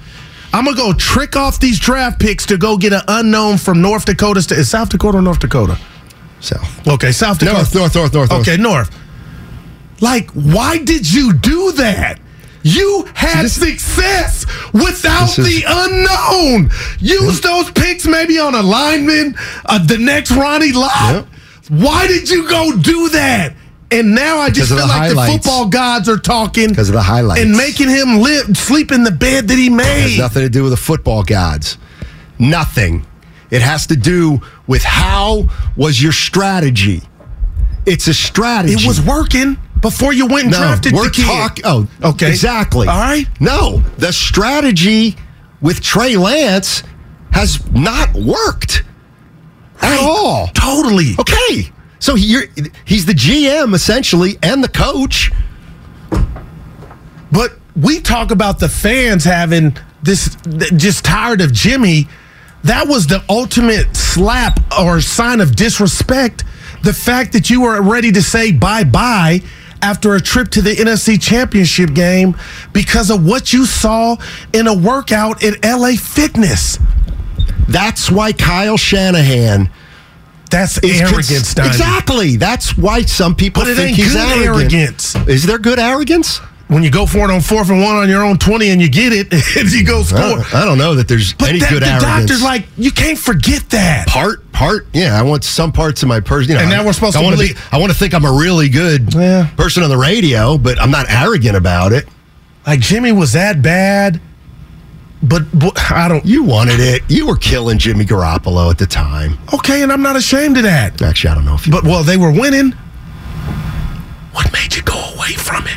I'm 0.53 0.65
gonna 0.65 0.77
go 0.77 0.93
trick 0.93 1.35
off 1.37 1.59
these 1.59 1.79
draft 1.81 2.21
picks 2.21 2.47
to 2.47 2.57
go 2.57 2.77
get 2.77 2.93
an 2.93 3.03
unknown 3.09 3.59
from 3.59 3.83
North 3.83 4.05
Dakota 4.05 4.41
State. 4.41 4.59
Is 4.59 4.71
South 4.71 4.89
Dakota 4.91 5.19
or 5.19 5.23
North 5.23 5.41
Dakota? 5.41 5.77
South. 6.41 6.87
Okay, 6.87 7.11
South 7.11 7.39
Dakota. 7.39 7.59
North, 7.59 7.75
north, 7.75 7.95
north, 7.95 8.15
north, 8.15 8.31
north. 8.31 8.49
Okay, 8.49 8.57
North. 8.57 8.91
Like, 10.01 10.31
why 10.31 10.79
did 10.79 11.13
you 11.13 11.33
do 11.33 11.73
that? 11.73 12.21
You 12.67 13.07
had 13.15 13.45
This- 13.45 13.53
success 13.55 14.45
without 14.73 15.39
is- 15.39 15.47
the 15.47 15.65
unknown. 15.69 16.71
Use 16.99 17.41
those 17.41 17.71
picks 17.71 18.07
maybe 18.07 18.41
on 18.41 18.57
a 18.57 18.63
lineman, 18.63 19.37
uh, 19.67 19.79
the 19.79 19.99
next 19.99 20.33
Ronnie 20.33 20.73
Lott. 20.73 21.15
Yep. 21.15 21.27
Why 21.69 22.09
did 22.09 22.29
you 22.29 22.49
go 22.49 22.73
do 22.77 23.09
that? 23.11 23.55
And 23.93 24.17
now 24.17 24.41
I 24.41 24.51
just 24.51 24.69
feel 24.71 24.79
the 24.79 24.87
like 24.87 25.15
the 25.15 25.27
football 25.33 25.67
gods 25.67 26.09
are 26.09 26.17
talking 26.17 26.71
Because 26.71 26.89
of 26.89 26.95
the 26.97 27.03
highlights. 27.03 27.41
and 27.41 27.57
making 27.57 27.89
him 27.89 28.19
live, 28.19 28.57
sleep 28.57 28.91
in 28.91 29.05
the 29.05 29.13
bed 29.13 29.47
that 29.47 29.57
he 29.57 29.67
It 29.69 29.71
made. 29.71 30.01
has 30.11 30.19
nothing 30.19 30.43
to 30.43 30.49
do 30.49 30.65
with 30.65 30.73
the 30.73 30.77
football 30.77 31.23
gods. 31.23 31.79
Nothing. 32.37 33.07
It 33.49 33.63
has 33.63 33.87
to 33.87 33.97
do 33.97 34.41
with 34.67 34.83
how 34.83 35.49
was 35.77 36.03
your 36.03 36.11
strategy. 36.11 37.03
It's 37.87 38.09
a 38.09 38.15
strategy. 38.15 38.75
It 38.75 38.89
was 38.89 39.01
working 39.01 39.57
before 39.91 40.13
you 40.13 40.27
went 40.27 40.45
and 40.47 40.51
no, 40.53 40.59
drafted 40.59 40.93
we're 40.93 41.09
the 41.11 41.23
talk- 41.23 41.61
Oh, 41.65 41.87
Okay. 42.03 42.29
exactly. 42.29 42.89
All 42.89 42.99
right. 42.99 43.27
No, 43.39 43.85
the 43.99 44.13
strategy 44.13 45.15
with 45.61 45.81
Trey 45.81 46.17
Lance 46.17 46.83
has 47.31 47.65
not 47.71 48.13
worked 48.15 48.83
at 49.81 49.99
all. 50.01 50.49
Totally. 50.55 51.15
Okay, 51.21 51.71
so 52.01 52.17
you're, 52.17 52.47
he's 52.85 53.07
the 53.07 53.13
GM 53.13 53.75
essentially 53.75 54.39
and 54.43 54.65
the 54.65 54.69
coach. 54.69 55.31
But 57.31 57.53
we 57.77 58.01
talk 58.01 58.33
about 58.33 58.59
the 58.59 58.69
fans 58.69 59.23
having 59.25 59.77
this 60.03 60.37
just 60.77 61.05
tired 61.05 61.41
of 61.41 61.53
Jimmy. 61.53 62.09
That 62.65 62.89
was 62.89 63.07
the 63.07 63.23
ultimate 63.29 63.95
slap 63.97 64.59
or 64.81 65.01
sign 65.01 65.41
of 65.41 65.55
disrespect. 65.55 66.43
The 66.83 66.93
fact 66.93 67.33
that 67.35 67.51
you 67.51 67.61
were 67.63 67.81
ready 67.83 68.11
to 68.13 68.23
say 68.23 68.51
bye 68.53 68.85
bye 68.85 69.43
after 69.83 70.15
a 70.15 70.21
trip 70.21 70.51
to 70.51 70.63
the 70.63 70.71
NFC 70.75 71.21
Championship 71.21 71.95
game 71.95 72.37
because 72.73 73.11
of 73.11 73.25
what 73.25 73.53
you 73.53 73.67
saw 73.67 74.17
in 74.53 74.67
a 74.67 74.75
workout 74.75 75.43
at 75.45 75.65
LA 75.65 75.93
Fitness. 75.93 76.79
That's 77.69 78.11
why 78.11 78.33
Kyle 78.33 78.77
Shanahan 78.77 79.71
That's 80.51 80.79
is 80.79 81.01
arrogance, 81.01 81.55
cons- 81.55 81.69
Exactly. 81.69 82.37
That's 82.37 82.77
why 82.79 83.03
some 83.03 83.35
people 83.35 83.65
But 83.65 83.77
think 83.77 83.97
he's 83.97 84.13
good 84.13 84.21
arrogant. 84.47 84.75
arrogance. 84.75 85.15
Is 85.29 85.45
there 85.47 85.59
good 85.59 85.79
arrogance? 85.79 86.41
When 86.69 86.83
you 86.83 86.91
go 86.91 87.07
for 87.07 87.19
it 87.19 87.31
on 87.31 87.41
fourth 87.43 87.71
and 87.71 87.81
one 87.81 87.95
on 87.95 88.09
your 88.09 88.25
own 88.25 88.39
20 88.39 88.71
and 88.71 88.83
you 88.83 88.89
get 88.91 89.13
it, 89.13 89.33
and 89.57 89.71
you 89.71 89.85
go 89.85 90.01
I 90.01 90.03
score. 90.03 90.19
don't, 90.21 90.55
I 90.55 90.65
don't 90.65 90.79
know 90.79 90.97
that 90.97 91.07
there's 91.07 91.33
But 91.33 91.51
any 91.51 91.61
that, 91.61 91.71
good 91.71 91.83
the 91.83 91.87
arrogance. 91.87 92.03
doctor's 92.29 92.43
like, 92.43 92.67
you 92.77 92.91
can't 92.91 93.19
forget 93.19 93.71
that. 93.71 94.09
part 94.09 94.51
part 94.53 94.87
yeah 94.95 95.17
i 95.19 95.23
want 95.23 95.45
some 95.45 95.71
parts 95.71 96.03
of 96.03 96.09
my 96.09 96.19
person 96.19 96.51
you 96.53 96.57
know 96.57 96.63
And 96.63 96.71
now 96.71 96.83
we're 96.85 96.95
supposed 96.95 97.15
I 97.17 97.31
to 97.31 97.37
be, 97.37 97.51
i 97.73 97.79
want 97.79 97.93
to 97.93 97.99
think 97.99 98.15
i'm 98.15 98.25
a 98.25 98.33
really 98.33 98.71
good 98.71 99.13
Yeah. 99.15 99.51
person 99.57 99.83
on 99.83 99.91
the 99.91 99.99
radio 99.99 100.57
but 100.57 100.81
i'm 100.81 100.91
not 100.91 101.07
arrogant 101.11 101.57
about 101.57 101.93
it 101.93 102.09
Like 102.67 102.81
Jimmy 102.81 103.13
was 103.13 103.35
that 103.35 103.61
bad, 103.61 104.19
but, 105.23 105.43
but 105.57 105.79
I 105.93 106.09
don't. 106.09 106.25
you 106.25 106.43
wanted 106.43 106.81
it 106.81 107.03
you 107.09 107.27
were 107.27 107.37
killing 107.37 107.77
jimmy 107.79 108.07
garoppolo 108.07 108.71
at 108.71 108.79
the 108.79 108.87
time 108.87 109.37
Okay, 109.53 109.83
and 109.83 109.93
I'm 109.93 110.01
not 110.03 110.17
ashamed 110.17 110.57
of 110.57 110.63
that. 110.65 111.01
actually 111.03 111.31
i 111.31 111.35
don't 111.35 111.45
know 111.45 111.55
if 111.55 111.67
you 111.67 111.73
But 111.73 111.85
well, 111.85 112.03
they 112.03 112.17
were 112.17 112.33
winning. 112.33 112.73
What 114.33 114.51
made 114.55 114.75
you 114.75 114.83
go 114.83 114.99
away 115.15 115.33
from 115.35 115.67
it? 115.67 115.77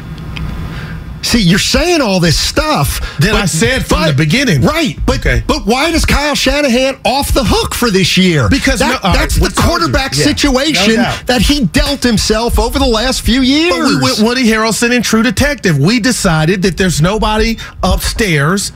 See 1.30 1.40
you're 1.42 1.60
saying 1.60 2.02
all 2.02 2.20
this 2.20 2.40
stuff 2.40 3.00
That 3.20 3.36
I 3.36 3.46
said 3.46 3.86
from 3.86 4.08
the 4.08 4.14
beginning. 4.14 4.62
right 4.62 4.98
but 5.06 5.20
Okay. 5.20 5.44
but 5.48 5.66
why 5.66 5.92
does 5.92 6.06
kyle 6.06 6.34
shanahan 6.36 6.98
off 7.06 7.34
the 7.34 7.44
hook 7.44 7.74
for 7.76 7.92
this 7.92 8.18
year 8.18 8.50
Because 8.50 8.80
That- 8.80 8.90
no- 9.04 9.10
all 9.10 9.14
right, 9.14 9.20
that's 9.20 9.36
the 9.36 9.42
what's 9.42 9.56
told 9.56 9.66
you? 9.66 9.70
quarterback 9.88 10.16
Yeah, 10.16 10.24
situation 10.24 10.96
no 10.96 11.14
that 11.28 11.42
he 11.42 11.66
dealt 11.66 12.04
himself 12.04 12.58
over 12.58 12.80
the 12.80 12.86
last 12.88 13.22
few 13.22 13.42
years 13.42 13.74
But 13.76 13.88
we 13.88 14.02
went 14.02 14.20
Woody 14.20 14.46
Harrelson 14.48 14.96
and 14.96 15.04
True 15.06 15.24
Detective. 15.24 15.78
We 15.78 16.00
decided 16.00 16.62
that 16.64 16.78
there's 16.78 17.02
nobody 17.02 17.58
upstairs 17.84 18.72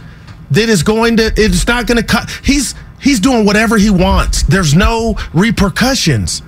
that 0.51 0.69
is 0.69 0.83
going 0.83 1.17
to. 1.17 1.31
It's 1.35 1.65
not 1.67 1.87
going 1.87 1.97
to 1.97 2.03
cut. 2.03 2.29
He's 2.43 2.75
he's 2.99 3.19
doing 3.19 3.45
whatever 3.45 3.77
he 3.77 3.89
wants. 3.89 4.43
There's 4.43 4.75
no 4.75 5.15
repercussions. 5.33 6.41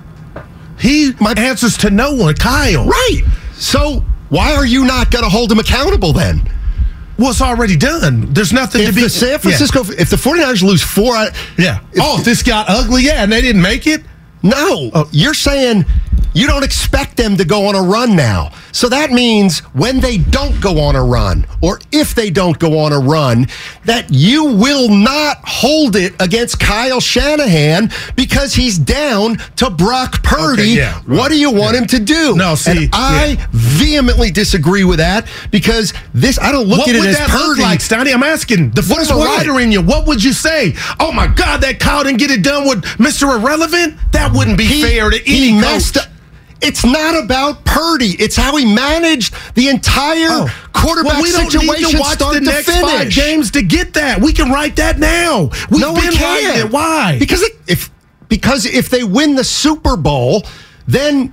He 0.78 1.12
my 1.20 1.32
answers 1.36 1.76
to 1.78 1.90
no 1.90 2.12
one. 2.14 2.34
Kyle. 2.34 2.86
Right. 2.86 3.22
So 3.58 4.04
why 4.28 4.54
are 4.54 4.66
you 4.66 4.84
not 4.84 5.10
going 5.10 5.24
to 5.24 5.30
hold 5.30 5.50
him 5.52 5.58
accountable 5.58 6.12
then? 6.12 6.42
Well, 7.18 7.30
it's 7.30 7.40
already 7.40 7.76
done. 7.76 8.32
There's 8.34 8.52
nothing 8.52 8.82
If 8.82 8.88
to 8.90 8.94
be. 8.94 9.00
the 9.02 9.08
San 9.10 9.38
Francisco, 9.38 9.80
if 9.98 10.10
the 10.10 10.16
49ers 10.16 10.62
lose 10.62 10.82
four, 10.82 11.16
out- 11.16 11.32
Yeah. 11.56 11.78
If- 11.92 12.02
oh, 12.02 12.18
if 12.18 12.24
this 12.24 12.42
got 12.42 12.66
ugly, 12.68 13.04
yeah, 13.04 13.22
and 13.22 13.32
they 13.32 13.40
didn't 13.40 13.62
make 13.62 13.86
it. 13.86 14.02
No, 14.42 14.90
Oh. 14.92 15.08
you're 15.12 15.32
saying 15.34 15.86
you 16.34 16.46
don't 16.46 16.62
expect 16.62 17.16
them 17.16 17.36
to 17.38 17.44
go 17.44 17.66
on 17.68 17.74
a 17.74 17.80
run 17.82 18.14
now. 18.14 18.52
So 18.76 18.90
that 18.90 19.10
means 19.10 19.60
when 19.72 20.00
they 20.00 20.18
don't 20.18 20.60
go 20.60 20.78
on 20.80 20.96
a 20.96 21.02
run, 21.02 21.46
or 21.62 21.80
if 21.92 22.14
they 22.14 22.28
don't 22.28 22.58
go 22.58 22.78
on 22.78 22.92
a 22.92 22.98
run, 22.98 23.46
that 23.86 24.04
you 24.10 24.44
will 24.44 24.90
not 24.90 25.38
hold 25.44 25.96
it 25.96 26.12
against 26.20 26.60
Kyle 26.60 27.00
Shanahan 27.00 27.90
because 28.16 28.52
he's 28.52 28.76
down 28.76 29.38
to 29.56 29.70
Brock 29.70 30.22
Purdy. 30.22 30.62
Okay, 30.62 30.76
yeah, 30.76 31.00
right. 31.06 31.18
What 31.18 31.30
do 31.30 31.38
you 31.38 31.50
want 31.50 31.74
him 31.74 31.86
to 31.86 31.98
do? 31.98 32.36
No, 32.36 32.54
see, 32.54 32.84
and 32.84 32.90
I 32.92 33.36
yeah. 33.38 33.46
vehemently 33.52 34.30
disagree 34.30 34.84
with 34.84 34.98
that 34.98 35.26
because 35.50 35.94
this 36.12 36.38
I 36.38 36.52
don't 36.52 36.66
look 36.66 36.80
what 36.80 36.90
at 36.90 36.96
it 36.96 36.98
would 36.98 37.08
as 37.08 37.16
that 37.16 37.30
Purdy. 37.30 37.48
look 37.48 37.58
like, 37.60 37.80
Stoney? 37.80 38.12
I'm 38.12 38.22
asking 38.22 38.72
the 38.72 38.84
What 38.84 39.00
is 39.00 39.08
former 39.08 39.24
what? 39.24 39.38
writer 39.38 39.58
in 39.58 39.72
you. 39.72 39.80
What 39.80 40.06
would 40.06 40.22
you 40.22 40.34
say? 40.34 40.74
Oh 41.00 41.12
my 41.12 41.28
God, 41.28 41.62
that 41.62 41.80
Kyle 41.80 42.04
didn't 42.04 42.18
get 42.18 42.30
it 42.30 42.42
done 42.42 42.68
with 42.68 42.84
Mr. 42.98 43.40
Irrelevant. 43.40 43.96
That 44.12 44.34
wouldn't 44.34 44.58
be 44.58 44.82
fair 44.82 45.08
to 45.08 45.16
any 45.16 45.52
he 45.52 45.60
coach. 45.62 46.06
It's 46.62 46.84
not 46.84 47.22
about 47.22 47.64
Purdy. 47.64 48.16
It's 48.18 48.34
how 48.36 48.56
he 48.56 48.64
managed 48.64 49.34
the 49.54 49.68
entire 49.68 50.28
Oh. 50.30 50.68
quarterback 50.72 51.12
well, 51.14 51.22
we 51.22 51.32
don't 51.32 51.50
situation 51.50 51.84
need 51.84 51.90
to 51.92 51.98
watch 51.98 52.12
start 52.14 52.34
the 52.34 52.40
to 52.40 52.46
next 52.46 52.66
finish. 52.70 52.82
five 52.90 53.10
games 53.12 53.50
to 53.52 53.62
get 53.62 53.92
that. 53.94 54.20
We 54.20 54.32
can 54.32 54.50
write 54.50 54.76
that 54.76 54.98
now. 54.98 55.50
We've 55.70 55.80
no, 55.82 55.94
been 55.94 56.04
writing 56.04 56.16
can't. 56.18 56.58
it. 56.66 56.70
Why? 56.72 57.18
Because 57.18 57.42
it, 57.42 57.52
if 57.68 57.90
because 58.28 58.64
if 58.66 58.88
they 58.88 59.04
win 59.04 59.34
the 59.36 59.44
Super 59.44 59.96
Bowl, 59.96 60.44
then 60.88 61.32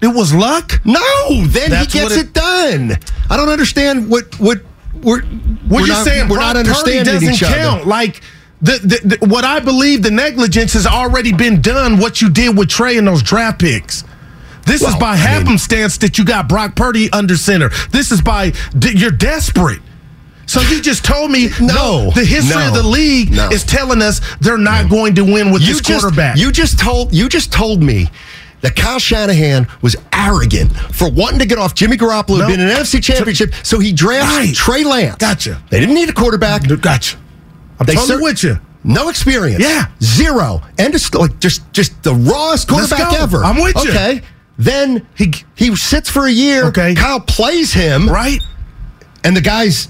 it 0.00 0.08
was 0.08 0.32
luck. 0.34 0.80
no, 0.84 1.00
then 1.46 1.70
That's 1.70 1.92
he 1.92 1.98
gets 2.00 2.14
it- 2.16 2.26
it, 2.26 2.32
done. 2.34 2.98
I 3.30 3.36
don't 3.36 3.48
understand 3.48 4.08
what 4.10 4.38
what 4.38 4.60
we're 5.02 5.22
We're 5.22 5.80
we're 5.80 5.86
just 5.86 5.90
not, 6.00 6.06
saying 6.06 6.28
we're 6.28 6.36
Brock 6.36 6.54
not 6.54 6.66
Purdy 6.66 6.68
understanding 6.98 7.14
doesn't 7.14 7.32
each 7.34 7.40
count. 7.40 7.80
other. 7.80 7.84
Like 7.88 8.20
the, 8.60 8.72
the, 9.02 9.16
the 9.16 9.26
what 9.26 9.44
I 9.44 9.60
believe 9.60 10.02
the 10.02 10.10
negligence 10.10 10.72
has 10.74 10.86
already 10.86 11.32
been 11.32 11.60
done. 11.62 11.98
What 11.98 12.20
you 12.20 12.28
did 12.28 12.56
with 12.58 12.68
Trey 12.68 12.98
and 12.98 13.06
those 13.06 13.22
draft 13.22 13.60
picks. 13.60 14.04
This 14.68 14.82
is 14.82 14.94
by 14.96 15.10
I 15.12 15.14
mean- 15.14 15.22
happenstance 15.26 15.98
that 15.98 16.18
you 16.18 16.24
got 16.24 16.48
Brock 16.48 16.74
Purdy 16.76 17.10
under 17.12 17.36
center. 17.36 17.70
This 17.90 18.12
is 18.12 18.20
by 18.20 18.52
you're 18.82 19.10
desperate. 19.10 19.80
So 20.46 20.60
you 20.62 20.80
just 20.80 21.04
told 21.04 21.30
me 21.30 21.48
No, 21.60 22.10
the 22.14 22.24
history 22.24 22.64
of 22.64 22.72
the 22.72 22.82
league 22.82 23.32
no. 23.32 23.48
is 23.50 23.64
telling 23.64 24.00
us 24.00 24.20
they're 24.40 24.56
not 24.56 24.88
going 24.88 25.14
to 25.16 25.22
win 25.24 25.50
with 25.50 25.60
you 25.60 25.74
this 25.74 25.82
just, 25.82 26.00
quarterback. 26.02 26.38
You 26.38 26.50
just 26.52 26.78
told 26.78 27.12
you 27.12 27.28
just 27.28 27.52
told 27.52 27.82
me 27.82 28.08
that 28.62 28.74
Kyle 28.74 28.98
Shanahan 28.98 29.66
was 29.82 29.94
arrogant 30.12 30.72
for 30.74 31.10
wanting 31.10 31.38
to 31.40 31.46
get 31.46 31.58
off 31.58 31.74
Jimmy 31.74 31.96
Garoppolo, 31.98 32.38
No. 32.40 32.46
been 32.48 32.60
in 32.60 32.68
an 32.68 32.76
NFC 32.76 33.00
championship, 33.02 33.52
so 33.62 33.78
he 33.78 33.92
drafts 33.92 34.36
Right. 34.36 34.54
Trey 34.54 34.84
Lance. 34.84 35.16
Gotcha. 35.18 35.60
They 35.70 35.80
didn't 35.80 35.94
need 35.94 36.08
a 36.08 36.12
quarterback. 36.14 36.62
gotcha. 36.80 37.16
I'm 37.78 37.86
They 37.86 37.94
totally 37.94 38.16
cer- 38.16 38.22
with 38.22 38.42
you. 38.42 38.58
No 38.84 39.10
experience. 39.10 39.62
Yeah. 39.62 39.86
Zero. 40.02 40.62
And 40.78 40.92
just 40.94 41.14
like 41.14 41.38
just 41.40 41.60
just 41.72 42.02
the 42.02 42.14
rawest 42.14 42.68
quarterback 42.68 43.12
ever. 43.12 43.44
I'm 43.44 43.60
with 43.60 43.76
you. 43.84 43.90
Okay. 43.90 44.22
Then 44.58 45.06
he 45.16 45.32
he 45.54 45.74
sits 45.76 46.10
for 46.10 46.26
a 46.26 46.30
year. 46.30 46.66
Okay. 46.66 46.94
Kyle 46.94 47.20
plays 47.20 47.72
him. 47.72 48.08
Right? 48.08 48.40
And 49.24 49.36
the 49.36 49.40
guy's 49.40 49.88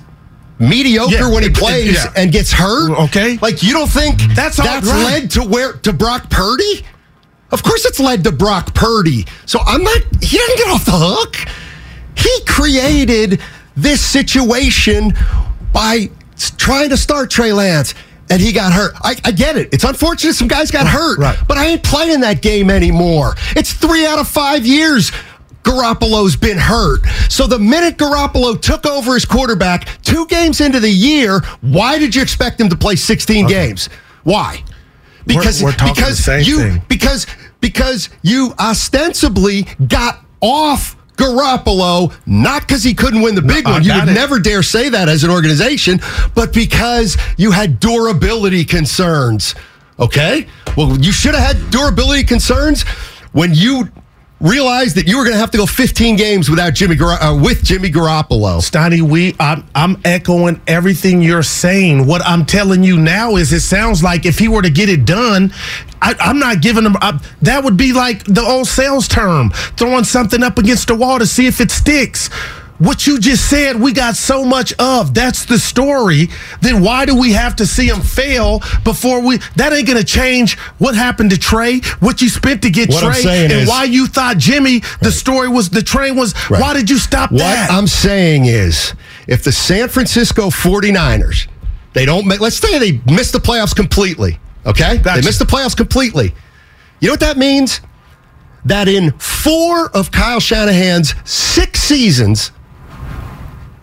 mediocre 0.58 1.14
Yeah. 1.14 1.30
when 1.32 1.42
he 1.42 1.50
plays 1.50 1.94
yeah. 1.94 2.12
and 2.16 2.30
gets 2.30 2.52
hurt. 2.52 2.90
Okay. 3.06 3.38
Like 3.40 3.62
you 3.62 3.72
don't 3.72 3.88
think 3.90 4.20
That's 4.34 4.56
that's 4.58 4.86
right. 4.86 5.04
led 5.22 5.30
to 5.32 5.42
where 5.42 5.72
to 5.72 5.92
Brock 5.92 6.28
Purdy? 6.30 6.84
Of 7.50 7.62
course 7.62 7.86
it's 7.86 7.98
led 7.98 8.24
to 8.24 8.32
Brock 8.32 8.74
Purdy. 8.74 9.24
So 9.46 9.60
I'm 9.64 9.82
not 9.82 10.02
he 10.22 10.36
doesn't 10.36 10.58
get 10.58 10.68
off 10.68 10.84
the 10.84 10.92
hook. 10.92 11.36
He 12.16 12.44
created 12.46 13.40
this 13.76 14.00
situation 14.04 15.14
by 15.72 16.10
trying 16.58 16.90
to 16.90 16.96
start 16.96 17.30
Trey 17.30 17.52
Lance. 17.52 17.94
And 18.30 18.40
he 18.40 18.52
got 18.52 18.72
hurt. 18.72 18.94
I, 19.02 19.16
I 19.24 19.30
get 19.32 19.56
it. 19.56 19.72
It's 19.72 19.84
unfortunate 19.84 20.34
some 20.34 20.48
guys 20.48 20.70
got 20.70 20.86
hurt, 20.86 21.18
right. 21.18 21.38
but 21.48 21.56
I 21.56 21.66
ain't 21.66 21.82
playing 21.82 22.20
that 22.20 22.42
game 22.42 22.70
anymore. 22.70 23.34
It's 23.56 23.72
three 23.72 24.06
out 24.06 24.18
of 24.18 24.28
five 24.28 24.66
years 24.66 25.12
Garoppolo's 25.68 26.36
been 26.36 26.56
hurt. 26.58 27.06
So 27.28 27.46
the 27.46 27.58
minute 27.58 27.98
Garoppolo 27.98 28.60
took 28.60 28.86
over 28.86 29.14
as 29.16 29.24
quarterback, 29.24 30.02
two 30.02 30.26
games 30.26 30.60
into 30.60 30.80
the 30.80 30.90
year, 30.90 31.40
why 31.60 31.98
did 31.98 32.14
you 32.14 32.22
expect 32.22 32.60
him 32.60 32.68
to 32.70 32.76
play 32.76 32.96
16 32.96 33.46
games? 33.46 33.88
Why? 34.24 34.64
Because 35.26 35.62
we're 35.62 35.72
talking 35.72 35.94
because 35.94 36.16
the 36.16 36.22
same 36.22 36.44
you 36.44 36.58
thing. 36.58 36.82
because 36.88 37.26
because 37.60 38.08
you 38.22 38.54
ostensibly 38.58 39.66
got 39.86 40.24
off 40.40 40.96
Garoppolo 41.18 42.14
not 42.26 42.62
because 42.62 42.82
he 42.82 42.94
couldn't 42.94 43.20
win 43.20 43.34
the 43.34 43.42
big 43.42 43.66
I 43.66 43.72
one. 43.72 43.84
You 43.84 43.92
would 43.94 44.08
it. 44.08 44.12
never 44.12 44.38
dare 44.38 44.62
say 44.62 44.88
that 44.88 45.08
as 45.08 45.24
an 45.24 45.30
organization, 45.30 46.00
but 46.34 46.54
because 46.54 47.16
you 47.36 47.50
had 47.50 47.80
durability 47.80 48.64
concerns. 48.64 49.54
Okay? 49.98 50.46
Well, 50.76 50.96
you 50.98 51.12
should 51.12 51.34
have 51.34 51.56
had 51.56 51.70
durability 51.70 52.24
concerns 52.24 52.82
when 53.32 53.52
you 53.52 53.88
realized 54.40 54.96
that 54.96 55.08
you 55.08 55.18
were 55.18 55.24
going 55.24 55.34
to 55.34 55.40
have 55.40 55.50
to 55.50 55.58
go 55.58 55.66
15 55.66 56.16
games 56.16 56.48
without 56.48 56.74
Jimmy 56.74 56.94
Gar- 56.94 57.20
uh, 57.20 57.34
with 57.34 57.64
Jimmy 57.64 57.90
Garoppolo. 57.90 58.62
Stoney, 58.62 59.02
we 59.02 59.34
I'm, 59.40 59.66
I'm 59.74 60.00
echoing 60.04 60.60
everything 60.66 61.22
you're 61.22 61.42
saying. 61.42 62.06
What 62.06 62.22
I'm 62.24 62.44
telling 62.46 62.84
you 62.84 62.98
now 62.98 63.36
is 63.36 63.52
it 63.52 63.60
sounds 63.60 64.02
like 64.02 64.26
if 64.26 64.38
he 64.38 64.48
were 64.48 64.62
to 64.62 64.70
get 64.70 64.88
it 64.88 65.04
done, 65.04 65.52
I, 66.00 66.14
I'm 66.20 66.38
not 66.38 66.62
giving 66.62 66.84
him. 66.84 66.96
I, 67.00 67.20
that 67.42 67.64
would 67.64 67.76
be 67.76 67.92
like 67.92 68.24
the 68.24 68.42
old 68.42 68.68
sales 68.68 69.08
term, 69.08 69.50
throwing 69.76 70.04
something 70.04 70.42
up 70.42 70.58
against 70.58 70.88
the 70.88 70.94
wall 70.94 71.18
to 71.18 71.26
see 71.26 71.46
if 71.46 71.60
it 71.60 71.70
sticks. 71.70 72.30
What 72.78 73.08
you 73.08 73.18
just 73.18 73.50
said, 73.50 73.80
we 73.80 73.92
got 73.92 74.14
so 74.14 74.44
much 74.44 74.72
of. 74.78 75.12
That's 75.12 75.44
the 75.44 75.58
story. 75.58 76.28
Then 76.60 76.80
why 76.80 77.06
do 77.06 77.18
we 77.18 77.32
have 77.32 77.56
to 77.56 77.66
see 77.66 77.88
him 77.88 78.00
fail 78.00 78.60
before 78.84 79.20
we? 79.20 79.38
That 79.56 79.72
ain't 79.72 79.86
gonna 79.88 80.04
change 80.04 80.56
what 80.78 80.94
happened 80.94 81.30
to 81.30 81.38
Trey, 81.38 81.80
what 81.98 82.22
you 82.22 82.28
spent 82.28 82.62
to 82.62 82.70
get 82.70 82.90
What 82.90 83.02
Trey, 83.20 83.44
and 83.44 83.52
is- 83.52 83.68
why 83.68 83.84
you 83.84 84.06
thought 84.06 84.38
Jimmy. 84.38 84.82
The 85.00 85.10
story 85.10 85.48
was 85.48 85.70
the 85.70 85.82
train 85.82 86.14
was. 86.14 86.34
Right. 86.48 86.60
Why 86.60 86.72
did 86.74 86.88
you 86.88 86.98
stop 86.98 87.30
that? 87.30 87.34
What 87.34 87.40
that? 87.40 87.70
I'm 87.72 87.88
saying 87.88 88.44
is, 88.44 88.94
if 89.26 89.42
the 89.42 89.50
San 89.52 89.88
Francisco 89.88 90.48
49ers, 90.50 91.48
they 91.94 92.04
don't 92.04 92.26
make, 92.28 92.40
let's 92.40 92.56
say 92.58 92.78
they 92.78 93.00
miss 93.12 93.32
the 93.32 93.40
playoffs 93.40 93.74
completely, 93.74 94.38
okay? 94.64 94.98
Gotcha. 94.98 95.20
They 95.20 95.26
miss 95.26 95.38
the 95.38 95.46
playoffs 95.46 95.76
completely. 95.76 96.32
You 97.00 97.08
know 97.08 97.12
what 97.14 97.20
that 97.20 97.36
means? 97.38 97.80
That 98.64 98.86
in 98.86 99.12
four 99.18 99.88
of 99.96 100.12
Kyle 100.12 100.38
Shanahan's 100.40 101.14
six 101.24 101.80
seasons, 101.80 102.52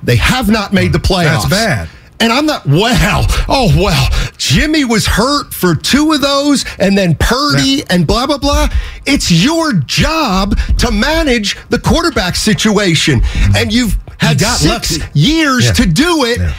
they 0.06 0.16
have 0.18 0.49
not 0.49 0.74
made 0.74 0.93
the 0.93 0.99
playoffs. 0.99 1.43
That's 1.43 1.49
bad. 1.49 1.89
And 2.22 2.32
I'm 2.32 2.45
not, 2.45 2.66
well, 2.66 3.26
oh, 3.49 3.74
well, 3.78 4.32
Jimmy 4.38 4.86
was 4.86 5.06
hurt 5.06 5.53
for 5.53 5.76
two 5.76 6.14
of 6.14 6.22
those, 6.22 6.64
and 6.80 6.97
then 6.97 7.16
Purdy 7.20 7.84
and 7.89 8.08
blah, 8.08 8.26
blah, 8.26 8.38
blah. 8.38 8.70
It's 9.06 9.30
your 9.30 9.74
job 9.74 10.58
to 10.78 10.91
manage 10.91 11.58
the 11.70 11.78
quarterback 11.78 12.38
situation. 12.38 13.22
And 13.58 13.74
you've 13.74 13.97
had 14.18 14.39
got 14.39 14.58
six 14.60 14.97
lucky. 14.99 15.20
years 15.20 15.66
Yeah. 15.66 15.74
to 15.74 15.86
do 15.88 16.24
it, 16.24 16.39
Yeah. 16.39 16.53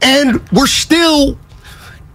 and 0.00 0.48
we're 0.52 0.66
still 0.66 1.38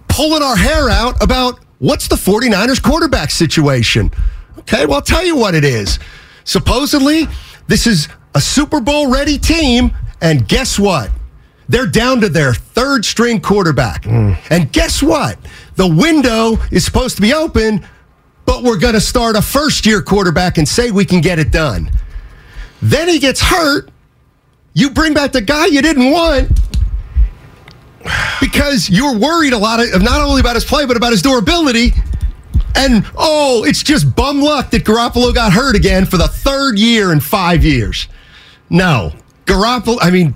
pulling 0.08 0.42
our 0.42 0.56
hair 0.56 0.90
out 0.90 1.22
about 1.22 1.60
what's 1.78 2.08
the 2.08 2.16
49ers 2.16 2.82
quarterback 2.82 3.30
situation. 3.30 4.10
Okay, 4.60 4.88
well, 4.88 4.96
I'll 4.96 5.02
tell 5.02 5.24
you 5.26 5.36
what 5.36 5.54
it 5.54 5.64
is. 5.64 6.00
Supposedly, 6.44 7.28
this 7.68 7.86
is 7.86 8.08
a 8.34 8.42
Super 8.42 8.80
Bowl 8.80 9.12
ready 9.12 9.38
team, 9.38 9.92
and 10.24 10.48
guess 10.48 10.80
what? 10.80 11.12
They're 11.68 11.86
down 11.86 12.22
to 12.22 12.30
their 12.30 12.54
third 12.54 13.06
string 13.06 13.42
quarterback. 13.42 14.06
Hmm. 14.06 14.34
And 14.50 14.72
guess 14.72 15.04
what? 15.04 15.38
The 15.76 15.88
window 15.88 16.58
is 16.72 16.86
supposed 16.86 17.18
to 17.18 17.22
be 17.22 17.34
open, 17.34 17.86
but 18.46 18.64
we're 18.64 18.80
going 18.80 18.94
to 18.94 19.02
start 19.02 19.36
a 19.36 19.42
first 19.42 19.86
year 19.86 20.02
quarterback 20.02 20.58
and 20.58 20.68
say 20.68 20.92
we 20.92 21.06
can 21.06 21.22
get 21.22 21.40
it 21.40 21.52
done. 21.52 21.92
Then 22.82 23.08
he 23.08 23.20
gets 23.20 23.42
hurt. 23.42 23.90
You 24.74 24.90
bring 24.90 25.14
back 25.14 25.34
the 25.34 25.42
guy 25.42 25.68
you 25.68 25.82
didn't 25.82 26.10
want 26.10 26.50
because 28.42 28.90
you're 28.90 29.18
worried 29.18 29.54
a 29.54 29.58
lot 29.58 29.80
of 29.80 30.02
not 30.02 30.22
only 30.22 30.42
about 30.42 30.56
his 30.56 30.66
play 30.66 30.86
but 30.86 30.98
about 30.98 31.12
his 31.12 31.22
durability. 31.22 31.94
And 32.76 33.06
oh, 33.16 33.64
it's 33.66 33.84
just 33.84 34.16
bum 34.16 34.42
luck 34.42 34.72
that 34.72 34.84
Garoppolo 34.84 35.34
got 35.34 35.54
hurt 35.54 35.76
again 35.76 36.06
for 36.06 36.18
the 36.18 36.28
third 36.28 36.80
year 36.80 37.12
in 37.12 37.20
five 37.20 37.64
years. 37.64 38.08
No, 38.70 39.14
Garoppolo. 39.46 39.98
I 40.02 40.10
mean, 40.12 40.36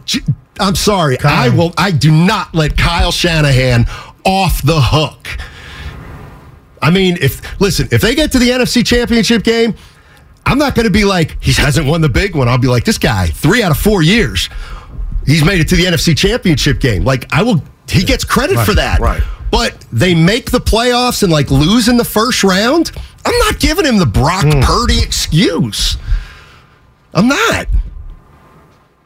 I'm 0.60 0.76
sorry. 0.76 1.18
I 1.24 1.50
will. 1.50 1.74
I 1.78 1.92
do 1.92 2.12
not 2.12 2.54
let 2.54 2.78
Kyle 2.78 3.12
Shanahan 3.12 3.86
off 4.26 4.62
the 4.62 4.80
hook. 4.82 5.28
I 6.82 6.92
mean, 6.92 7.18
if 7.22 7.60
listen, 7.60 7.88
if 7.92 8.02
they 8.02 8.16
get 8.16 8.32
to 8.34 8.40
the 8.40 8.50
NFC 8.50 8.86
Championship 8.86 9.44
game, 9.44 9.74
I'm 10.46 10.58
not 10.58 10.76
going 10.76 10.86
to 10.86 10.92
be 10.92 11.06
like 11.06 11.42
he 11.44 11.52
hasn't 11.54 11.88
won 11.88 12.02
the 12.02 12.10
big 12.10 12.36
one. 12.36 12.48
I'll 12.48 12.58
be 12.58 12.68
like 12.68 12.84
this 12.84 12.98
guy, 12.98 13.28
three 13.28 13.64
out 13.64 13.72
of 13.72 13.78
four 13.78 14.02
years, 14.04 14.50
he's 15.26 15.44
made 15.44 15.60
it 15.60 15.68
to 15.70 15.76
the 15.76 15.86
NFC 15.86 16.16
Championship 16.18 16.80
game. 16.80 17.04
Like 17.04 17.26
I 17.34 17.42
will, 17.44 17.64
he 17.90 18.04
gets 18.04 18.24
credit 18.24 18.58
Right, 18.58 18.66
for 18.66 18.74
that. 18.76 19.00
right. 19.00 19.24
but 19.52 19.86
they 19.92 20.14
make 20.14 20.52
the 20.52 20.60
playoffs 20.60 21.24
and 21.24 21.32
like 21.32 21.50
lose 21.52 21.88
in 21.90 21.98
the 21.98 22.06
first 22.06 22.44
round, 22.44 22.92
I'm 23.26 23.38
not 23.40 23.60
giving 23.60 23.86
him 23.86 23.98
the 23.98 24.06
Brock 24.06 24.44
Hmm. 24.46 24.62
Purdy 24.62 25.00
excuse. 25.02 25.98
I'm 27.14 27.28
not. 27.28 27.66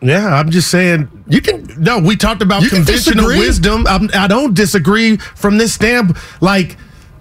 Yeah, 0.02 0.28
I'm 0.34 0.50
just 0.50 0.70
saying. 0.72 1.10
You 1.28 1.42
can 1.42 1.68
No, 1.78 2.00
we 2.00 2.16
talked 2.16 2.42
about 2.42 2.64
conventional 2.64 3.26
disagree. 3.26 3.40
wisdom. 3.40 3.86
I'm, 3.88 4.10
I 4.14 4.28
don't 4.28 4.54
disagree 4.56 5.18
from 5.18 5.58
this 5.58 5.74
stamp. 5.74 6.18
Like 6.42 6.78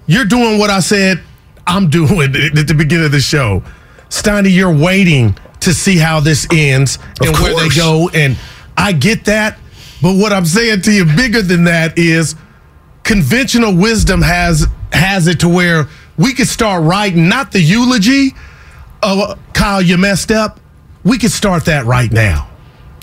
you're 0.07 0.25
doing 0.25 0.59
what 0.59 0.71
I 0.71 0.81
said 0.81 1.21
I'm 1.67 1.91
doing 2.01 2.35
at 2.35 2.67
the 2.67 2.75
beginning 2.77 3.07
of 3.07 3.13
the 3.13 3.21
show. 3.21 3.63
Steiny, 4.09 4.53
you're 4.53 4.75
waiting 4.75 5.37
to 5.61 5.75
see 5.75 5.97
how 5.99 6.21
this 6.21 6.47
ends 6.51 6.97
Of 7.21 7.29
and 7.29 7.37
where 7.37 7.55
they 7.55 7.69
go, 7.77 8.09
and 8.15 8.37
I 8.77 8.93
get 8.93 9.27
that. 9.27 9.59
But 10.03 10.17
what 10.17 10.33
I'm 10.33 10.47
saying 10.47 10.81
to 10.83 10.93
you, 10.93 11.05
bigger 11.05 11.43
than 11.43 11.65
that, 11.65 11.99
is 11.99 12.35
conventional 13.05 13.77
wisdom 13.77 14.23
has 14.23 14.67
has 14.93 15.29
it 15.29 15.41
to 15.41 15.49
where 15.49 15.87
we 16.17 16.33
could 16.35 16.49
start 16.49 16.83
writing 16.83 17.29
not 17.29 17.53
the 17.53 17.61
eulogy 17.61 18.35
of 19.03 19.19
uh, 19.19 19.35
Kyle, 19.55 19.81
you 19.83 19.97
messed 19.97 20.31
up. 20.33 20.59
We 21.05 21.19
could 21.19 21.31
start 21.31 21.67
that 21.67 21.85
right 21.87 22.11
now. 22.11 22.50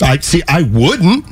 I 0.01 0.17
see. 0.19 0.41
I 0.47 0.63
wouldn't. 0.63 1.25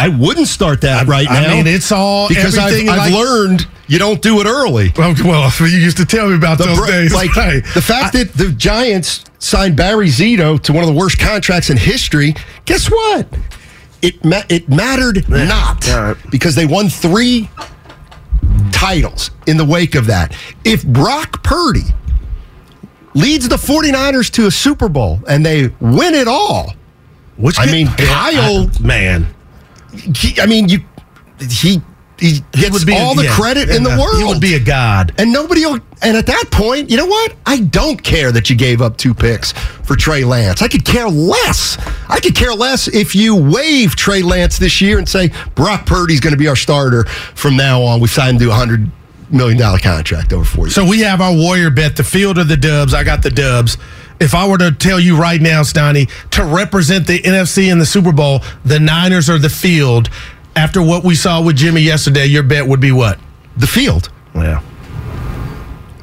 I 0.00 0.08
wouldn't 0.08 0.46
start 0.46 0.82
that 0.82 1.08
right 1.08 1.28
I 1.28 1.40
now. 1.42 1.50
I 1.50 1.54
mean, 1.56 1.66
it's 1.66 1.90
all 1.90 2.28
because 2.28 2.56
I've, 2.56 2.72
I've 2.88 2.98
like- 2.98 3.12
learned 3.12 3.66
you 3.88 3.98
don't 3.98 4.20
do 4.22 4.40
it 4.40 4.46
early. 4.46 4.92
Well, 4.96 5.14
well, 5.24 5.50
you 5.60 5.66
used 5.66 5.96
to 5.96 6.04
tell 6.04 6.28
me 6.28 6.36
about 6.36 6.58
The 6.58 6.64
those 6.66 6.78
br- 6.78 6.86
days. 6.86 7.12
like 7.14 7.30
Hey, 7.30 7.60
the 7.74 7.82
fact 7.82 8.12
that 8.12 8.32
the 8.34 8.52
Giants 8.52 9.24
signed 9.40 9.76
Barry 9.76 10.06
Zito 10.08 10.60
to 10.62 10.72
one 10.72 10.84
of 10.84 10.88
the 10.88 10.94
worst 10.94 11.18
contracts 11.18 11.70
in 11.70 11.76
history. 11.76 12.34
Guess 12.64 12.90
what? 12.90 13.26
It 14.02 14.24
ma- 14.24 14.42
it 14.48 14.68
mattered 14.68 15.28
not 15.28 15.88
All 15.90 16.02
right. 16.12 16.16
because 16.30 16.54
they 16.54 16.66
won 16.66 16.88
three 16.88 17.50
titles 18.70 19.30
in 19.46 19.56
the 19.56 19.64
wake 19.64 19.94
of 19.96 20.06
that. 20.06 20.34
If 20.64 20.86
Brock 20.86 21.42
Purdy 21.42 21.82
leads 23.14 23.48
the 23.48 23.56
49ers 23.56 24.30
to 24.32 24.46
a 24.46 24.50
Super 24.50 24.88
Bowl 24.88 25.20
and 25.28 25.44
they 25.44 25.68
win 25.80 26.14
it 26.14 26.28
all, 26.28 26.74
which 27.38 27.58
I 27.58 27.66
mean, 27.66 27.86
Kyle- 27.88 28.68
I- 28.68 28.82
man, 28.82 29.26
he, 30.14 30.38
I 30.40 30.46
mean, 30.46 30.68
you 30.68 30.80
he 31.40 31.80
he 32.20 32.40
gets 32.52 32.70
would 32.72 32.84
be 32.86 32.94
a- 32.96 32.98
all 32.98 33.14
the 33.14 33.24
yeah, 33.24 33.34
credit 33.36 33.70
in 33.70 33.84
the 33.84 33.90
uh, 33.92 33.98
world. 33.98 34.18
He 34.18 34.24
would 34.24 34.40
be 34.40 34.54
a 34.54 34.60
god. 34.60 35.14
And 35.18 35.32
nobody 35.32 35.64
will. 35.64 35.78
And 36.02 36.16
at 36.16 36.26
that 36.26 36.46
point, 36.50 36.90
you 36.90 36.96
know 36.96 37.06
what? 37.06 37.34
I 37.46 37.60
don't 37.60 38.02
care 38.02 38.30
that 38.32 38.50
you 38.50 38.56
gave 38.56 38.82
up 38.82 38.96
two 38.96 39.14
picks 39.14 39.52
for 39.52 39.94
Trey 39.96 40.24
Lance. 40.24 40.60
I 40.62 40.68
could 40.68 40.84
care 40.84 41.08
less. 41.08 41.78
I 42.08 42.18
could 42.20 42.34
care 42.34 42.52
less 42.54 42.88
if 42.88 43.14
you 43.14 43.34
waive 43.36 43.94
Trey 43.96 44.22
Lance 44.22 44.58
this 44.58 44.80
year 44.80 44.98
and 44.98 45.08
say 45.08 45.30
Brock 45.54 45.86
Purdy's 45.86 46.20
going 46.20 46.32
to 46.32 46.38
be 46.38 46.48
our 46.48 46.56
starter 46.56 47.04
from 47.04 47.56
now 47.56 47.82
on. 47.82 48.00
We've 48.00 48.10
signed 48.10 48.40
him 48.40 48.48
to 48.48 48.50
a 48.50 48.54
hundred 48.54 48.90
million 49.30 49.58
dollar 49.58 49.78
contract 49.78 50.32
over 50.32 50.44
four 50.44 50.66
years. 50.66 50.74
So 50.74 50.84
we 50.84 51.00
have 51.00 51.20
our 51.20 51.32
warrior 51.34 51.70
bet: 51.70 51.96
the 51.96 52.04
field 52.04 52.38
or 52.38 52.44
the 52.44 52.56
Dubs. 52.56 52.94
I 52.94 53.04
got 53.04 53.22
the 53.22 53.30
Dubs. 53.30 53.76
If 54.20 54.34
I 54.34 54.48
were 54.48 54.58
to 54.58 54.72
tell 54.72 54.98
you 54.98 55.16
right 55.16 55.40
now, 55.40 55.62
Steiny, 55.62 56.10
to 56.30 56.44
represent 56.44 57.06
the 57.06 57.20
NFC 57.20 57.70
in 57.70 57.78
the 57.78 57.86
Super 57.86 58.12
Bowl, 58.12 58.42
the 58.64 58.80
Niners 58.80 59.30
are 59.30 59.38
the 59.38 59.48
field, 59.48 60.10
after 60.56 60.82
what 60.82 61.04
we 61.04 61.14
saw 61.14 61.40
with 61.40 61.56
Jimmy 61.56 61.82
yesterday, 61.82 62.26
your 62.26 62.42
bet 62.42 62.66
would 62.66 62.80
be 62.80 62.90
what? 62.92 63.18
the 63.56 63.66
field. 63.66 64.08
Yeah. 64.34 64.60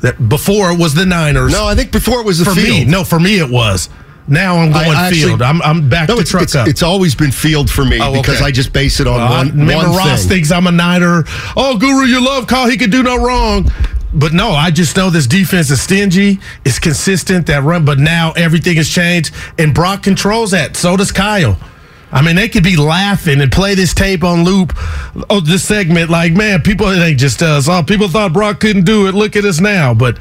That 0.01 0.27
before 0.29 0.71
it 0.71 0.79
was 0.79 0.93
the 0.93 1.05
Niners. 1.05 1.51
No, 1.53 1.65
I 1.65 1.75
think 1.75 1.91
before 1.91 2.19
it 2.19 2.25
was 2.25 2.39
the 2.39 2.45
for 2.45 2.51
field. 2.51 2.67
me, 2.67 2.85
no, 2.85 3.03
for 3.03 3.19
me 3.19 3.39
it 3.39 3.49
was. 3.49 3.89
Now 4.27 4.57
I'm 4.57 4.73
I 4.73 4.83
going 4.85 4.97
actually- 4.97 5.21
field. 5.21 5.41
I'm 5.41 5.61
I'm 5.61 5.87
back 5.89 6.09
No, 6.09 6.15
to 6.15 6.21
it's, 6.21 6.31
truck 6.31 6.43
it's, 6.43 6.55
up. 6.55 6.67
it's 6.67 6.83
always 6.83 7.15
been 7.15 7.31
field 7.31 7.69
for 7.69 7.85
me 7.85 7.99
Oh, 8.01 8.11
because 8.13 8.37
okay. 8.37 8.45
I 8.45 8.51
just 8.51 8.73
base 8.73 8.99
it 8.99 9.07
on 9.07 9.19
Well, 9.19 9.31
I 9.33 9.37
one, 9.37 9.49
remember 9.51 9.89
one 9.89 9.97
Ross 9.97 10.21
thing. 10.21 10.29
thinks 10.29 10.51
I'm 10.51 10.67
a 10.67 10.71
Niner. 10.71 11.23
Oh, 11.55 11.77
Guru, 11.77 12.05
you 12.05 12.23
love 12.25 12.47
Kyle. 12.47 12.67
He 12.69 12.75
could 12.77 12.91
do 12.91 13.03
no 13.03 13.17
wrong. 13.23 13.71
But 14.15 14.31
no, 14.31 14.51
I 14.51 14.71
just 14.71 14.95
know 14.95 15.09
this 15.09 15.27
defense 15.27 15.69
is 15.69 15.81
stingy. 15.81 16.39
It's 16.63 16.79
consistent 16.79 17.47
that 17.47 17.63
run, 17.63 17.83
but 17.83 17.99
now 17.99 18.31
everything 18.31 18.77
has 18.77 18.89
changed, 18.89 19.35
and 19.59 19.73
Brock 19.73 20.03
controls 20.03 20.51
that. 20.51 20.77
So 20.77 20.95
does 20.95 21.11
Kyle. 21.11 21.57
I 22.11 22.21
mean, 22.21 22.37
they 22.37 22.47
could 22.47 22.63
be 22.63 22.77
laughing 22.77 23.41
and 23.41 23.51
play 23.51 23.75
this 23.75 23.93
tape 23.93 24.23
on 24.23 24.45
loop. 24.45 24.73
Oh, 25.29 25.41
this 25.41 25.65
segment, 25.65 26.09
like 26.09 26.31
man, 26.31 26.61
people 26.61 26.87
it 26.87 26.99
ain't 26.99 27.19
just 27.19 27.41
us. 27.41 27.67
Oh, 27.67 27.83
people 27.83 28.07
thought 28.07 28.31
Brock 28.31 28.61
couldn't 28.61 28.85
do 28.85 29.07
it. 29.07 29.15
Look 29.15 29.35
at 29.35 29.43
us 29.43 29.59
now. 29.59 29.93
But 29.93 30.17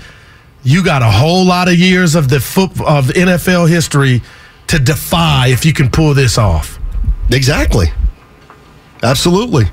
you 0.65 0.83
got 0.85 1.03
a 1.03 1.11
whole 1.11 1.45
lot 1.45 1.69
of 1.69 1.75
years 1.75 2.17
of 2.17 2.29
the 2.29 2.41
foot 2.41 2.73
of 2.81 3.07
NFL 3.09 3.69
history 3.69 4.23
to 4.67 4.81
defy 4.81 5.49
if 5.49 5.65
you 5.65 5.73
can 5.73 5.89
pull 5.89 6.15
this 6.15 6.37
off. 6.37 6.81
Exactly. 7.31 7.87
Absolutely. 9.05 9.67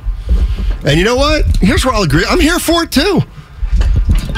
And 0.86 0.99
you 0.99 1.05
know 1.05 1.15
what? 1.15 1.45
Here's 1.57 1.84
where 1.86 1.95
I'll 1.95 2.03
agree. 2.03 2.26
I'm 2.30 2.39
here 2.39 2.59
for 2.59 2.84
it 2.84 2.91
too. 2.91 3.22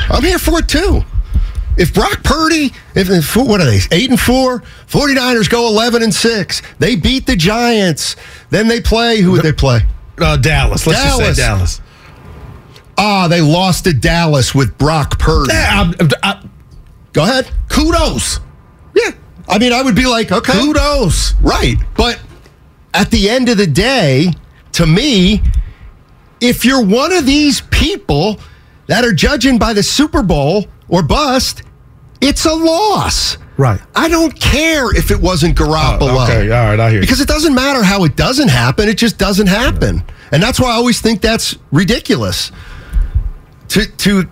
I'm 0.09 0.23
here 0.23 0.39
for 0.39 0.59
it 0.59 0.67
too. 0.67 1.03
If 1.75 1.93
Brock 1.93 2.23
Purdy, 2.23 2.71
if, 2.95 3.09
if 3.09 3.35
what 3.35 3.59
are 3.59 3.65
they, 3.65 3.79
eight 3.91 4.09
and 4.09 4.19
four, 4.19 4.59
49ers 4.87 5.49
go 5.49 5.67
11 5.67 6.03
and 6.03 6.13
six, 6.13 6.61
they 6.77 6.95
beat 6.95 7.25
the 7.25 7.35
Giants, 7.35 8.15
then 8.51 8.67
they 8.67 8.79
play, 8.79 9.21
who 9.21 9.31
would 9.31 9.41
they 9.41 9.53
play? 9.53 9.79
Uh, 10.19 10.37
Dallas. 10.37 10.85
Let's 10.85 11.01
Dallas. 11.03 11.25
just 11.27 11.37
say 11.39 11.43
Dallas. 11.43 11.81
Ah, 12.97 13.27
they 13.27 13.41
lost 13.41 13.85
to 13.85 13.93
Dallas 13.93 14.53
with 14.53 14.77
Brock 14.77 15.17
Purdy. 15.17 15.51
Yeah, 15.51 15.91
I- 15.99 16.09
I- 16.21 16.43
Go 17.11 17.23
ahead. 17.23 17.49
kudos. 17.69 18.39
Yeah. 18.95 19.11
I 19.49 19.57
mean, 19.57 19.73
I 19.73 19.81
would 19.81 19.95
be 19.95 20.05
like, 20.05 20.31
okay. 20.31 20.53
Kudos. 20.53 21.33
Right. 21.41 21.75
But 21.95 22.19
at 22.93 23.09
the 23.09 23.29
end 23.31 23.49
of 23.49 23.57
the 23.57 23.65
day, 23.67 24.31
to 24.73 24.85
me, 24.85 25.41
if 26.39 26.63
you're 26.65 26.83
one 26.85 27.11
of 27.11 27.25
these 27.25 27.61
people 27.61 28.39
that 28.88 29.05
are 29.05 29.13
judging 29.13 29.57
by 29.57 29.73
the 29.73 29.84
Super 29.84 30.21
Bowl 30.21 30.65
or 30.88 31.03
bust, 31.03 31.63
it's 32.21 32.45
a 32.45 32.53
loss. 32.53 33.38
Right. 33.57 33.79
I 33.95 34.09
don't 34.09 34.38
care 34.39 34.95
if 34.95 35.11
it 35.11 35.19
wasn't 35.19 35.57
Garoppolo. 35.57 35.99
Oh, 36.01 36.23
okay. 36.23 36.51
All 36.51 36.69
right. 36.69 36.79
I 36.79 36.89
hear 36.89 36.99
you. 36.99 37.01
Because 37.01 37.21
it 37.21 37.27
doesn't 37.27 37.53
matter 37.53 37.84
how 37.84 38.03
it 38.03 38.15
doesn't 38.15 38.49
happen, 38.49 38.89
it 38.89 38.97
just 38.97 39.17
doesn't 39.17 39.47
happen. 39.47 40.03
And 40.31 40.41
that's 40.41 40.59
why 40.59 40.69
I 40.69 40.73
always 40.73 40.99
think 41.01 41.21
that's 41.21 41.55
ridiculous. 41.71 42.51
To 43.69 43.86
to 43.86 44.27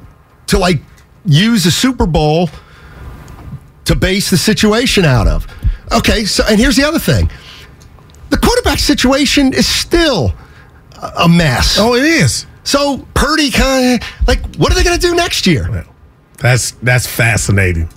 to 0.48 0.58
like 0.58 0.82
use 1.26 1.66
a 1.66 1.72
Super 1.72 2.08
Bowl 2.08 2.50
to 3.86 3.96
base 3.96 4.30
the 4.30 4.38
situation 4.38 5.06
out 5.06 5.28
of. 5.28 5.48
Okay, 5.92 6.26
so 6.26 6.44
and 6.50 6.60
here's 6.60 6.76
the 6.76 6.84
other 6.84 7.00
thing. 7.00 7.30
The 8.30 8.38
quarterback 8.38 8.80
situation 8.80 9.54
is 9.54 9.68
still 9.68 10.34
a 11.18 11.28
mess. 11.28 11.78
Oh, 11.80 11.96
it 11.96 12.04
is. 12.04 12.46
So 12.64 13.06
Purdy 13.14 13.50
kind 13.52 14.02
of 14.02 14.28
like 14.28 14.56
what 14.56 14.72
are 14.72 14.76
they 14.76 14.84
going 14.84 15.00
to 15.00 15.08
do 15.08 15.16
next 15.16 15.48
year? 15.48 15.86
That's 16.38 16.72
that's 16.84 17.08
fascinating. 17.08 17.90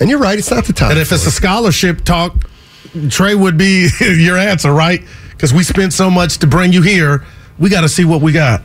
And 0.00 0.08
you're 0.08 0.18
right, 0.18 0.38
it's 0.38 0.50
not 0.50 0.64
the 0.64 0.72
time. 0.72 0.92
And 0.92 1.00
if 1.00 1.10
it's 1.12 1.26
a 1.26 1.30
scholarship 1.30 2.04
talk, 2.04 2.34
Trey 3.10 3.34
would 3.34 3.58
be 3.58 3.88
your 4.00 4.36
answer, 4.36 4.72
right? 4.72 5.02
Because 5.30 5.52
we 5.52 5.62
spent 5.64 5.92
so 5.92 6.10
much 6.10 6.38
to 6.38 6.46
bring 6.46 6.72
you 6.72 6.82
here. 6.82 7.24
We 7.58 7.68
got 7.70 7.80
to 7.80 7.88
see 7.88 8.04
what 8.04 8.20
we 8.22 8.32
got. 8.32 8.62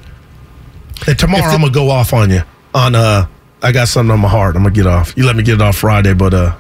And 1.08 1.18
tomorrow 1.18 1.44
the- 1.48 1.54
I'm 1.56 1.62
gonna 1.62 1.72
go 1.74 1.90
off 1.90 2.14
on 2.14 2.30
you. 2.30 2.42
On 2.74 2.94
uh, 2.96 3.28
I 3.62 3.72
got 3.72 3.88
something 3.88 4.12
on 4.12 4.20
my 4.20 4.28
heart. 4.30 4.56
I'm 4.56 4.64
gonna 4.64 4.76
get 4.76 4.88
off. 4.88 5.14
You 5.18 5.26
let 5.26 5.36
me 5.36 5.44
get 5.44 5.56
it 5.56 5.62
off 5.62 5.78
Friday, 5.78 6.14
but 6.14 6.34
uh, 6.34 6.56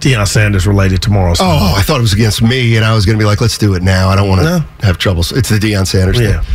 Deion 0.00 0.26
Sanders 0.26 0.66
related 0.66 1.02
tomorrow. 1.02 1.34
So. 1.34 1.44
Oh, 1.44 1.74
I 1.76 1.82
thought 1.82 1.98
it 1.98 2.02
was 2.02 2.12
against 2.12 2.42
me, 2.42 2.76
and 2.76 2.84
I 2.84 2.94
was 2.94 3.06
going 3.06 3.16
to 3.18 3.22
be 3.22 3.26
like, 3.26 3.40
"Let's 3.40 3.58
do 3.58 3.74
it 3.74 3.82
now." 3.82 4.08
I 4.08 4.16
don't 4.16 4.28
want 4.28 4.40
to 4.42 4.46
No. 4.46 4.58
have 4.82 4.98
trouble. 4.98 5.20
It's 5.20 5.48
the 5.48 5.58
Deion 5.58 5.86
Sanders 5.86 6.18
yeah. 6.20 6.40
thing. 6.40 6.54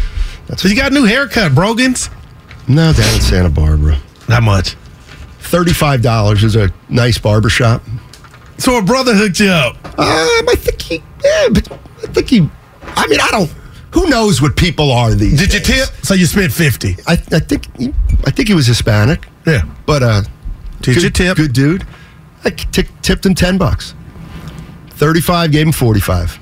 So 0.56 0.68
you 0.68 0.76
got 0.76 0.92
a 0.92 0.96
new 0.96 1.04
haircut, 1.06 1.52
Brogans? 1.54 2.10
No, 2.68 2.94
down 2.94 3.14
in 3.16 3.22
Santa 3.22 3.50
Barbara, 3.50 3.98
Not 4.30 4.44
much? 4.44 4.76
thirty-five 5.40 6.02
dollars 6.02 6.44
is 6.44 6.56
a 6.56 6.70
nice 6.90 7.18
barber 7.18 7.50
shop. 7.50 7.82
So 8.58 8.78
a 8.78 8.82
brother 8.82 9.14
hooked 9.14 9.40
you 9.40 9.50
up. 9.50 9.76
Um, 9.86 10.50
I 10.50 10.56
think 10.58 10.82
he, 10.82 10.96
yeah, 11.24 11.48
but 11.52 11.72
I 11.72 12.08
think 12.08 12.30
he. 12.30 12.50
I 12.84 13.08
mean, 13.08 13.20
I 13.22 13.30
don't. 13.32 13.54
Who 13.92 14.08
knows 14.10 14.42
what 14.42 14.56
people 14.58 14.92
are 14.92 15.14
these? 15.14 15.40
Did 15.40 15.54
you 15.54 15.60
tip? 15.60 15.90
So 16.04 16.14
you 16.14 16.26
spent 16.26 16.52
fifty. 16.52 16.98
I, 17.08 17.14
I 17.14 17.40
think 17.40 17.74
he, 17.78 17.94
I 18.26 18.32
think 18.32 18.48
he 18.50 18.54
was 18.54 18.68
Hispanic, 18.68 19.26
Yeah. 19.46 19.62
but 19.86 20.04
uh, 20.04 20.22
Did 20.82 20.96
good, 20.96 21.04
you 21.04 21.10
tip? 21.10 21.38
Good 21.38 21.54
dude. 21.54 21.86
I 22.44 22.50
t- 22.50 22.84
tipped 23.02 23.26
him 23.26 23.34
ten 23.36 23.58
bucks. 23.58 23.94
Thirty-five, 24.92 25.52
gave 25.52 25.68
him 25.68 25.72
forty-five. 25.74 26.38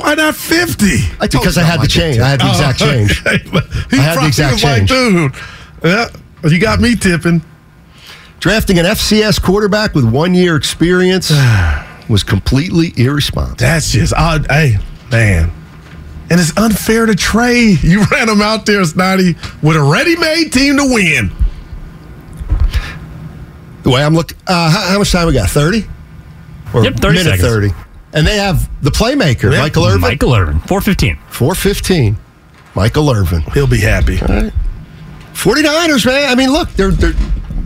Why 0.00 0.14
not 0.14 0.34
fifty? 0.34 0.98
I 1.20 1.26
because 1.26 1.56
I 1.58 1.62
had 1.62 1.80
the 1.80 1.86
change. 1.88 2.18
I 2.18 2.28
had 2.30 2.40
the 2.40 2.48
exact 2.48 2.78
change. 2.78 3.22
Oh, 3.26 3.34
Okay. 3.34 3.44
He 3.90 3.98
I 3.98 4.02
had 4.02 4.18
the 4.22 4.26
exact 4.26 4.54
was 4.54 4.64
like, 4.64 4.86
change. 4.86 4.88
dude, 4.90 5.34
yeah, 5.84 6.08
you 6.44 6.58
got 6.58 6.80
me 6.80 6.96
tipping. 6.96 7.42
Drafting 8.38 8.78
an 8.78 8.86
FCS 8.86 9.42
quarterback 9.42 9.94
with 9.94 10.04
one-year 10.04 10.56
experience 10.56 11.30
was 12.08 12.22
completely 12.24 12.94
irresponsible. 12.96 13.56
That's 13.58 13.90
just 13.92 14.14
odd. 14.14 14.46
Hey, 14.50 14.78
man. 15.10 15.52
And 16.30 16.40
it's 16.40 16.56
unfair 16.56 17.04
to 17.06 17.14
Trey. 17.14 17.76
You 17.82 18.04
ran 18.10 18.28
him 18.30 18.40
out 18.40 18.64
there, 18.64 18.82
Snotty, 18.84 19.34
with 19.62 19.76
a 19.76 19.82
ready-made 19.82 20.52
team 20.52 20.76
to 20.78 20.84
win. 20.84 21.30
The 23.82 23.90
way 23.90 24.02
I'm 24.04 24.14
looking, 24.14 24.38
uh, 24.46 24.70
how, 24.70 24.92
how 24.92 24.98
much 24.98 25.10
time 25.12 25.26
we 25.26 25.32
got? 25.32 25.48
Thirty? 25.50 25.84
Or 26.74 26.84
Yep, 26.84 26.96
30 26.96 27.08
minute 27.18 27.24
seconds. 27.24 27.42
thirty. 27.42 27.68
And 28.12 28.26
they 28.26 28.36
have 28.38 28.68
the 28.82 28.90
playmaker, 28.90 29.52
Yeah, 29.52 29.60
Michael 29.60 29.86
Irvin, 29.86 30.00
Michael 30.00 30.34
Irvin, 30.34 30.58
415. 30.60 31.18
four 31.28 31.54
fifteen. 31.54 32.16
Michael 32.74 33.10
Irvin. 33.10 33.42
He'll 33.54 33.66
be 33.66 33.80
happy. 33.80 34.20
All 34.20 34.28
right. 34.28 34.52
49ers, 35.34 36.06
man. 36.06 36.30
I 36.30 36.34
mean, 36.34 36.50
look, 36.52 36.68
they're, 36.70 36.90
they're 36.90 37.14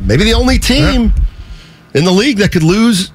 maybe 0.04 0.24
the 0.24 0.34
only 0.34 0.58
team 0.58 1.12
in 1.94 2.04
the 2.04 2.10
league 2.10 2.38
that 2.38 2.52
could 2.52 2.62
lose 2.62 3.10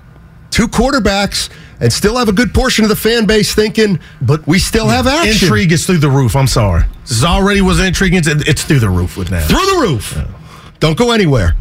two 0.51 0.67
quarterbacks 0.67 1.49
and 1.79 1.91
still 1.93 2.17
have 2.17 2.27
a 2.27 2.33
good 2.33 2.53
portion 2.53 2.83
of 2.83 2.89
the 2.89 2.95
fan 2.95 3.25
base 3.25 3.55
thinking, 3.55 3.99
but 4.21 4.45
we 4.47 4.59
still 4.59 4.87
have 4.87 5.07
action. 5.07 5.31
Intrigue 5.47 5.71
is 5.71 5.85
through 5.85 5.99
the 5.99 6.09
roof. 6.09 6.35
I'm 6.35 6.47
sorry. 6.47 6.83
This 7.03 7.11
is 7.11 7.23
already 7.23 7.61
was 7.61 7.79
intriguing. 7.79 8.19
It's, 8.19 8.27
it's 8.27 8.63
through 8.63 8.79
the 8.79 8.89
roof 8.89 9.15
with 9.17 9.31
now. 9.31 9.45
Through 9.47 9.65
the 9.65 9.79
roof. 9.81 10.17
Don't 10.79 10.97
go 10.97 11.11
anywhere. 11.11 11.55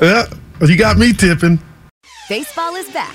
Yeah, 0.00 0.24
you 0.60 0.76
got 0.76 0.96
me 0.98 1.12
tipping. 1.12 1.60
Baseball 2.28 2.74
is 2.76 2.88
back, 2.90 3.14